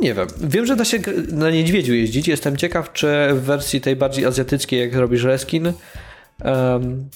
Nie 0.00 0.14
wiem. 0.14 0.26
Wiem, 0.40 0.66
że 0.66 0.76
da 0.76 0.84
się 0.84 0.98
na 1.32 1.50
niedźwiedziu 1.50 1.94
jeździć. 1.94 2.28
Jestem 2.28 2.56
ciekaw, 2.56 2.92
czy 2.92 3.28
w 3.32 3.40
wersji 3.40 3.80
tej 3.80 3.96
bardziej 3.96 4.24
azjatyckiej, 4.24 4.80
jak 4.80 4.94
robisz 4.94 5.22
reskin, 5.24 5.72
um, 6.44 7.08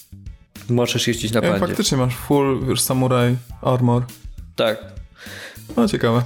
możesz 0.68 1.08
jeździć 1.08 1.32
na 1.32 1.40
E, 1.40 1.42
pandzie. 1.42 1.60
faktycznie 1.66 1.98
masz 1.98 2.14
full 2.16 2.66
wiesz, 2.68 2.80
samurai 2.80 3.36
armor. 3.62 4.02
Tak. 4.56 4.78
No 5.76 5.88
ciekawe. 5.88 6.22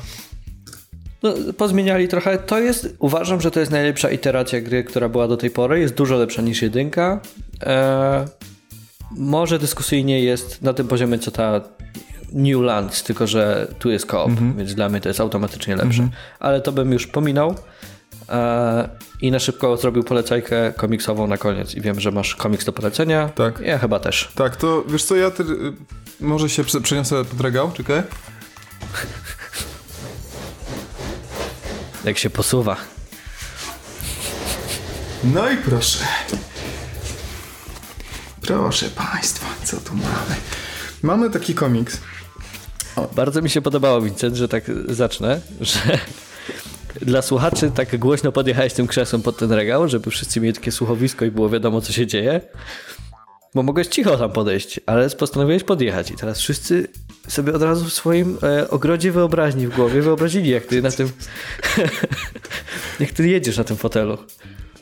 No, 1.23 1.35
pozmieniali 1.57 2.09
trochę. 2.09 2.39
To 2.39 2.59
jest, 2.61 2.97
uważam, 2.99 3.41
że 3.41 3.51
to 3.51 3.61
jest 3.61 3.73
najlepsza 3.73 4.11
iteracja 4.11 4.61
gry, 4.61 4.85
która 4.85 5.09
była 5.09 5.29
do 5.29 5.37
tej 5.37 5.51
pory. 5.51 5.81
Jest 5.81 5.95
dużo 5.95 6.17
lepsza 6.17 6.43
niż 6.43 6.63
jedynka. 6.63 7.21
E, 7.63 8.25
może 9.11 9.59
dyskusyjnie 9.59 10.21
jest 10.21 10.63
na 10.63 10.73
tym 10.75 10.89
poziomie, 10.89 11.19
co 11.19 11.31
ta 11.31 11.61
New 12.33 12.61
Lands, 12.63 13.03
tylko 13.03 13.27
że 13.27 13.75
tu 13.79 13.91
jest 13.91 14.07
koop, 14.07 14.31
więc 14.57 14.75
dla 14.75 14.89
mnie 14.89 15.01
to 15.01 15.09
jest 15.09 15.21
automatycznie 15.21 15.77
lepsze. 15.77 16.09
Ale 16.41 16.61
to 16.61 16.73
bym 16.73 16.93
już 16.93 17.07
pominął. 17.07 17.55
e, 18.29 18.89
i 19.21 19.31
na 19.31 19.39
szybko 19.39 19.77
zrobił 19.77 20.05
polecajkę 20.05 20.73
komiksową 20.77 21.27
na 21.27 21.39
koniec. 21.39 21.75
I 21.75 21.81
wiem, 21.81 22.01
że 22.01 22.11
masz 22.11 22.35
komiks 22.37 22.65
do 22.65 22.73
polecenia. 22.73 23.29
Tak. 23.29 23.61
Ja 23.61 23.79
chyba 23.79 24.01
też. 24.01 24.33
Tak, 24.35 24.57
to 24.57 24.85
wiesz 24.89 25.05
co, 25.05 25.17
ja 25.17 25.31
ty, 25.31 25.43
y, 25.43 25.73
może 26.21 26.49
się 26.49 26.65
prze- 26.65 26.81
przeniosę 26.81 27.25
pod 27.25 27.41
regał, 27.41 27.73
czekaj. 27.73 28.03
Jak 32.05 32.19
się 32.19 32.31
posuwa. 32.31 32.77
No 35.25 35.51
i 35.51 35.57
proszę. 35.57 36.05
Proszę 38.41 38.87
Państwa, 38.91 39.47
co 39.65 39.77
tu 39.77 39.95
mamy? 39.95 40.37
Mamy 41.03 41.31
taki 41.31 41.55
komiks. 41.55 42.01
Bardzo 43.17 43.43
mi 43.43 43.51
się 43.51 43.63
podobało, 43.63 44.01
Vincent, 44.01 44.37
że 44.37 44.49
tak 44.49 44.65
zacznę, 44.89 45.41
że 45.61 45.99
dla 47.03 47.23
słuchaczy 47.23 47.71
tak 47.75 47.99
głośno 47.99 48.33
podjechałeś 48.33 48.73
tym 48.73 48.87
krzesłem 48.87 49.23
pod 49.23 49.39
ten 49.39 49.53
regał, 49.53 49.89
żeby 49.89 50.11
wszyscy 50.11 50.41
mieli 50.41 50.55
takie 50.55 50.73
słuchowisko 50.73 51.25
i 51.25 51.31
było 51.31 51.49
wiadomo, 51.49 51.81
co 51.81 51.93
się 51.93 52.07
dzieje. 52.07 52.41
Bo 53.55 53.63
mogłeś 53.63 53.87
cicho 53.87 54.17
tam 54.17 54.33
podejść, 54.33 54.81
ale 54.87 55.11
postanowiłeś 55.11 55.65
podjechać 55.65 56.11
i 56.11 56.15
teraz 56.15 56.39
wszyscy 56.41 56.89
sobie 57.29 57.55
od 57.55 57.63
razu 57.63 57.85
w 57.85 57.93
swoim 57.93 58.39
e, 58.43 58.71
ogrodzie 58.71 59.13
wyobraźni 59.13 59.67
w 59.67 59.77
głowie 59.77 60.03
wyobrazili, 60.03 60.51
jak 60.51 60.67
ty 60.67 60.83
na 60.83 60.91
tym 60.91 61.13
jak 63.01 63.11
ty 63.11 63.29
jedziesz 63.29 63.57
na 63.57 63.65
tym 63.65 63.77
fotelu. 63.77 64.19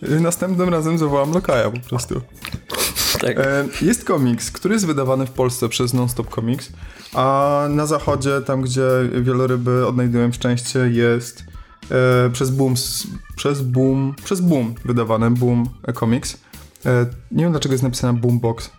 Y, 0.03 0.21
Następnym 0.21 0.69
razem 0.69 0.99
zawołam 0.99 1.33
Lokaja 1.33 1.71
po 1.71 1.81
prostu. 1.81 2.21
Tak. 3.21 3.39
E, 3.39 3.65
Jest 3.83 4.05
komiks, 4.05 4.51
który 4.51 4.75
jest 4.75 4.87
wydawany 4.87 5.27
w 5.27 5.31
Polsce 5.31 5.69
przez 5.69 5.95
Nonstop 5.95 6.35
Comics, 6.35 6.73
a 7.15 7.67
na 7.71 7.87
zachodzie, 7.87 8.41
tam 8.41 8.63
gdzie 8.63 8.89
wieloryby 9.23 9.87
odnajdują 9.87 10.33
szczęście, 10.33 10.79
jest 10.79 11.45
e, 11.91 12.31
przez 12.31 12.51
Boom, 12.51 12.75
przez 13.37 13.63
Boom, 13.63 14.15
przez 14.25 14.41
Boom 14.41 14.75
wydawany 14.85 15.31
Boom 15.31 15.69
Comics. 15.95 16.37
E, 16.87 17.07
nie 17.31 17.43
wiem 17.45 17.53
dlaczego 17.53 17.75
jest 17.75 17.85
napisane 17.85 18.21
Boombox. 18.21 18.71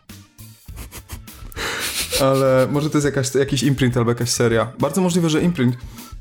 Ale 2.21 2.67
może 2.71 2.89
to 2.89 2.97
jest 2.97 3.05
jakaś, 3.05 3.35
jakiś 3.35 3.63
imprint 3.63 3.97
albo 3.97 4.11
jakaś 4.11 4.29
seria. 4.29 4.71
Bardzo 4.79 5.01
możliwe, 5.01 5.29
że 5.29 5.41
imprint. 5.41 5.75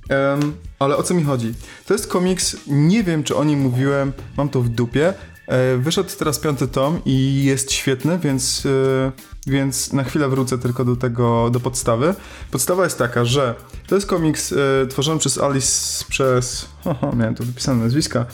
Em, 0.08 0.52
ale 0.78 0.96
o 0.96 1.02
co 1.02 1.14
mi 1.14 1.24
chodzi? 1.24 1.54
To 1.86 1.94
jest 1.94 2.06
komiks, 2.06 2.56
nie 2.66 3.04
wiem 3.04 3.24
czy 3.24 3.36
o 3.36 3.44
nim 3.44 3.60
mówiłem, 3.60 4.12
mam 4.36 4.48
to 4.48 4.60
w 4.60 4.68
dupie. 4.68 5.14
E, 5.46 5.76
wyszedł 5.76 6.10
teraz 6.18 6.38
piąty 6.38 6.68
tom 6.68 7.00
i 7.04 7.44
jest 7.44 7.72
świetny, 7.72 8.18
więc, 8.18 8.66
e, 8.66 9.12
więc 9.46 9.92
na 9.92 10.04
chwilę 10.04 10.28
wrócę 10.28 10.58
tylko 10.58 10.84
do 10.84 10.96
tego, 10.96 11.50
do 11.50 11.60
podstawy. 11.60 12.14
Podstawa 12.50 12.84
jest 12.84 12.98
taka, 12.98 13.24
że 13.24 13.54
to 13.86 13.94
jest 13.94 14.06
komiks 14.06 14.52
e, 14.52 14.86
tworzony 14.86 15.20
przez 15.20 15.38
Alice, 15.38 16.04
przez, 16.08 16.68
haha, 16.84 17.12
miałem 17.16 17.34
tu 17.34 17.44
wypisane 17.44 17.84
nazwiska, 17.84 18.26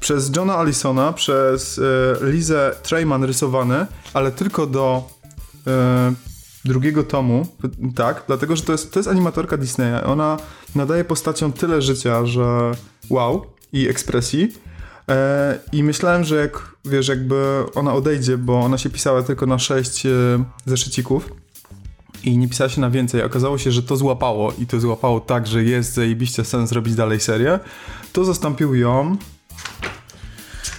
przez 0.00 0.36
Johna 0.36 0.56
Allisona, 0.56 1.12
przez 1.12 1.78
e, 1.78 2.30
Lizę 2.30 2.74
Treyman 2.82 3.24
rysowany, 3.24 3.86
ale 4.14 4.32
tylko 4.32 4.66
do 4.66 5.08
e, 5.66 6.12
drugiego 6.64 7.04
tomu, 7.04 7.46
tak, 7.94 8.24
dlatego, 8.26 8.56
że 8.56 8.62
to 8.62 8.72
jest, 8.72 8.92
to 8.92 8.98
jest 8.98 9.08
animatorka 9.08 9.56
Disneya. 9.56 10.04
Ona 10.04 10.36
nadaje 10.74 11.04
postaciom 11.04 11.52
tyle 11.52 11.82
życia, 11.82 12.26
że 12.26 12.72
wow 13.10 13.46
i 13.72 13.88
ekspresji. 13.88 14.52
E, 15.08 15.58
I 15.72 15.84
myślałem, 15.84 16.24
że 16.24 16.36
jak, 16.36 16.72
wiesz, 16.84 17.08
jakby 17.08 17.64
ona 17.74 17.94
odejdzie, 17.94 18.38
bo 18.38 18.60
ona 18.60 18.78
się 18.78 18.90
pisała 18.90 19.22
tylko 19.22 19.46
na 19.46 19.58
sześć 19.58 20.06
e, 20.06 20.10
zeszycików 20.66 21.32
i 22.24 22.38
nie 22.38 22.48
pisała 22.48 22.70
się 22.70 22.80
na 22.80 22.90
więcej. 22.90 23.22
Okazało 23.22 23.58
się, 23.58 23.72
że 23.72 23.82
to 23.82 23.96
złapało 23.96 24.52
i 24.58 24.66
to 24.66 24.80
złapało 24.80 25.20
tak, 25.20 25.46
że 25.46 25.64
jest 25.64 25.94
zajebiście 25.94 26.44
sens 26.44 26.70
zrobić 26.70 26.94
dalej 26.94 27.20
serię. 27.20 27.58
To 28.12 28.24
zastąpił 28.24 28.74
ją 28.74 29.16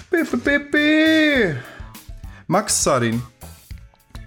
Py, 0.09 0.25
py, 0.25 0.37
py, 0.37 0.59
py. 0.71 1.55
Max 2.47 2.81
Sarin. 2.81 3.19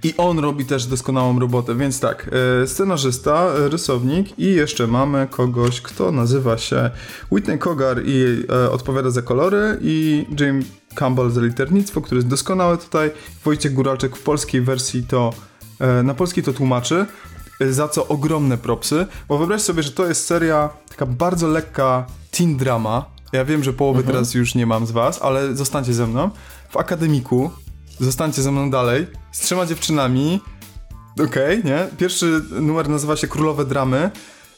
I 0.04 0.14
on 0.16 0.38
robi 0.38 0.64
też 0.64 0.86
doskonałą 0.86 1.38
robotę, 1.38 1.74
więc 1.74 2.00
tak, 2.00 2.30
e, 2.62 2.66
scenarzysta, 2.66 3.46
e, 3.46 3.68
rysownik 3.68 4.38
i 4.38 4.54
jeszcze 4.54 4.86
mamy 4.86 5.26
kogoś, 5.30 5.80
kto 5.80 6.12
nazywa 6.12 6.58
się 6.58 6.90
Whitney 7.32 7.58
Kogar 7.58 8.02
i 8.04 8.44
e, 8.50 8.70
odpowiada 8.70 9.10
za 9.10 9.22
kolory 9.22 9.78
i 9.80 10.26
Jim 10.40 10.64
Campbell 10.94 11.30
za 11.30 11.40
liternictwo, 11.40 12.00
który 12.00 12.18
jest 12.18 12.28
doskonały 12.28 12.78
tutaj. 12.78 13.10
Wojciech 13.44 13.74
Góralczyk 13.74 14.16
w 14.16 14.22
polskiej 14.22 14.60
wersji 14.60 15.02
to, 15.02 15.32
na 16.04 16.14
polski 16.14 16.42
to 16.42 16.52
tłumaczy, 16.52 17.06
za 17.70 17.88
co 17.88 18.08
ogromne 18.08 18.58
propsy, 18.58 19.06
bo 19.28 19.38
wyobraź 19.38 19.62
sobie, 19.62 19.82
że 19.82 19.92
to 19.92 20.06
jest 20.06 20.26
seria 20.26 20.70
taka 20.88 21.06
bardzo 21.06 21.48
lekka 21.48 22.06
teen 22.30 22.56
drama. 22.56 23.04
Ja 23.32 23.44
wiem, 23.44 23.64
że 23.64 23.72
połowy 23.72 24.02
teraz 24.02 24.34
już 24.34 24.54
nie 24.54 24.66
mam 24.66 24.86
z 24.86 24.90
was, 24.90 25.22
ale 25.22 25.56
zostańcie 25.56 25.94
ze 25.94 26.06
mną. 26.06 26.30
W 26.70 26.76
akademiku 26.76 27.50
Zostańcie 28.02 28.42
ze 28.42 28.52
mną 28.52 28.70
dalej. 28.70 29.06
Z 29.32 29.40
trzema 29.40 29.66
dziewczynami. 29.66 30.40
Okej, 31.24 31.64
nie? 31.64 31.86
Pierwszy 31.98 32.42
numer 32.60 32.88
nazywa 32.88 33.16
się 33.16 33.28
Królowe 33.28 33.64
Dramy. 33.64 34.10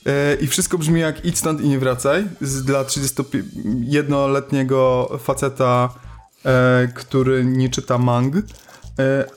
e, 0.06 0.34
I 0.34 0.46
wszystko 0.46 0.78
brzmi 0.78 1.00
jak 1.00 1.24
idź 1.24 1.38
stąd 1.38 1.60
i 1.60 1.68
nie 1.68 1.78
wracaj. 1.78 2.24
Z, 2.40 2.64
dla 2.64 2.84
31-letniego 2.84 5.10
faceta, 5.22 5.88
e, 6.44 6.88
który 6.94 7.44
nie 7.44 7.68
czyta 7.68 7.98
mang. 7.98 8.36
E, 8.36 8.40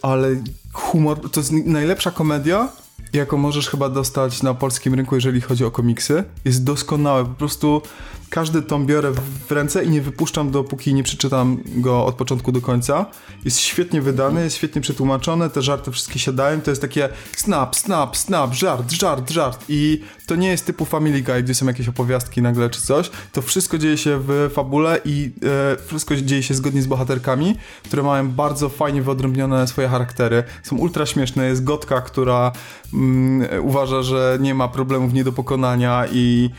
ale 0.01 0.35
humor, 0.73 1.31
to 1.31 1.39
jest 1.39 1.51
najlepsza 1.51 2.11
komedia, 2.11 2.69
jaką 3.13 3.37
możesz 3.37 3.69
chyba 3.69 3.89
dostać 3.89 4.43
na 4.43 4.53
polskim 4.53 4.93
rynku, 4.93 5.15
jeżeli 5.15 5.41
chodzi 5.41 5.65
o 5.65 5.71
komiksy. 5.71 6.23
Jest 6.45 6.63
doskonałe. 6.63 7.25
Po 7.25 7.35
prostu 7.35 7.81
każdy 8.29 8.61
tom 8.61 8.85
biorę 8.85 9.11
w 9.47 9.51
ręce 9.51 9.83
i 9.83 9.89
nie 9.89 10.01
wypuszczam, 10.01 10.51
dopóki 10.51 10.93
nie 10.93 11.03
przeczytam 11.03 11.57
go 11.65 12.05
od 12.05 12.15
początku 12.15 12.51
do 12.51 12.61
końca. 12.61 13.05
Jest 13.45 13.59
świetnie 13.59 14.01
wydany, 14.01 14.43
jest 14.43 14.55
świetnie 14.55 14.81
przetłumaczony, 14.81 15.49
te 15.49 15.61
żarty 15.61 15.91
wszystkie 15.91 16.19
siadają, 16.19 16.61
to 16.61 16.71
jest 16.71 16.81
takie 16.81 17.09
snap, 17.35 17.75
snap, 17.75 18.17
snap, 18.17 18.53
żart, 18.53 18.91
żart, 18.91 19.31
żart. 19.31 19.65
I 19.69 20.01
to 20.25 20.35
nie 20.35 20.47
jest 20.47 20.65
typu 20.65 20.85
Family 20.85 21.21
Guy, 21.21 21.43
gdzie 21.43 21.55
są 21.55 21.65
jakieś 21.65 21.87
opowiastki 21.87 22.41
nagle 22.41 22.69
czy 22.69 22.81
coś, 22.81 23.11
to 23.31 23.41
wszystko 23.41 23.77
dzieje 23.77 23.97
się 23.97 24.19
w 24.21 24.49
fabule 24.53 24.99
i 25.05 25.31
e, 25.73 25.87
wszystko 25.87 26.15
dzieje 26.15 26.43
się 26.43 26.53
zgodnie 26.53 26.81
z 26.81 26.87
bohaterkami, 26.87 27.55
które 27.83 28.03
mają 28.03 28.31
bardzo 28.31 28.69
fajnie 28.69 29.01
wyodrębnione 29.01 29.67
swoje 29.67 29.87
charaktery, 29.87 30.43
są 30.63 30.77
ultra 30.77 31.05
śmieszne, 31.05 31.45
jest 31.45 31.63
Gotka, 31.63 32.01
która 32.01 32.51
mm, 32.93 33.65
uważa, 33.65 34.01
że 34.03 34.37
nie 34.41 34.55
ma 34.55 34.67
problemów 34.67 35.13
nie 35.13 35.23
do 35.23 35.31
pokonania 35.31 36.05
i, 36.11 36.49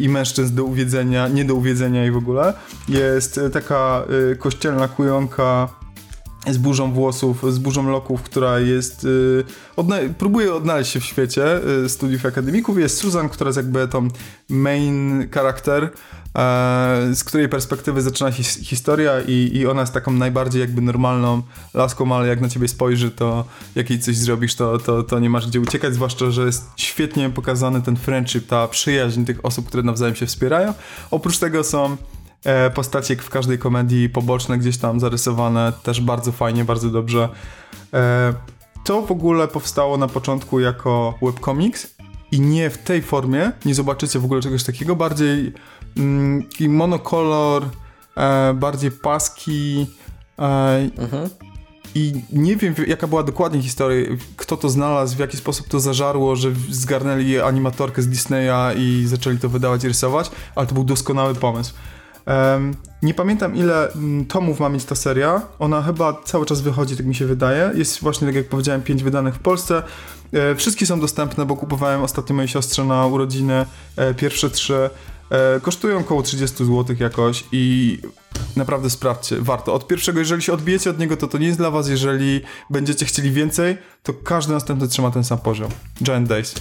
i 0.00 0.08
mężczyzn 0.08 0.54
do 0.54 0.64
uwiedzenia, 0.64 1.28
nie 1.28 1.44
do 1.44 1.54
uwiedzenia 1.54 2.06
i 2.06 2.10
w 2.10 2.16
ogóle. 2.16 2.54
Jest 2.88 3.38
e, 3.38 3.50
taka 3.50 4.04
e, 4.32 4.36
kościelna 4.36 4.88
kujonka 4.88 5.68
z 6.46 6.58
burzą 6.58 6.92
włosów, 6.92 7.54
z 7.54 7.58
burzą 7.58 7.90
loków, 7.90 8.22
która 8.22 8.58
jest. 8.58 9.04
Y, 9.04 9.44
odna- 9.76 10.14
próbuje 10.18 10.54
odnaleźć 10.54 10.92
się 10.92 11.00
w 11.00 11.04
świecie 11.04 11.60
y, 11.84 11.88
studiów 11.88 12.26
akademików. 12.26 12.78
Jest 12.78 12.98
Susan, 12.98 13.28
która 13.28 13.48
jest 13.48 13.56
jakby 13.56 13.88
tą 13.88 14.08
main 14.48 15.28
charakter, 15.30 15.84
e, 15.84 15.88
z 17.14 17.24
której 17.24 17.48
perspektywy 17.48 18.02
zaczyna 18.02 18.32
się 18.32 18.42
his- 18.42 18.60
historia, 18.64 19.12
i, 19.26 19.50
i 19.54 19.66
ona 19.66 19.80
jest 19.80 19.92
taką 19.92 20.12
najbardziej 20.12 20.60
jakby 20.60 20.80
normalną 20.82 21.42
laską, 21.74 22.16
ale 22.16 22.28
jak 22.28 22.40
na 22.40 22.48
ciebie 22.48 22.68
spojrzy, 22.68 23.10
to 23.10 23.44
jak 23.74 23.90
jej 23.90 24.00
coś 24.00 24.16
zrobisz, 24.16 24.54
to, 24.54 24.78
to, 24.78 25.02
to 25.02 25.18
nie 25.18 25.30
masz 25.30 25.46
gdzie 25.46 25.60
uciekać. 25.60 25.94
Zwłaszcza, 25.94 26.30
że 26.30 26.46
jest 26.46 26.64
świetnie 26.76 27.30
pokazany 27.30 27.82
ten 27.82 27.96
friendship, 27.96 28.46
ta 28.46 28.68
przyjaźń 28.68 29.24
tych 29.24 29.44
osób, 29.44 29.66
które 29.66 29.82
nawzajem 29.82 30.14
się 30.16 30.26
wspierają. 30.26 30.74
Oprócz 31.10 31.38
tego 31.38 31.64
są 31.64 31.96
postacie 32.74 33.14
jak 33.14 33.22
w 33.22 33.30
każdej 33.30 33.58
komedii 33.58 34.08
poboczne 34.08 34.58
gdzieś 34.58 34.78
tam 34.78 35.00
zarysowane, 35.00 35.72
też 35.82 36.00
bardzo 36.00 36.32
fajnie, 36.32 36.64
bardzo 36.64 36.90
dobrze. 36.90 37.28
E, 37.94 38.34
to 38.84 39.02
w 39.02 39.10
ogóle 39.10 39.48
powstało 39.48 39.96
na 39.96 40.08
początku 40.08 40.60
jako 40.60 41.14
webcomics 41.22 41.94
i 42.32 42.40
nie 42.40 42.70
w 42.70 42.78
tej 42.78 43.02
formie, 43.02 43.52
nie 43.64 43.74
zobaczycie 43.74 44.18
w 44.18 44.24
ogóle 44.24 44.40
czegoś 44.40 44.64
takiego, 44.64 44.96
bardziej 44.96 45.52
mm, 45.96 46.42
taki 46.42 46.68
monokolor, 46.68 47.64
e, 48.16 48.54
bardziej 48.54 48.90
paski 48.90 49.86
e, 50.38 50.90
i 51.94 52.12
nie 52.32 52.56
wiem 52.56 52.74
jaka 52.86 53.06
była 53.06 53.22
dokładnie 53.22 53.62
historia, 53.62 54.06
kto 54.36 54.56
to 54.56 54.68
znalazł, 54.68 55.16
w 55.16 55.18
jaki 55.18 55.36
sposób 55.36 55.68
to 55.68 55.80
zażarło, 55.80 56.36
że 56.36 56.50
zgarnęli 56.70 57.40
animatorkę 57.40 58.02
z 58.02 58.08
Disneya 58.08 58.76
i 58.76 59.06
zaczęli 59.06 59.38
to 59.38 59.48
wydawać 59.48 59.84
i 59.84 59.88
rysować, 59.88 60.30
ale 60.54 60.66
to 60.66 60.74
był 60.74 60.84
doskonały 60.84 61.34
pomysł. 61.34 61.74
Nie 63.02 63.14
pamiętam 63.14 63.56
ile 63.56 63.92
mm, 63.92 64.26
tomów 64.26 64.60
ma 64.60 64.68
mieć 64.68 64.84
ta 64.84 64.94
seria. 64.94 65.42
Ona 65.58 65.82
chyba 65.82 66.22
cały 66.24 66.46
czas 66.46 66.60
wychodzi, 66.60 66.96
tak 66.96 67.06
mi 67.06 67.14
się 67.14 67.26
wydaje. 67.26 67.72
Jest 67.74 68.00
właśnie, 68.00 68.26
tak 68.26 68.36
jak 68.36 68.48
powiedziałem, 68.48 68.82
pięć 68.82 69.02
wydanych 69.02 69.34
w 69.34 69.38
Polsce. 69.38 69.82
E, 70.32 70.54
wszystkie 70.54 70.86
są 70.86 71.00
dostępne, 71.00 71.46
bo 71.46 71.56
kupowałem 71.56 72.02
ostatnio 72.02 72.34
mojej 72.34 72.48
siostrze 72.48 72.84
na 72.84 73.06
urodziny 73.06 73.66
e, 73.96 74.14
pierwsze 74.14 74.50
trzy. 74.50 74.90
E, 75.30 75.60
kosztują 75.60 75.98
około 75.98 76.22
30 76.22 76.56
zł 76.64 76.96
jakoś 77.00 77.44
i 77.52 77.98
naprawdę 78.56 78.90
sprawdźcie, 78.90 79.36
warto. 79.40 79.74
Od 79.74 79.86
pierwszego, 79.86 80.18
jeżeli 80.18 80.42
się 80.42 80.52
odbijecie 80.52 80.90
od 80.90 80.98
niego, 80.98 81.16
to 81.16 81.28
to 81.28 81.38
nie 81.38 81.46
jest 81.46 81.58
dla 81.58 81.70
was. 81.70 81.88
Jeżeli 81.88 82.40
będziecie 82.70 83.06
chcieli 83.06 83.30
więcej, 83.30 83.78
to 84.02 84.12
każdy 84.12 84.52
następny 84.52 84.88
trzyma 84.88 85.10
ten 85.10 85.24
sam 85.24 85.38
poziom. 85.38 85.70
Giant 86.02 86.28
Days. 86.28 86.54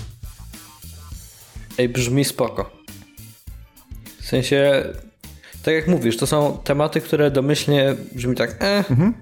Ej, 1.78 1.89
brzmi 1.89 2.26
spoko. 2.26 2.72
W 4.22 4.26
sensie, 4.26 4.84
tak 5.64 5.74
jak 5.74 5.88
mówisz, 5.88 6.18
to 6.18 6.28
są 6.28 6.57
tematy, 6.64 7.01
które 7.01 7.32
domyślnie 7.32 7.95
brzmi 8.16 8.36
tak, 8.36 8.55
eh, 8.60 8.91
mm, 8.91 9.14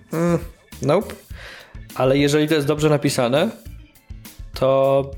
nope. 0.82 1.16
Ale 1.96 2.18
jeżeli 2.18 2.48
to 2.48 2.56
jest 2.56 2.68
dobrze 2.68 2.90
napisane, 2.90 3.50
to 4.54 5.12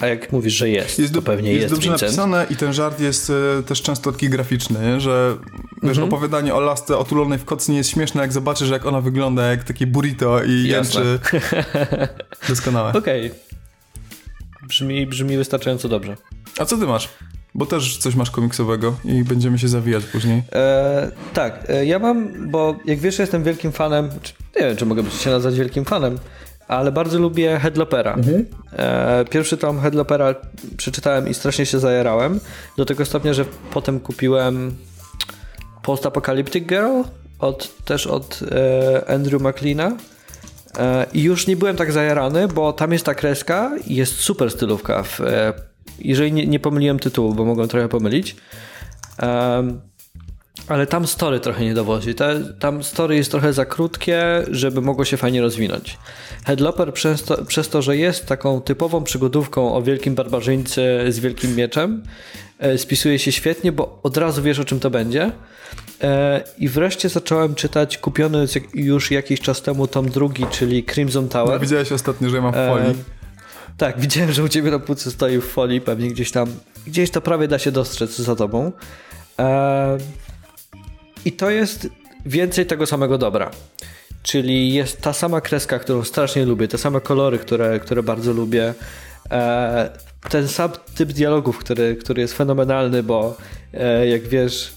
a 0.00 0.06
jak 0.06 0.32
mówisz, 0.32 0.52
że 0.54 0.68
jest, 0.68 0.98
Jest, 0.98 1.12
to 1.14 1.20
do, 1.20 1.26
pewnie 1.26 1.50
jest, 1.52 1.62
jest, 1.62 1.74
dobrze 1.74 1.88
Vincent. 1.90 2.02
napisane 2.16 2.46
i 2.50 2.56
ten 2.56 2.72
żart 2.72 3.00
jest 3.00 3.30
e, 3.58 3.62
też 3.62 3.82
często 3.82 4.12
taki 4.12 4.28
graficzny, 4.28 4.78
nie? 4.80 5.00
że 5.00 5.36
wiesz, 5.82 5.90
Mhm. 5.98 6.08
opowiadanie 6.08 6.54
o 6.54 6.60
lasce 6.60 6.98
otulonej 6.98 7.38
w 7.38 7.44
kocy 7.44 7.70
nie 7.70 7.76
jest 7.78 7.90
śmieszne, 7.90 8.22
jak 8.22 8.32
zobaczysz, 8.32 8.70
jak 8.70 8.86
ona 8.86 9.00
wygląda 9.00 9.46
jak 9.50 9.64
takie 9.64 9.86
burrito 9.86 10.42
i 10.44 10.68
Jasne. 10.68 11.00
jęczy. 11.04 11.20
Doskonałe. 12.48 12.92
Okej. 12.92 13.30
Brzmi, 14.68 15.06
brzmi 15.06 15.36
wystarczająco 15.36 15.88
dobrze. 15.88 16.16
A 16.58 16.64
co 16.64 16.76
ty 16.78 16.86
masz? 16.86 17.08
Bo 17.56 17.66
też 17.66 17.96
coś 17.96 18.14
masz 18.14 18.30
komiksowego 18.30 18.94
i 19.04 19.24
będziemy 19.24 19.58
się 19.58 19.68
zawijać 19.68 20.04
później. 20.04 20.42
E, 20.52 21.10
tak, 21.34 21.64
e, 21.68 21.86
ja 21.86 21.98
mam, 21.98 22.50
bo 22.50 22.76
jak 22.84 22.98
wiesz, 22.98 23.18
jestem 23.18 23.44
wielkim 23.44 23.72
fanem, 23.72 24.08
czy, 24.22 24.32
nie 24.56 24.66
wiem, 24.66 24.76
czy 24.76 24.86
mogę 24.86 25.10
się 25.10 25.30
nazwać 25.30 25.54
wielkim 25.54 25.84
fanem, 25.84 26.18
ale 26.68 26.92
bardzo 26.92 27.18
lubię 27.18 27.58
Headlopera. 27.58 28.16
E, 28.72 29.24
pierwszy 29.30 29.56
tom 29.56 29.80
Headlopera 29.80 30.34
przeczytałem 30.76 31.28
i 31.28 31.34
strasznie 31.34 31.66
się 31.66 31.78
zajarałem, 31.78 32.40
do 32.76 32.84
tego 32.84 33.04
stopnia, 33.04 33.34
że 33.34 33.44
potem 33.70 34.00
kupiłem 34.00 34.76
Post-Apocalyptic 35.82 36.66
Girl, 36.66 37.02
od, 37.38 37.84
też 37.84 38.06
od 38.06 38.40
e, 38.50 39.10
Andrew 39.10 39.42
McLeana. 39.42 39.96
I 41.12 41.22
już 41.22 41.46
nie 41.46 41.56
byłem 41.56 41.76
tak 41.76 41.92
zajarany, 41.92 42.48
bo 42.48 42.72
tam 42.72 42.92
jest 42.92 43.04
ta 43.04 43.14
kreska 43.14 43.70
i 43.86 43.94
jest 43.94 44.14
super 44.14 44.50
stylówka. 44.50 45.02
W, 45.02 45.20
jeżeli 45.98 46.32
nie, 46.32 46.46
nie 46.46 46.60
pomyliłem 46.60 46.98
tytułu, 46.98 47.34
bo 47.34 47.44
mogłem 47.44 47.68
trochę 47.68 47.88
pomylić. 47.88 48.36
Em, 49.18 49.80
ale 50.68 50.86
tam 50.86 51.06
story 51.06 51.40
trochę 51.40 51.64
nie 51.64 51.74
dowodzi. 51.74 52.14
Te, 52.14 52.40
tam 52.58 52.84
story 52.84 53.16
jest 53.16 53.30
trochę 53.30 53.52
za 53.52 53.64
krótkie, 53.64 54.22
żeby 54.50 54.80
mogło 54.80 55.04
się 55.04 55.16
fajnie 55.16 55.42
rozwinąć. 55.42 55.98
Headloper 56.44 56.92
przez 56.92 57.22
to, 57.22 57.44
przez 57.44 57.68
to, 57.68 57.82
że 57.82 57.96
jest 57.96 58.26
taką 58.26 58.60
typową 58.60 59.04
przygodówką 59.04 59.74
o 59.74 59.82
wielkim 59.82 60.14
barbarzyńcy 60.14 61.04
z 61.08 61.18
wielkim 61.18 61.56
mieczem, 61.56 62.02
e, 62.58 62.78
spisuje 62.78 63.18
się 63.18 63.32
świetnie, 63.32 63.72
bo 63.72 64.00
od 64.02 64.16
razu 64.16 64.42
wiesz 64.42 64.58
o 64.58 64.64
czym 64.64 64.80
to 64.80 64.90
będzie. 64.90 65.32
E, 66.02 66.44
I 66.58 66.68
wreszcie 66.68 67.08
zacząłem 67.08 67.54
czytać 67.54 67.98
kupiony 67.98 68.46
już 68.74 69.10
jakiś 69.10 69.40
czas 69.40 69.62
temu 69.62 69.86
tom 69.86 70.10
drugi, 70.10 70.46
czyli 70.50 70.84
Crimson 70.84 71.28
Tower. 71.28 71.60
Widziałeś 71.60 71.92
ostatnio, 71.92 72.30
że 72.30 72.36
ja 72.36 72.42
mam 72.42 72.52
w 72.52 72.56
E, 72.56 72.68
folii. 72.68 72.94
Tak, 73.76 74.00
widziałem, 74.00 74.32
że 74.32 74.44
u 74.44 74.48
ciebie 74.48 74.70
na 74.70 74.78
półce 74.78 75.10
stoi 75.10 75.38
w 75.38 75.44
folii, 75.44 75.80
pewnie 75.80 76.08
gdzieś 76.08 76.30
tam, 76.30 76.48
gdzieś 76.86 77.10
to 77.10 77.20
prawie 77.20 77.48
da 77.48 77.58
się 77.58 77.72
dostrzec 77.72 78.16
za 78.16 78.36
tobą. 78.36 78.72
Eee, 79.38 79.98
I 81.24 81.32
to 81.32 81.50
jest 81.50 81.88
więcej 82.26 82.66
tego 82.66 82.86
samego 82.86 83.18
dobra. 83.18 83.50
Czyli 84.22 84.74
jest 84.74 85.00
ta 85.00 85.12
sama 85.12 85.40
kreska, 85.40 85.78
którą 85.78 86.04
strasznie 86.04 86.44
lubię, 86.44 86.68
te 86.68 86.78
same 86.78 87.00
kolory, 87.00 87.38
które, 87.38 87.80
które 87.80 88.02
bardzo 88.02 88.32
lubię. 88.32 88.74
Eee, 89.30 89.88
ten 90.30 90.48
sam 90.48 90.70
typ 90.94 91.12
dialogów, 91.12 91.58
który, 91.58 91.96
który 91.96 92.22
jest 92.22 92.34
fenomenalny, 92.34 93.02
bo 93.02 93.36
e, 93.74 94.06
jak 94.06 94.22
wiesz, 94.22 94.72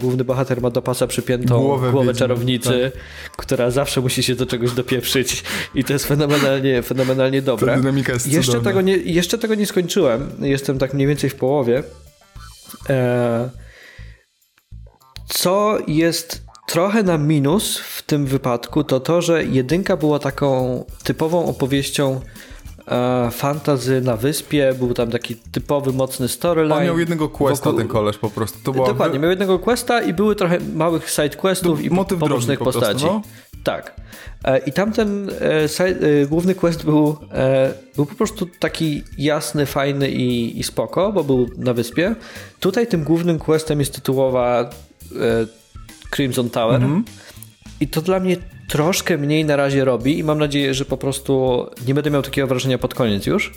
główny 0.00 0.24
bohater 0.24 0.60
ma 0.60 0.70
do 0.70 0.82
pasa 0.82 1.06
przypiętą 1.06 1.60
Głowę 1.60 1.90
głowę, 1.90 2.14
czarownicy, 2.14 2.92
która 3.36 3.70
zawsze 3.70 4.00
musi 4.00 4.22
się 4.22 4.34
do 4.34 4.46
czegoś 4.46 4.72
dopieprzyć 4.72 5.44
i 5.74 5.84
to 5.84 5.92
jest 5.92 6.06
fenomenalnie, 6.06 6.82
fenomenalnie 6.82 7.42
dobre. 7.42 7.72
Ta 7.72 7.78
dynamika 7.78 8.12
jest 8.12 8.26
jeszcze 8.26 8.52
cudowna. 8.52 8.70
tego, 8.70 8.80
nie, 8.80 8.96
jeszcze 8.96 9.38
tego 9.38 9.54
nie 9.54 9.66
skończyłem. 9.66 10.30
Jestem 10.40 10.78
tak 10.78 10.94
mniej 10.94 11.06
więcej 11.06 11.30
w 11.30 11.34
połowie. 11.34 11.82
E, 12.88 13.50
co 15.28 15.78
jest 15.86 16.42
trochę 16.68 17.02
na 17.02 17.18
minus 17.18 17.78
w 17.78 18.02
tym 18.02 18.26
wypadku, 18.26 18.84
to 18.84 19.00
to, 19.00 19.22
że 19.22 19.44
jedynka 19.44 19.96
była 19.96 20.18
taką 20.18 20.84
typową 21.04 21.46
opowieścią 21.46 22.20
e, 22.20 22.47
fantazy 23.30 24.00
na 24.00 24.16
wyspie. 24.16 24.74
Był 24.78 24.94
tam 24.94 25.10
taki 25.10 25.36
typowy, 25.36 25.92
mocny 25.92 26.28
storyline. 26.28 26.78
On 26.78 26.84
miał 26.84 26.98
jednego 26.98 27.28
questa, 27.28 27.70
wokół- 27.70 27.78
ten 27.78 27.88
koleś 27.88 28.16
po 28.18 28.30
prostu. 28.30 28.58
To 28.64 28.72
była 28.72 28.86
Dokładnie, 28.86 29.18
miał 29.18 29.30
jednego 29.30 29.58
questa 29.58 30.02
i 30.02 30.12
były 30.12 30.36
trochę 30.36 30.58
małych 30.74 31.10
side 31.10 31.28
questów 31.36 31.78
To 31.78 31.84
i 31.84 31.90
motyw 31.90 32.18
pobocznych 32.18 32.58
po 32.58 32.64
prostu, 32.64 32.80
postaci. 32.80 33.04
no. 33.04 33.22
Tak. 33.64 34.00
E, 34.44 34.58
I 34.58 34.72
tamten 34.72 35.30
e, 35.40 35.68
side, 35.68 36.20
e, 36.22 36.26
główny 36.26 36.54
quest 36.54 36.84
był, 36.84 37.16
e, 37.32 37.74
był 37.96 38.06
po 38.06 38.14
prostu 38.14 38.46
taki 38.58 39.02
jasny, 39.18 39.66
fajny 39.66 40.10
i, 40.10 40.58
i 40.60 40.62
spoko, 40.62 41.12
bo 41.12 41.24
był 41.24 41.48
na 41.56 41.74
wyspie. 41.74 42.14
Tutaj 42.60 42.86
tym 42.86 43.04
głównym 43.04 43.38
questem 43.38 43.80
jest 43.80 43.94
tytułowa 43.94 44.60
e, 44.60 44.66
Crimson 46.10 46.50
Tower. 46.50 46.74
Mhm. 46.82 47.04
I 47.80 47.88
to 47.88 48.02
dla 48.02 48.20
mnie 48.20 48.36
troszkę 48.68 49.18
mniej 49.18 49.44
na 49.44 49.56
razie 49.56 49.84
robi 49.84 50.18
i 50.18 50.24
mam 50.24 50.38
nadzieję, 50.38 50.74
że 50.74 50.84
po 50.84 50.96
prostu 50.96 51.66
nie 51.86 51.94
będę 51.94 52.10
miał 52.10 52.22
takiego 52.22 52.46
wrażenia 52.46 52.78
pod 52.78 52.94
koniec 52.94 53.26
już, 53.26 53.52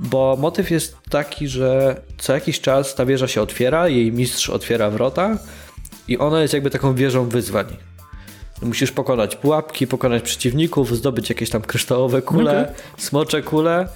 bo 0.00 0.36
motyw 0.40 0.70
jest 0.70 0.96
taki, 1.10 1.48
że 1.48 2.00
co 2.18 2.34
jakiś 2.34 2.60
czas 2.60 2.94
ta 2.94 3.06
wieża 3.06 3.28
się 3.28 3.42
otwiera, 3.42 3.88
jej 3.88 4.12
mistrz 4.12 4.50
otwiera 4.50 4.90
wrota 4.90 5.38
i 6.08 6.18
ona 6.18 6.42
jest 6.42 6.54
jakby 6.54 6.70
taką 6.70 6.94
wieżą 6.94 7.28
wyzwań. 7.28 7.66
Musisz 8.62 8.92
pokonać 8.92 9.36
pułapki, 9.36 9.86
pokonać 9.86 10.22
przeciwników, 10.22 10.96
zdobyć 10.96 11.28
jakieś 11.28 11.50
tam 11.50 11.62
kryształowe 11.62 12.22
kule, 12.22 12.74
smocze 12.96 13.42
kule, 13.42 13.88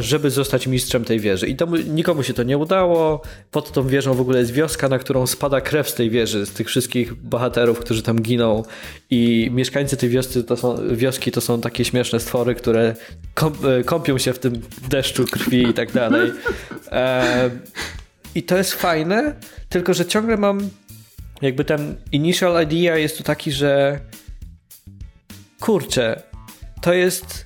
żeby 0.00 0.30
zostać 0.30 0.66
mistrzem 0.66 1.04
tej 1.04 1.20
wieży. 1.20 1.46
I 1.46 1.56
to 1.56 1.66
mu- 1.66 1.76
nikomu 1.76 2.22
się 2.22 2.34
to 2.34 2.42
nie 2.42 2.58
udało. 2.58 3.22
Pod 3.50 3.72
tą 3.72 3.86
wieżą 3.86 4.14
w 4.14 4.20
ogóle 4.20 4.38
jest 4.38 4.50
wioska, 4.50 4.88
na 4.88 4.98
którą 4.98 5.26
spada 5.26 5.60
krew 5.60 5.90
z 5.90 5.94
tej 5.94 6.10
wieży, 6.10 6.46
z 6.46 6.50
tych 6.50 6.68
wszystkich 6.68 7.14
bohaterów, 7.14 7.78
którzy 7.78 8.02
tam 8.02 8.22
giną. 8.22 8.62
I 9.10 9.50
mieszkańcy 9.52 9.96
tej 9.96 10.08
wioscy 10.08 10.44
to 10.44 10.56
są, 10.56 10.96
wioski 10.96 11.32
to 11.32 11.40
są 11.40 11.60
takie 11.60 11.84
śmieszne 11.84 12.20
stwory, 12.20 12.54
które 12.54 12.94
e, 13.78 13.84
kąpią 13.84 14.18
się 14.18 14.32
w 14.32 14.38
tym 14.38 14.62
deszczu 14.88 15.24
krwi 15.24 15.68
i 15.68 15.74
tak 15.74 15.92
dalej. 15.92 16.32
E, 16.92 17.50
I 18.34 18.42
to 18.42 18.56
jest 18.56 18.72
fajne, 18.72 19.34
tylko 19.68 19.94
że 19.94 20.06
ciągle 20.06 20.36
mam 20.36 20.70
jakby 21.42 21.64
ten 21.64 21.96
initial 22.12 22.62
idea 22.62 22.96
jest 22.96 23.18
tu 23.18 23.24
taki, 23.24 23.52
że 23.52 24.00
kurczę, 25.60 26.22
to 26.80 26.94
jest 26.94 27.45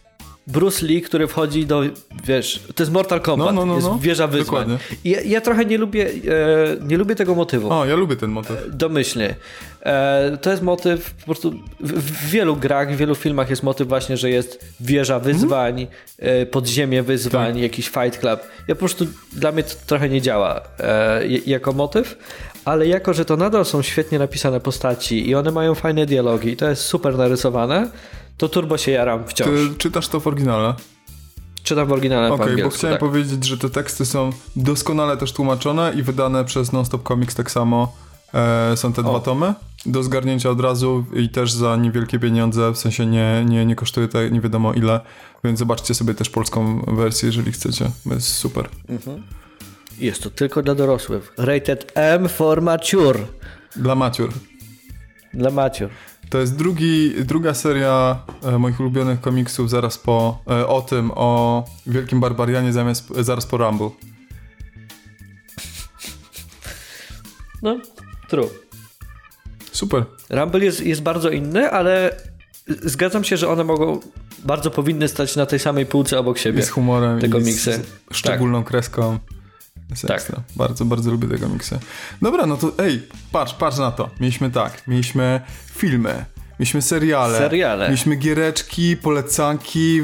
Bruce 0.51 0.87
Lee, 0.87 1.03
który 1.03 1.27
wchodzi 1.27 1.67
do, 1.67 1.83
wiesz, 2.25 2.63
to 2.75 2.83
jest 2.83 2.93
Mortal 2.93 3.21
Kombat, 3.21 3.47
No, 3.47 3.53
no, 3.53 3.67
no, 3.67 3.75
jest 3.75 3.87
no. 3.87 3.99
wieża 3.99 4.27
wyzwań. 4.27 4.45
Dokładnie. 4.69 4.79
I 5.05 5.11
ja, 5.11 5.21
ja 5.21 5.41
trochę 5.41 5.65
nie 5.65 5.79
lubię, 5.79 6.07
e, 6.07 6.87
nie 6.89 6.97
lubię 6.97 7.15
tego 7.15 7.35
motywu. 7.35 7.73
O, 7.73 7.87
ja 7.87 7.97
lubię 7.97 8.17
ten 8.17 8.31
motyw. 8.31 8.57
Domyślnie. 8.73 9.35
E, 9.83 10.39
to 10.43 10.51
jest 10.51 10.63
motyw 10.63 11.11
po 11.15 11.25
prostu 11.25 11.51
w, 11.81 11.93
w 11.93 12.31
wielu 12.31 12.57
grach, 12.57 12.93
w 12.95 12.97
wielu 12.97 13.15
filmach 13.15 13.51
jest 13.51 13.63
motyw 13.63 13.89
właśnie, 13.89 14.17
że 14.17 14.31
jest 14.31 14.65
wieża 14.81 15.19
wyzwań, 15.19 15.87
e, 16.19 16.47
podziemie 16.47 17.03
wyzwań, 17.03 17.59
jakiś 17.59 17.89
fight 17.89 18.19
club. 18.21 18.41
Ja 18.69 18.75
po 18.75 18.79
prostu, 18.79 19.07
dla 19.33 19.53
mnie 19.53 19.63
to 19.63 19.75
trochę 19.87 20.09
nie 20.09 20.21
działa 20.23 20.61
e, 20.81 21.27
jako 21.47 21.73
motyw, 21.73 22.19
ale 22.65 22.87
jako, 22.87 23.15
że 23.15 23.25
to 23.25 23.37
nadal 23.37 23.65
są 23.65 23.83
świetnie 23.83 24.19
napisane 24.19 24.61
postaci 24.61 25.29
i 25.29 25.35
one 25.35 25.51
mają 25.51 25.75
fajne 25.75 26.07
dialogi 26.07 26.49
i 26.49 26.57
to 26.57 26.69
jest 26.69 26.83
super 26.83 27.19
narysowane, 27.19 27.89
to 28.41 28.49
turbo 28.49 28.79
się 28.79 28.91
jaram 28.93 29.25
wciąż. 29.25 29.49
Ty 29.49 29.75
czytasz 29.79 30.09
to 30.09 30.21
w 30.21 30.27
oryginale? 30.27 30.75
Czytam 31.63 31.89
w 31.89 31.93
oryginale 31.93 32.29
po 32.29 32.35
Okej, 32.35 32.63
bo 32.63 32.71
chciałem 32.71 32.95
tak. 32.95 33.01
powiedzieć, 33.01 33.45
że 33.45 33.59
te 33.59 33.71
teksty 33.71 34.07
są 34.07 34.31
doskonale 34.57 35.17
też 35.17 35.33
tłumaczone 35.33 35.93
i 35.97 36.03
wydane 36.03 36.45
przez 36.45 36.73
Nonstop 36.73 37.09
Comics 37.09 37.35
tak 37.35 37.51
samo. 37.51 37.97
E, 38.35 38.77
są 38.77 38.93
te 38.93 39.03
dwa 39.03 39.21
tomy 39.21 39.55
do 39.87 40.03
zgarnięcia 40.03 40.51
od 40.51 40.61
razu 40.61 41.05
i 41.15 41.29
też 41.29 41.53
za 41.53 41.77
niewielkie 41.77 42.19
pieniądze, 42.19 42.71
w 42.71 42.79
sensie 42.79 43.07
nie, 43.07 43.45
nie, 43.49 43.67
nie 43.67 43.77
kosztuje 43.77 44.09
to 44.09 44.29
nie 44.29 44.41
wiadomo 44.41 44.73
ile, 44.73 45.01
więc 45.45 45.59
zobaczcie 45.59 45.95
sobie 45.95 46.15
też 46.15 46.31
polską 46.31 46.85
wersję, 46.89 47.27
jeżeli 47.27 47.53
chcecie, 47.53 47.91
jest 48.07 48.29
super. 48.29 48.69
Jest 49.99 50.23
to 50.23 50.31
tylko 50.31 50.63
dla 50.63 50.75
dorosłych. 50.75 51.33
Rated 51.39 51.93
M 51.95 52.29
for 52.29 52.63
mature. 52.63 53.19
Dla 53.77 53.95
maciur. 53.95 54.31
Dla 55.35 55.51
mature. 55.51 55.91
To 56.31 56.39
jest 56.39 56.57
drugi, 56.57 57.15
druga 57.25 57.55
seria 57.55 58.23
e, 58.43 58.59
moich 58.59 58.81
ulubionych 58.81 59.21
komiksów 59.21 59.71
zaraz 59.71 59.99
po, 59.99 60.43
e, 60.51 60.67
o 60.67 60.83
tym, 60.83 61.11
o 61.15 61.65
Wielkim 61.87 62.21
Barbarianie 62.21 62.73
zamiast, 62.73 63.09
zaraz 63.21 63.47
po 63.47 63.57
Rumble. 63.57 63.91
No, 67.63 67.79
true. 68.29 68.49
Super. 69.73 70.05
Rumble 70.31 70.65
jest, 70.65 70.81
jest 70.81 71.03
bardzo 71.03 71.31
inny, 71.31 71.71
ale 71.71 72.17
zgadzam 72.67 73.25
się, 73.25 73.37
że 73.37 73.49
one 73.49 73.65
mogą, 73.65 74.01
bardzo 74.45 74.71
powinny 74.71 75.09
stać 75.09 75.37
na 75.37 75.47
tej 75.47 75.59
samej 75.59 75.87
półce 75.87 76.19
obok 76.19 76.39
siebie. 76.39 76.63
Z 76.63 76.71
humorem, 76.71 77.21
te 77.21 77.27
i 77.27 77.31
komiksy. 77.31 77.83
z 78.13 78.17
szczególną 78.17 78.65
kreską. 78.65 79.19
Jest 79.91 80.03
Tak. 80.03 80.11
ekstra. 80.17 80.43
Bardzo, 80.57 80.85
bardzo 80.85 81.11
lubię 81.11 81.29
te 81.29 81.39
komiksy. 81.39 81.79
Dobra, 82.23 82.47
no 82.47 82.57
to 82.57 82.73
ej, 82.79 83.09
patrz, 83.33 83.55
patrz 83.55 83.79
na 83.79 83.91
to. 83.91 84.11
Mieliśmy 84.21 84.51
tak, 84.51 84.87
mieliśmy 84.89 85.41
filmy, 85.75 86.25
Mieliśmy 86.61 86.83
seriale. 86.83 87.39
Seriale. 87.39 87.87
Mieliśmy 87.87 88.17
giereczki, 88.17 88.97
polecanki, 88.97 90.01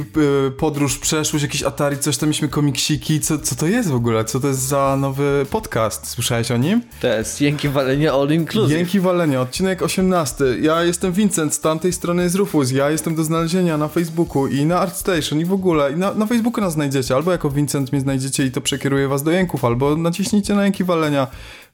y, 0.47 0.51
podróż 0.51 0.99
przeszłość, 0.99 1.43
jakieś 1.43 1.63
Atari, 1.63 1.99
coś 1.99 2.17
tam 2.17 2.29
mieliśmy 2.29 2.49
komiksiki. 2.49 3.21
Co, 3.21 3.39
co 3.39 3.55
to 3.55 3.67
jest 3.67 3.91
w 3.91 3.95
ogóle? 3.95 4.25
Co 4.25 4.41
to 4.41 4.49
jest 4.49 4.61
za 4.61 4.97
nowy 5.01 5.47
podcast? 5.51 6.09
Słyszałeś 6.09 6.51
o 6.51 6.57
nim? 6.57 6.83
To 7.01 7.07
jest 7.07 7.39
Dzięki 7.39 7.69
Walenia 7.69 8.13
All 8.13 8.31
Inclusive. 8.31 8.79
Dzięki 8.79 9.01
walenia, 9.01 9.41
odcinek 9.41 9.83
18. 9.83 10.45
Ja 10.61 10.85
jestem 10.85 11.13
Vincent, 11.13 11.55
z 11.55 11.61
tamtej 11.61 11.93
strony 11.93 12.23
jest 12.23 12.37
Rufus. 12.37 12.71
Ja 12.71 12.91
jestem 12.91 13.15
do 13.15 13.25
znalezienia 13.25 13.79
na 13.79 13.89
Facebooku 13.89 14.47
i 14.47 14.67
na 14.67 14.81
ArtStation 14.81 15.41
i 15.41 15.45
w 15.45 15.53
ogóle. 15.53 15.93
I 15.93 15.97
na, 15.97 16.15
na 16.15 16.27
Facebooku 16.27 16.61
nas 16.61 16.73
znajdziecie, 16.73 17.15
albo 17.15 17.33
jako 17.33 17.51
Vincent 17.51 17.93
mnie 17.93 18.01
znajdziecie 18.01 18.47
i 18.47 18.51
to 18.51 18.61
przekieruje 18.61 19.09
was 19.09 19.23
do 19.23 19.31
Jęków, 19.31 19.65
albo 19.65 19.97
naciśnijcie 19.97 20.55
na 20.55 20.65
Jęki 20.65 20.85
Walenia. 20.85 21.27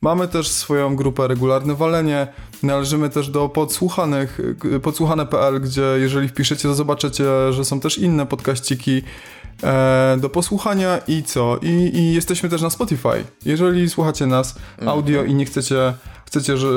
Mamy 0.03 0.29
też 0.29 0.49
swoją 0.49 0.97
grupę 0.97 1.29
Regularne 1.29 1.75
Walenie. 1.75 2.27
Należymy 2.63 3.11
też 3.11 3.29
do 3.29 3.49
podsłuchanych, 3.49 4.41
podsłuchane.pl, 4.83 5.61
gdzie 5.61 5.83
jeżeli 5.83 6.29
wpiszecie, 6.29 6.63
to 6.63 6.75
zobaczycie, 6.75 7.53
że 7.53 7.65
są 7.65 7.81
też 7.81 7.99
inne 7.99 8.27
podkaściki 8.27 9.03
e, 9.63 10.17
do 10.21 10.29
posłuchania 10.29 10.99
i 11.09 11.23
co? 11.23 11.59
I, 11.63 11.69
I 11.69 12.15
jesteśmy 12.15 12.49
też 12.49 12.63
na 12.63 12.71
Spotify. 12.71 13.25
Jeżeli 13.45 13.91
słuchacie 13.91 14.27
nas 14.27 14.59
audio 14.87 15.25
i 15.25 15.35
nie 15.35 15.45
chcecie, 15.45 15.95
chcecie, 16.27 16.57
że 16.57 16.69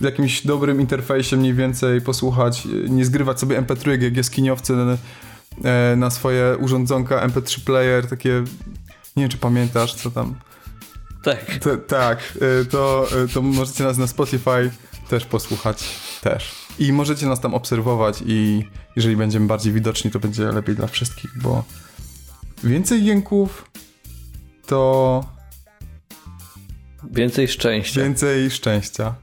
jakimś 0.00 0.46
dobrym 0.46 0.80
interfejsie 0.80 1.36
mniej 1.36 1.54
więcej 1.54 2.00
posłuchać, 2.00 2.68
nie 2.88 3.04
zgrywać 3.04 3.40
sobie 3.40 3.62
MP3 3.62 4.02
jak 4.02 4.16
jaskiniowcy 4.16 4.74
e, 5.64 5.96
na 5.96 6.10
swoje 6.10 6.56
urządzonka 6.60 7.28
MP3 7.28 7.64
player, 7.64 8.06
takie 8.06 8.44
nie 9.16 9.22
wiem 9.22 9.28
czy 9.28 9.38
pamiętasz, 9.38 9.94
co 9.94 10.10
tam 10.10 10.34
Tak. 11.22 11.58
to, 11.60 11.76
tak, 11.76 12.38
y, 12.62 12.64
to, 12.64 13.06
y, 13.24 13.28
to 13.28 13.42
możecie 13.42 13.84
nas 13.84 13.98
na 13.98 14.06
Spotify 14.06 14.70
też 15.08 15.24
posłuchać. 15.24 15.84
Też. 16.20 16.54
I 16.78 16.92
możecie 16.92 17.26
nas 17.26 17.40
tam 17.40 17.54
obserwować 17.54 18.22
i 18.26 18.64
jeżeli 18.96 19.16
będziemy 19.16 19.46
bardziej 19.46 19.72
widoczni, 19.72 20.10
to 20.10 20.18
będzie 20.18 20.42
lepiej 20.44 20.76
dla 20.76 20.86
wszystkich, 20.86 21.30
bo 21.42 21.64
więcej 22.64 23.04
jęków 23.04 23.70
to 24.66 25.24
Więcej 27.10 27.48
szczęścia. 27.48 28.00
więcej 28.00 28.50
szczęścia. 28.50 29.14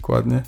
Dokładnie. 0.00 0.42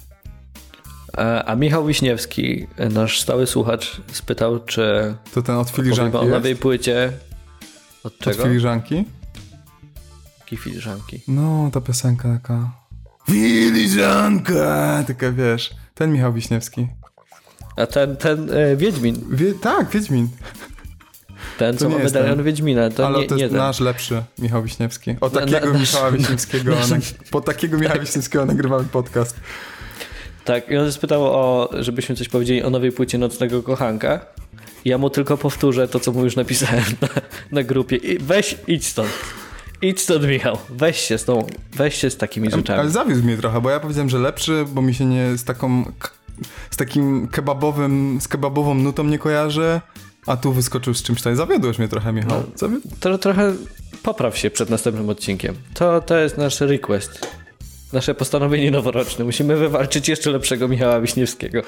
A, 1.46 1.54
Michał 1.54 1.86
Wiśniewski, 1.86 2.66
nasz 2.90 3.20
stały 3.20 3.46
słuchacz, 3.46 4.00
spytał, 4.12 4.64
czy 4.64 5.14
To 5.34 5.42
ten 5.42 5.56
od 5.56 5.70
filiżanki 5.70 6.16
o 6.16 6.24
nowej 6.24 6.56
płycie. 6.56 7.12
Od 8.04 8.12
Od 8.12 8.18
czego? 8.18 8.42
filiżanki? 8.44 9.04
Jakiej 10.46 10.58
filiżanki? 10.58 11.20
No, 11.28 11.70
ta 11.72 11.80
piosenka 11.80 12.28
taka... 12.42 12.70
Filiżanka! 13.30 15.04
Taka 15.06 15.32
wiesz, 15.32 15.70
ten 15.94 16.12
Michał 16.12 16.32
Wiśniewski. 16.32 16.86
A 17.76 17.86
ten, 17.86 18.16
ten 18.16 18.50
e, 18.54 18.76
Wiedźmin, 18.76 19.24
Wie, 19.30 19.54
tak, 19.54 19.90
Wiedźmin. 19.90 20.28
ten 21.58 21.74
To 21.76 21.80
co 21.80 21.88
nie 21.88 21.96
ma 21.98 22.04
medalion 22.04 22.36
ten. 22.36 22.44
Wiedźmina, 22.44 22.90
to 22.90 23.06
Ale 23.06 23.18
nie, 23.18 23.26
to 23.26 23.34
nie 23.36 23.42
jest 23.42 23.52
ten. 23.54 23.62
nasz 23.62 23.80
lepszy 23.80 24.22
Michał 24.38 24.62
Wiśniewski. 24.62 25.10
O 25.20 25.28
Na- 25.28 25.40
takiego 25.40 25.72
na- 25.72 25.78
Michała 25.78 26.10
nasz- 26.10 26.18
Wiśniewskiego, 26.18 26.74
nasz- 26.74 26.90
nag- 26.90 27.30
po 27.30 27.40
takiego 27.40 27.78
Michała 27.78 28.00
Wiśniewskiego 28.00 28.46
nagrywamy 28.46 28.84
podcast. 28.84 29.36
Tak, 30.44 30.68
i 30.70 30.76
on 30.76 30.92
spytał 30.92 31.24
o, 31.24 31.70
żebyśmy 31.80 32.16
coś 32.16 32.28
powiedzieli 32.28 32.62
o 32.62 32.70
nowej 32.70 32.92
płycie 32.92 33.18
Nocnego 33.18 33.62
Kochanka. 33.62 34.20
Ja 34.84 34.98
mu 34.98 35.10
tylko 35.10 35.36
powtórzę 35.36 35.88
to, 35.88 36.00
co 36.00 36.12
mu 36.12 36.24
już 36.24 36.36
napisałem 36.36 36.84
na, 37.02 37.08
na 37.52 37.62
grupie. 37.62 37.96
I 37.96 38.18
weź, 38.18 38.56
idź 38.66 38.86
stąd. 38.86 39.10
Idź 39.82 40.00
stąd, 40.00 40.24
Michał. 40.28 40.58
Weź 40.70 40.96
się 41.00 41.18
z 41.18 41.24
tą, 41.24 41.46
weź 41.72 41.94
się 41.94 42.10
z 42.10 42.16
takimi 42.16 42.48
Ale 42.48 42.56
rzeczami. 42.56 42.90
zawiódł 42.90 43.22
mnie 43.24 43.36
trochę, 43.36 43.60
bo 43.60 43.70
ja 43.70 43.80
powiedziałem, 43.80 44.08
że 44.08 44.18
lepszy, 44.18 44.64
bo 44.68 44.82
mi 44.82 44.94
się 44.94 45.04
nie 45.04 45.36
z 45.36 45.44
taką 45.44 45.92
z 46.70 46.76
takim 46.76 47.28
kebabowym, 47.28 48.18
z 48.20 48.28
kebabową 48.28 48.74
nutą 48.74 49.04
nie 49.04 49.18
kojarzy, 49.18 49.80
a 50.26 50.36
tu 50.36 50.52
wyskoczył 50.52 50.94
z 50.94 51.02
czymś 51.02 51.22
tam. 51.22 51.36
Zawiodłeś 51.36 51.78
mnie 51.78 51.88
trochę, 51.88 52.12
Michał. 52.12 52.42
Zawiódł? 52.54 52.88
To 53.00 53.18
trochę 53.18 53.54
popraw 54.02 54.38
się 54.38 54.50
przed 54.50 54.70
następnym 54.70 55.08
odcinkiem. 55.08 55.54
To, 55.74 56.00
to 56.00 56.16
jest 56.18 56.38
nasz 56.38 56.60
request. 56.60 57.26
Nasze 57.92 58.14
postanowienie 58.14 58.70
noworoczne. 58.70 59.24
Musimy 59.24 59.56
wywalczyć 59.56 60.08
jeszcze 60.08 60.30
lepszego 60.30 60.68
Michała 60.68 61.00
Wiśniewskiego. 61.00 61.62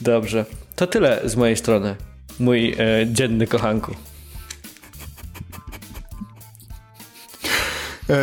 Dobrze. 0.00 0.44
To 0.76 0.86
tyle 0.86 1.20
z 1.24 1.36
mojej 1.36 1.56
strony. 1.56 1.96
Mój 2.40 2.72
e, 2.72 2.76
dzienny 3.06 3.46
kochanku. 3.46 3.94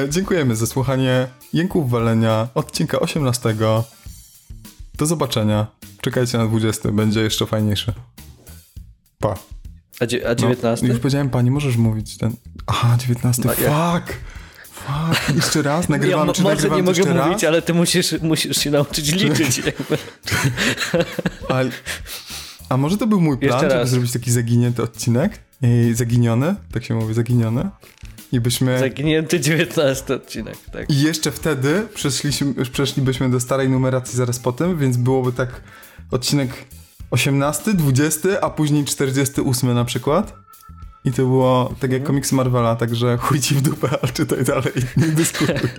Dziękujemy 0.10 0.56
za 0.56 0.68
słuchanie 0.68 1.28
Jęków 1.54 1.90
Walenia, 1.92 2.48
odcinka 2.56 3.00
18. 3.00 3.56
Do 4.98 5.06
zobaczenia. 5.06 5.68
Czekajcie 6.02 6.38
na 6.38 6.46
20, 6.48 6.92
będzie 6.92 7.22
jeszcze 7.22 7.46
fajniejszy. 7.46 7.94
Pa. 9.20 9.36
A, 10.00 10.06
dzie- 10.06 10.26
a 10.26 10.30
No, 10.30 10.36
19? 10.36 10.88
już 10.88 11.00
powiedziałem 11.00 11.30
pani, 11.30 11.52
możesz 11.52 11.78
mówić 11.78 12.18
ten. 12.18 12.36
Aha, 12.68 12.98
19. 13.00 13.44
No, 13.46 13.54
ja- 13.64 13.94
Fuck! 14.00 14.14
Fuck! 14.72 15.36
Jeszcze 15.36 15.62
raz? 15.62 15.84
Ja 15.90 15.90
Nagrywamy, 15.90 16.26
mo- 16.26 16.34
czy 16.34 16.42
może 16.42 16.56
nagrywam 16.56 16.78
nie 16.78 16.84
mogę 16.84 16.98
jeszcze 16.98 17.14
mówić, 17.24 17.44
raz? 17.44 17.50
ale 17.50 17.62
ty 17.62 17.74
musisz, 17.74 18.16
musisz 18.22 18.58
się 18.58 18.72
nauczyć 18.72 19.12
liczyć. 19.12 19.58
jakby. 19.66 19.98
A, 22.70 22.78
może 22.78 22.98
to 22.98 23.08
był 23.08 23.22
mój 23.22 23.38
plan, 23.38 23.70
żeby 23.70 23.88
zrobić 23.88 24.12
taki 24.12 24.32
zaginięty 24.32 24.84
odcinek? 24.84 25.40
I 25.62 25.92
zaginiony? 25.96 26.56
Tak 26.74 26.84
się 26.86 26.96
mówi, 26.96 27.14
zaginiony? 27.14 27.70
I 28.32 28.40
byśmy... 28.40 28.80
Zaginięty 28.80 29.40
19 29.40 30.14
odcinek, 30.16 30.56
tak. 30.72 30.90
I 30.90 31.02
jeszcze 31.02 31.32
wtedy 31.32 31.88
przeszliśmy, 31.94 32.54
przeszlibyśmy 32.72 33.30
do 33.30 33.40
starej 33.40 33.70
numeracji 33.70 34.18
zaraz 34.18 34.40
po 34.40 34.52
tym, 34.52 34.78
więc 34.78 34.98
byłoby 34.98 35.32
tak 35.32 35.62
odcinek 36.12 36.50
18, 37.12 37.74
20, 37.74 38.30
a 38.42 38.50
później 38.50 38.86
48 38.86 39.74
na 39.74 39.86
przykład. 39.86 40.34
I 41.06 41.12
to 41.12 41.18
było 41.18 41.66
tak 41.66 41.84
Mhm. 41.84 41.92
jak 41.94 42.04
komiksy 42.04 42.36
Marvela, 42.36 42.76
także 42.76 43.18
chuj 43.18 43.40
ci 43.42 43.56
w 43.56 43.62
dupę, 43.62 43.90
ale 44.02 44.12
czytaj 44.12 44.44
dalej, 44.44 44.74
nie 44.98 45.08
dyskutuj. 45.08 45.56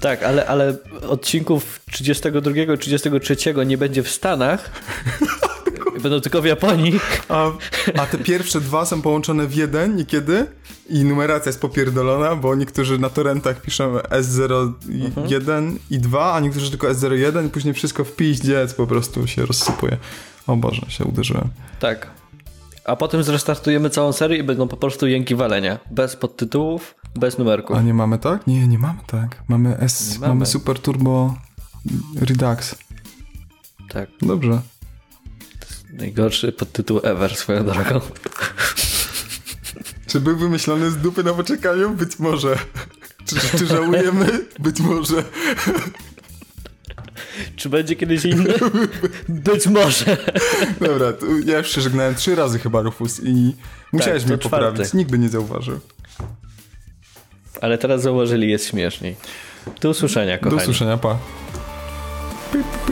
Tak, 0.00 0.22
ale, 0.22 0.46
ale 0.46 0.76
odcinków 1.08 1.80
32, 1.90 2.76
33 2.76 3.36
nie 3.66 3.78
będzie 3.78 4.02
w 4.02 4.10
Stanach. 4.10 4.70
Będą 6.02 6.20
tylko 6.20 6.42
w 6.42 6.44
Japonii. 6.44 7.00
A, 7.28 7.50
a 7.98 8.06
te 8.06 8.18
pierwsze 8.18 8.60
dwa 8.60 8.86
są 8.86 9.02
połączone 9.02 9.46
w 9.46 9.54
jeden 9.54 9.96
niekiedy 9.96 10.46
i 10.88 11.04
numeracja 11.04 11.48
jest 11.48 11.60
popierdolona, 11.60 12.36
bo 12.36 12.54
niektórzy 12.54 12.98
na 12.98 13.10
torrentach 13.10 13.62
piszą 13.62 13.96
S01 13.96 15.76
i 15.90 15.98
2, 15.98 16.34
a 16.34 16.40
niektórzy 16.40 16.70
tylko 16.70 16.88
S01 16.88 17.46
i 17.46 17.50
później 17.50 17.74
wszystko 17.74 18.04
w 18.04 18.12
piździec 18.12 18.74
po 18.74 18.86
prostu 18.86 19.26
się 19.26 19.46
rozsypuje. 19.46 19.96
O 20.46 20.56
Boże, 20.56 20.82
się 20.88 21.04
uderzyłem. 21.04 21.48
Tak. 21.80 22.10
A 22.84 22.96
potem 22.96 23.22
zrestartujemy 23.22 23.90
całą 23.90 24.12
serię 24.12 24.38
i 24.38 24.42
będą 24.42 24.68
po 24.68 24.76
prostu 24.76 25.06
jęki 25.06 25.34
walenia. 25.34 25.78
Bez 25.90 26.16
podtytułów, 26.16 26.94
bez 27.14 27.38
numerków. 27.38 27.76
A 27.76 27.82
nie 27.82 27.94
mamy 27.94 28.18
tak? 28.18 28.46
Nie, 28.46 28.68
nie 28.68 28.78
mamy 28.78 28.98
tak. 29.06 29.42
Mamy 29.48 29.78
S, 29.78 30.18
mamy. 30.18 30.28
mamy. 30.28 30.46
Super 30.46 30.78
Turbo 30.78 31.34
Redux. 32.20 32.74
Tak. 33.88 34.08
Dobrze. 34.22 34.60
Najgorszy 35.92 36.52
podtytuł 36.52 37.00
ever 37.02 37.36
swoją 37.36 37.64
drogą. 37.64 38.00
Czy 40.06 40.20
był 40.20 40.36
wymyślony 40.36 40.90
z 40.90 40.96
dupy 40.96 41.24
na 41.24 41.34
poczekaniu? 41.34 41.90
Być 41.90 42.18
może. 42.18 42.56
Czy, 43.26 43.58
czy 43.58 43.66
żałujemy? 43.66 44.46
Być 44.58 44.80
może. 44.80 45.24
Czy 47.56 47.68
będzie 47.68 47.96
kiedyś 47.96 48.24
inny? 48.24 48.54
Być 49.28 49.66
może. 49.66 50.16
Dobra, 50.80 51.06
ja 51.44 51.58
już 51.58 51.70
się 51.74 51.80
żegnałem 51.80 52.14
trzy 52.14 52.34
razy 52.34 52.58
chyba, 52.58 52.80
Rufus, 52.82 53.20
i 53.24 53.56
musiałeś 53.92 54.22
to 54.22 54.28
mnie 54.28 54.38
czwarty. 54.38 54.66
poprawić. 54.66 54.94
Nikt 54.94 55.10
by 55.10 55.18
nie 55.18 55.28
zauważył. 55.28 55.80
Ale 57.60 57.78
teraz 57.78 58.02
zauważyli, 58.02 58.50
jest 58.50 58.66
śmieszniej. 58.66 59.16
Do 59.80 59.90
usłyszenia, 59.90 60.38
kochani. 60.38 60.56
Do 60.56 60.62
usłyszenia, 60.62 60.96
pa. 60.96 61.18
Pip, 62.52 62.62
pip. 62.86 62.89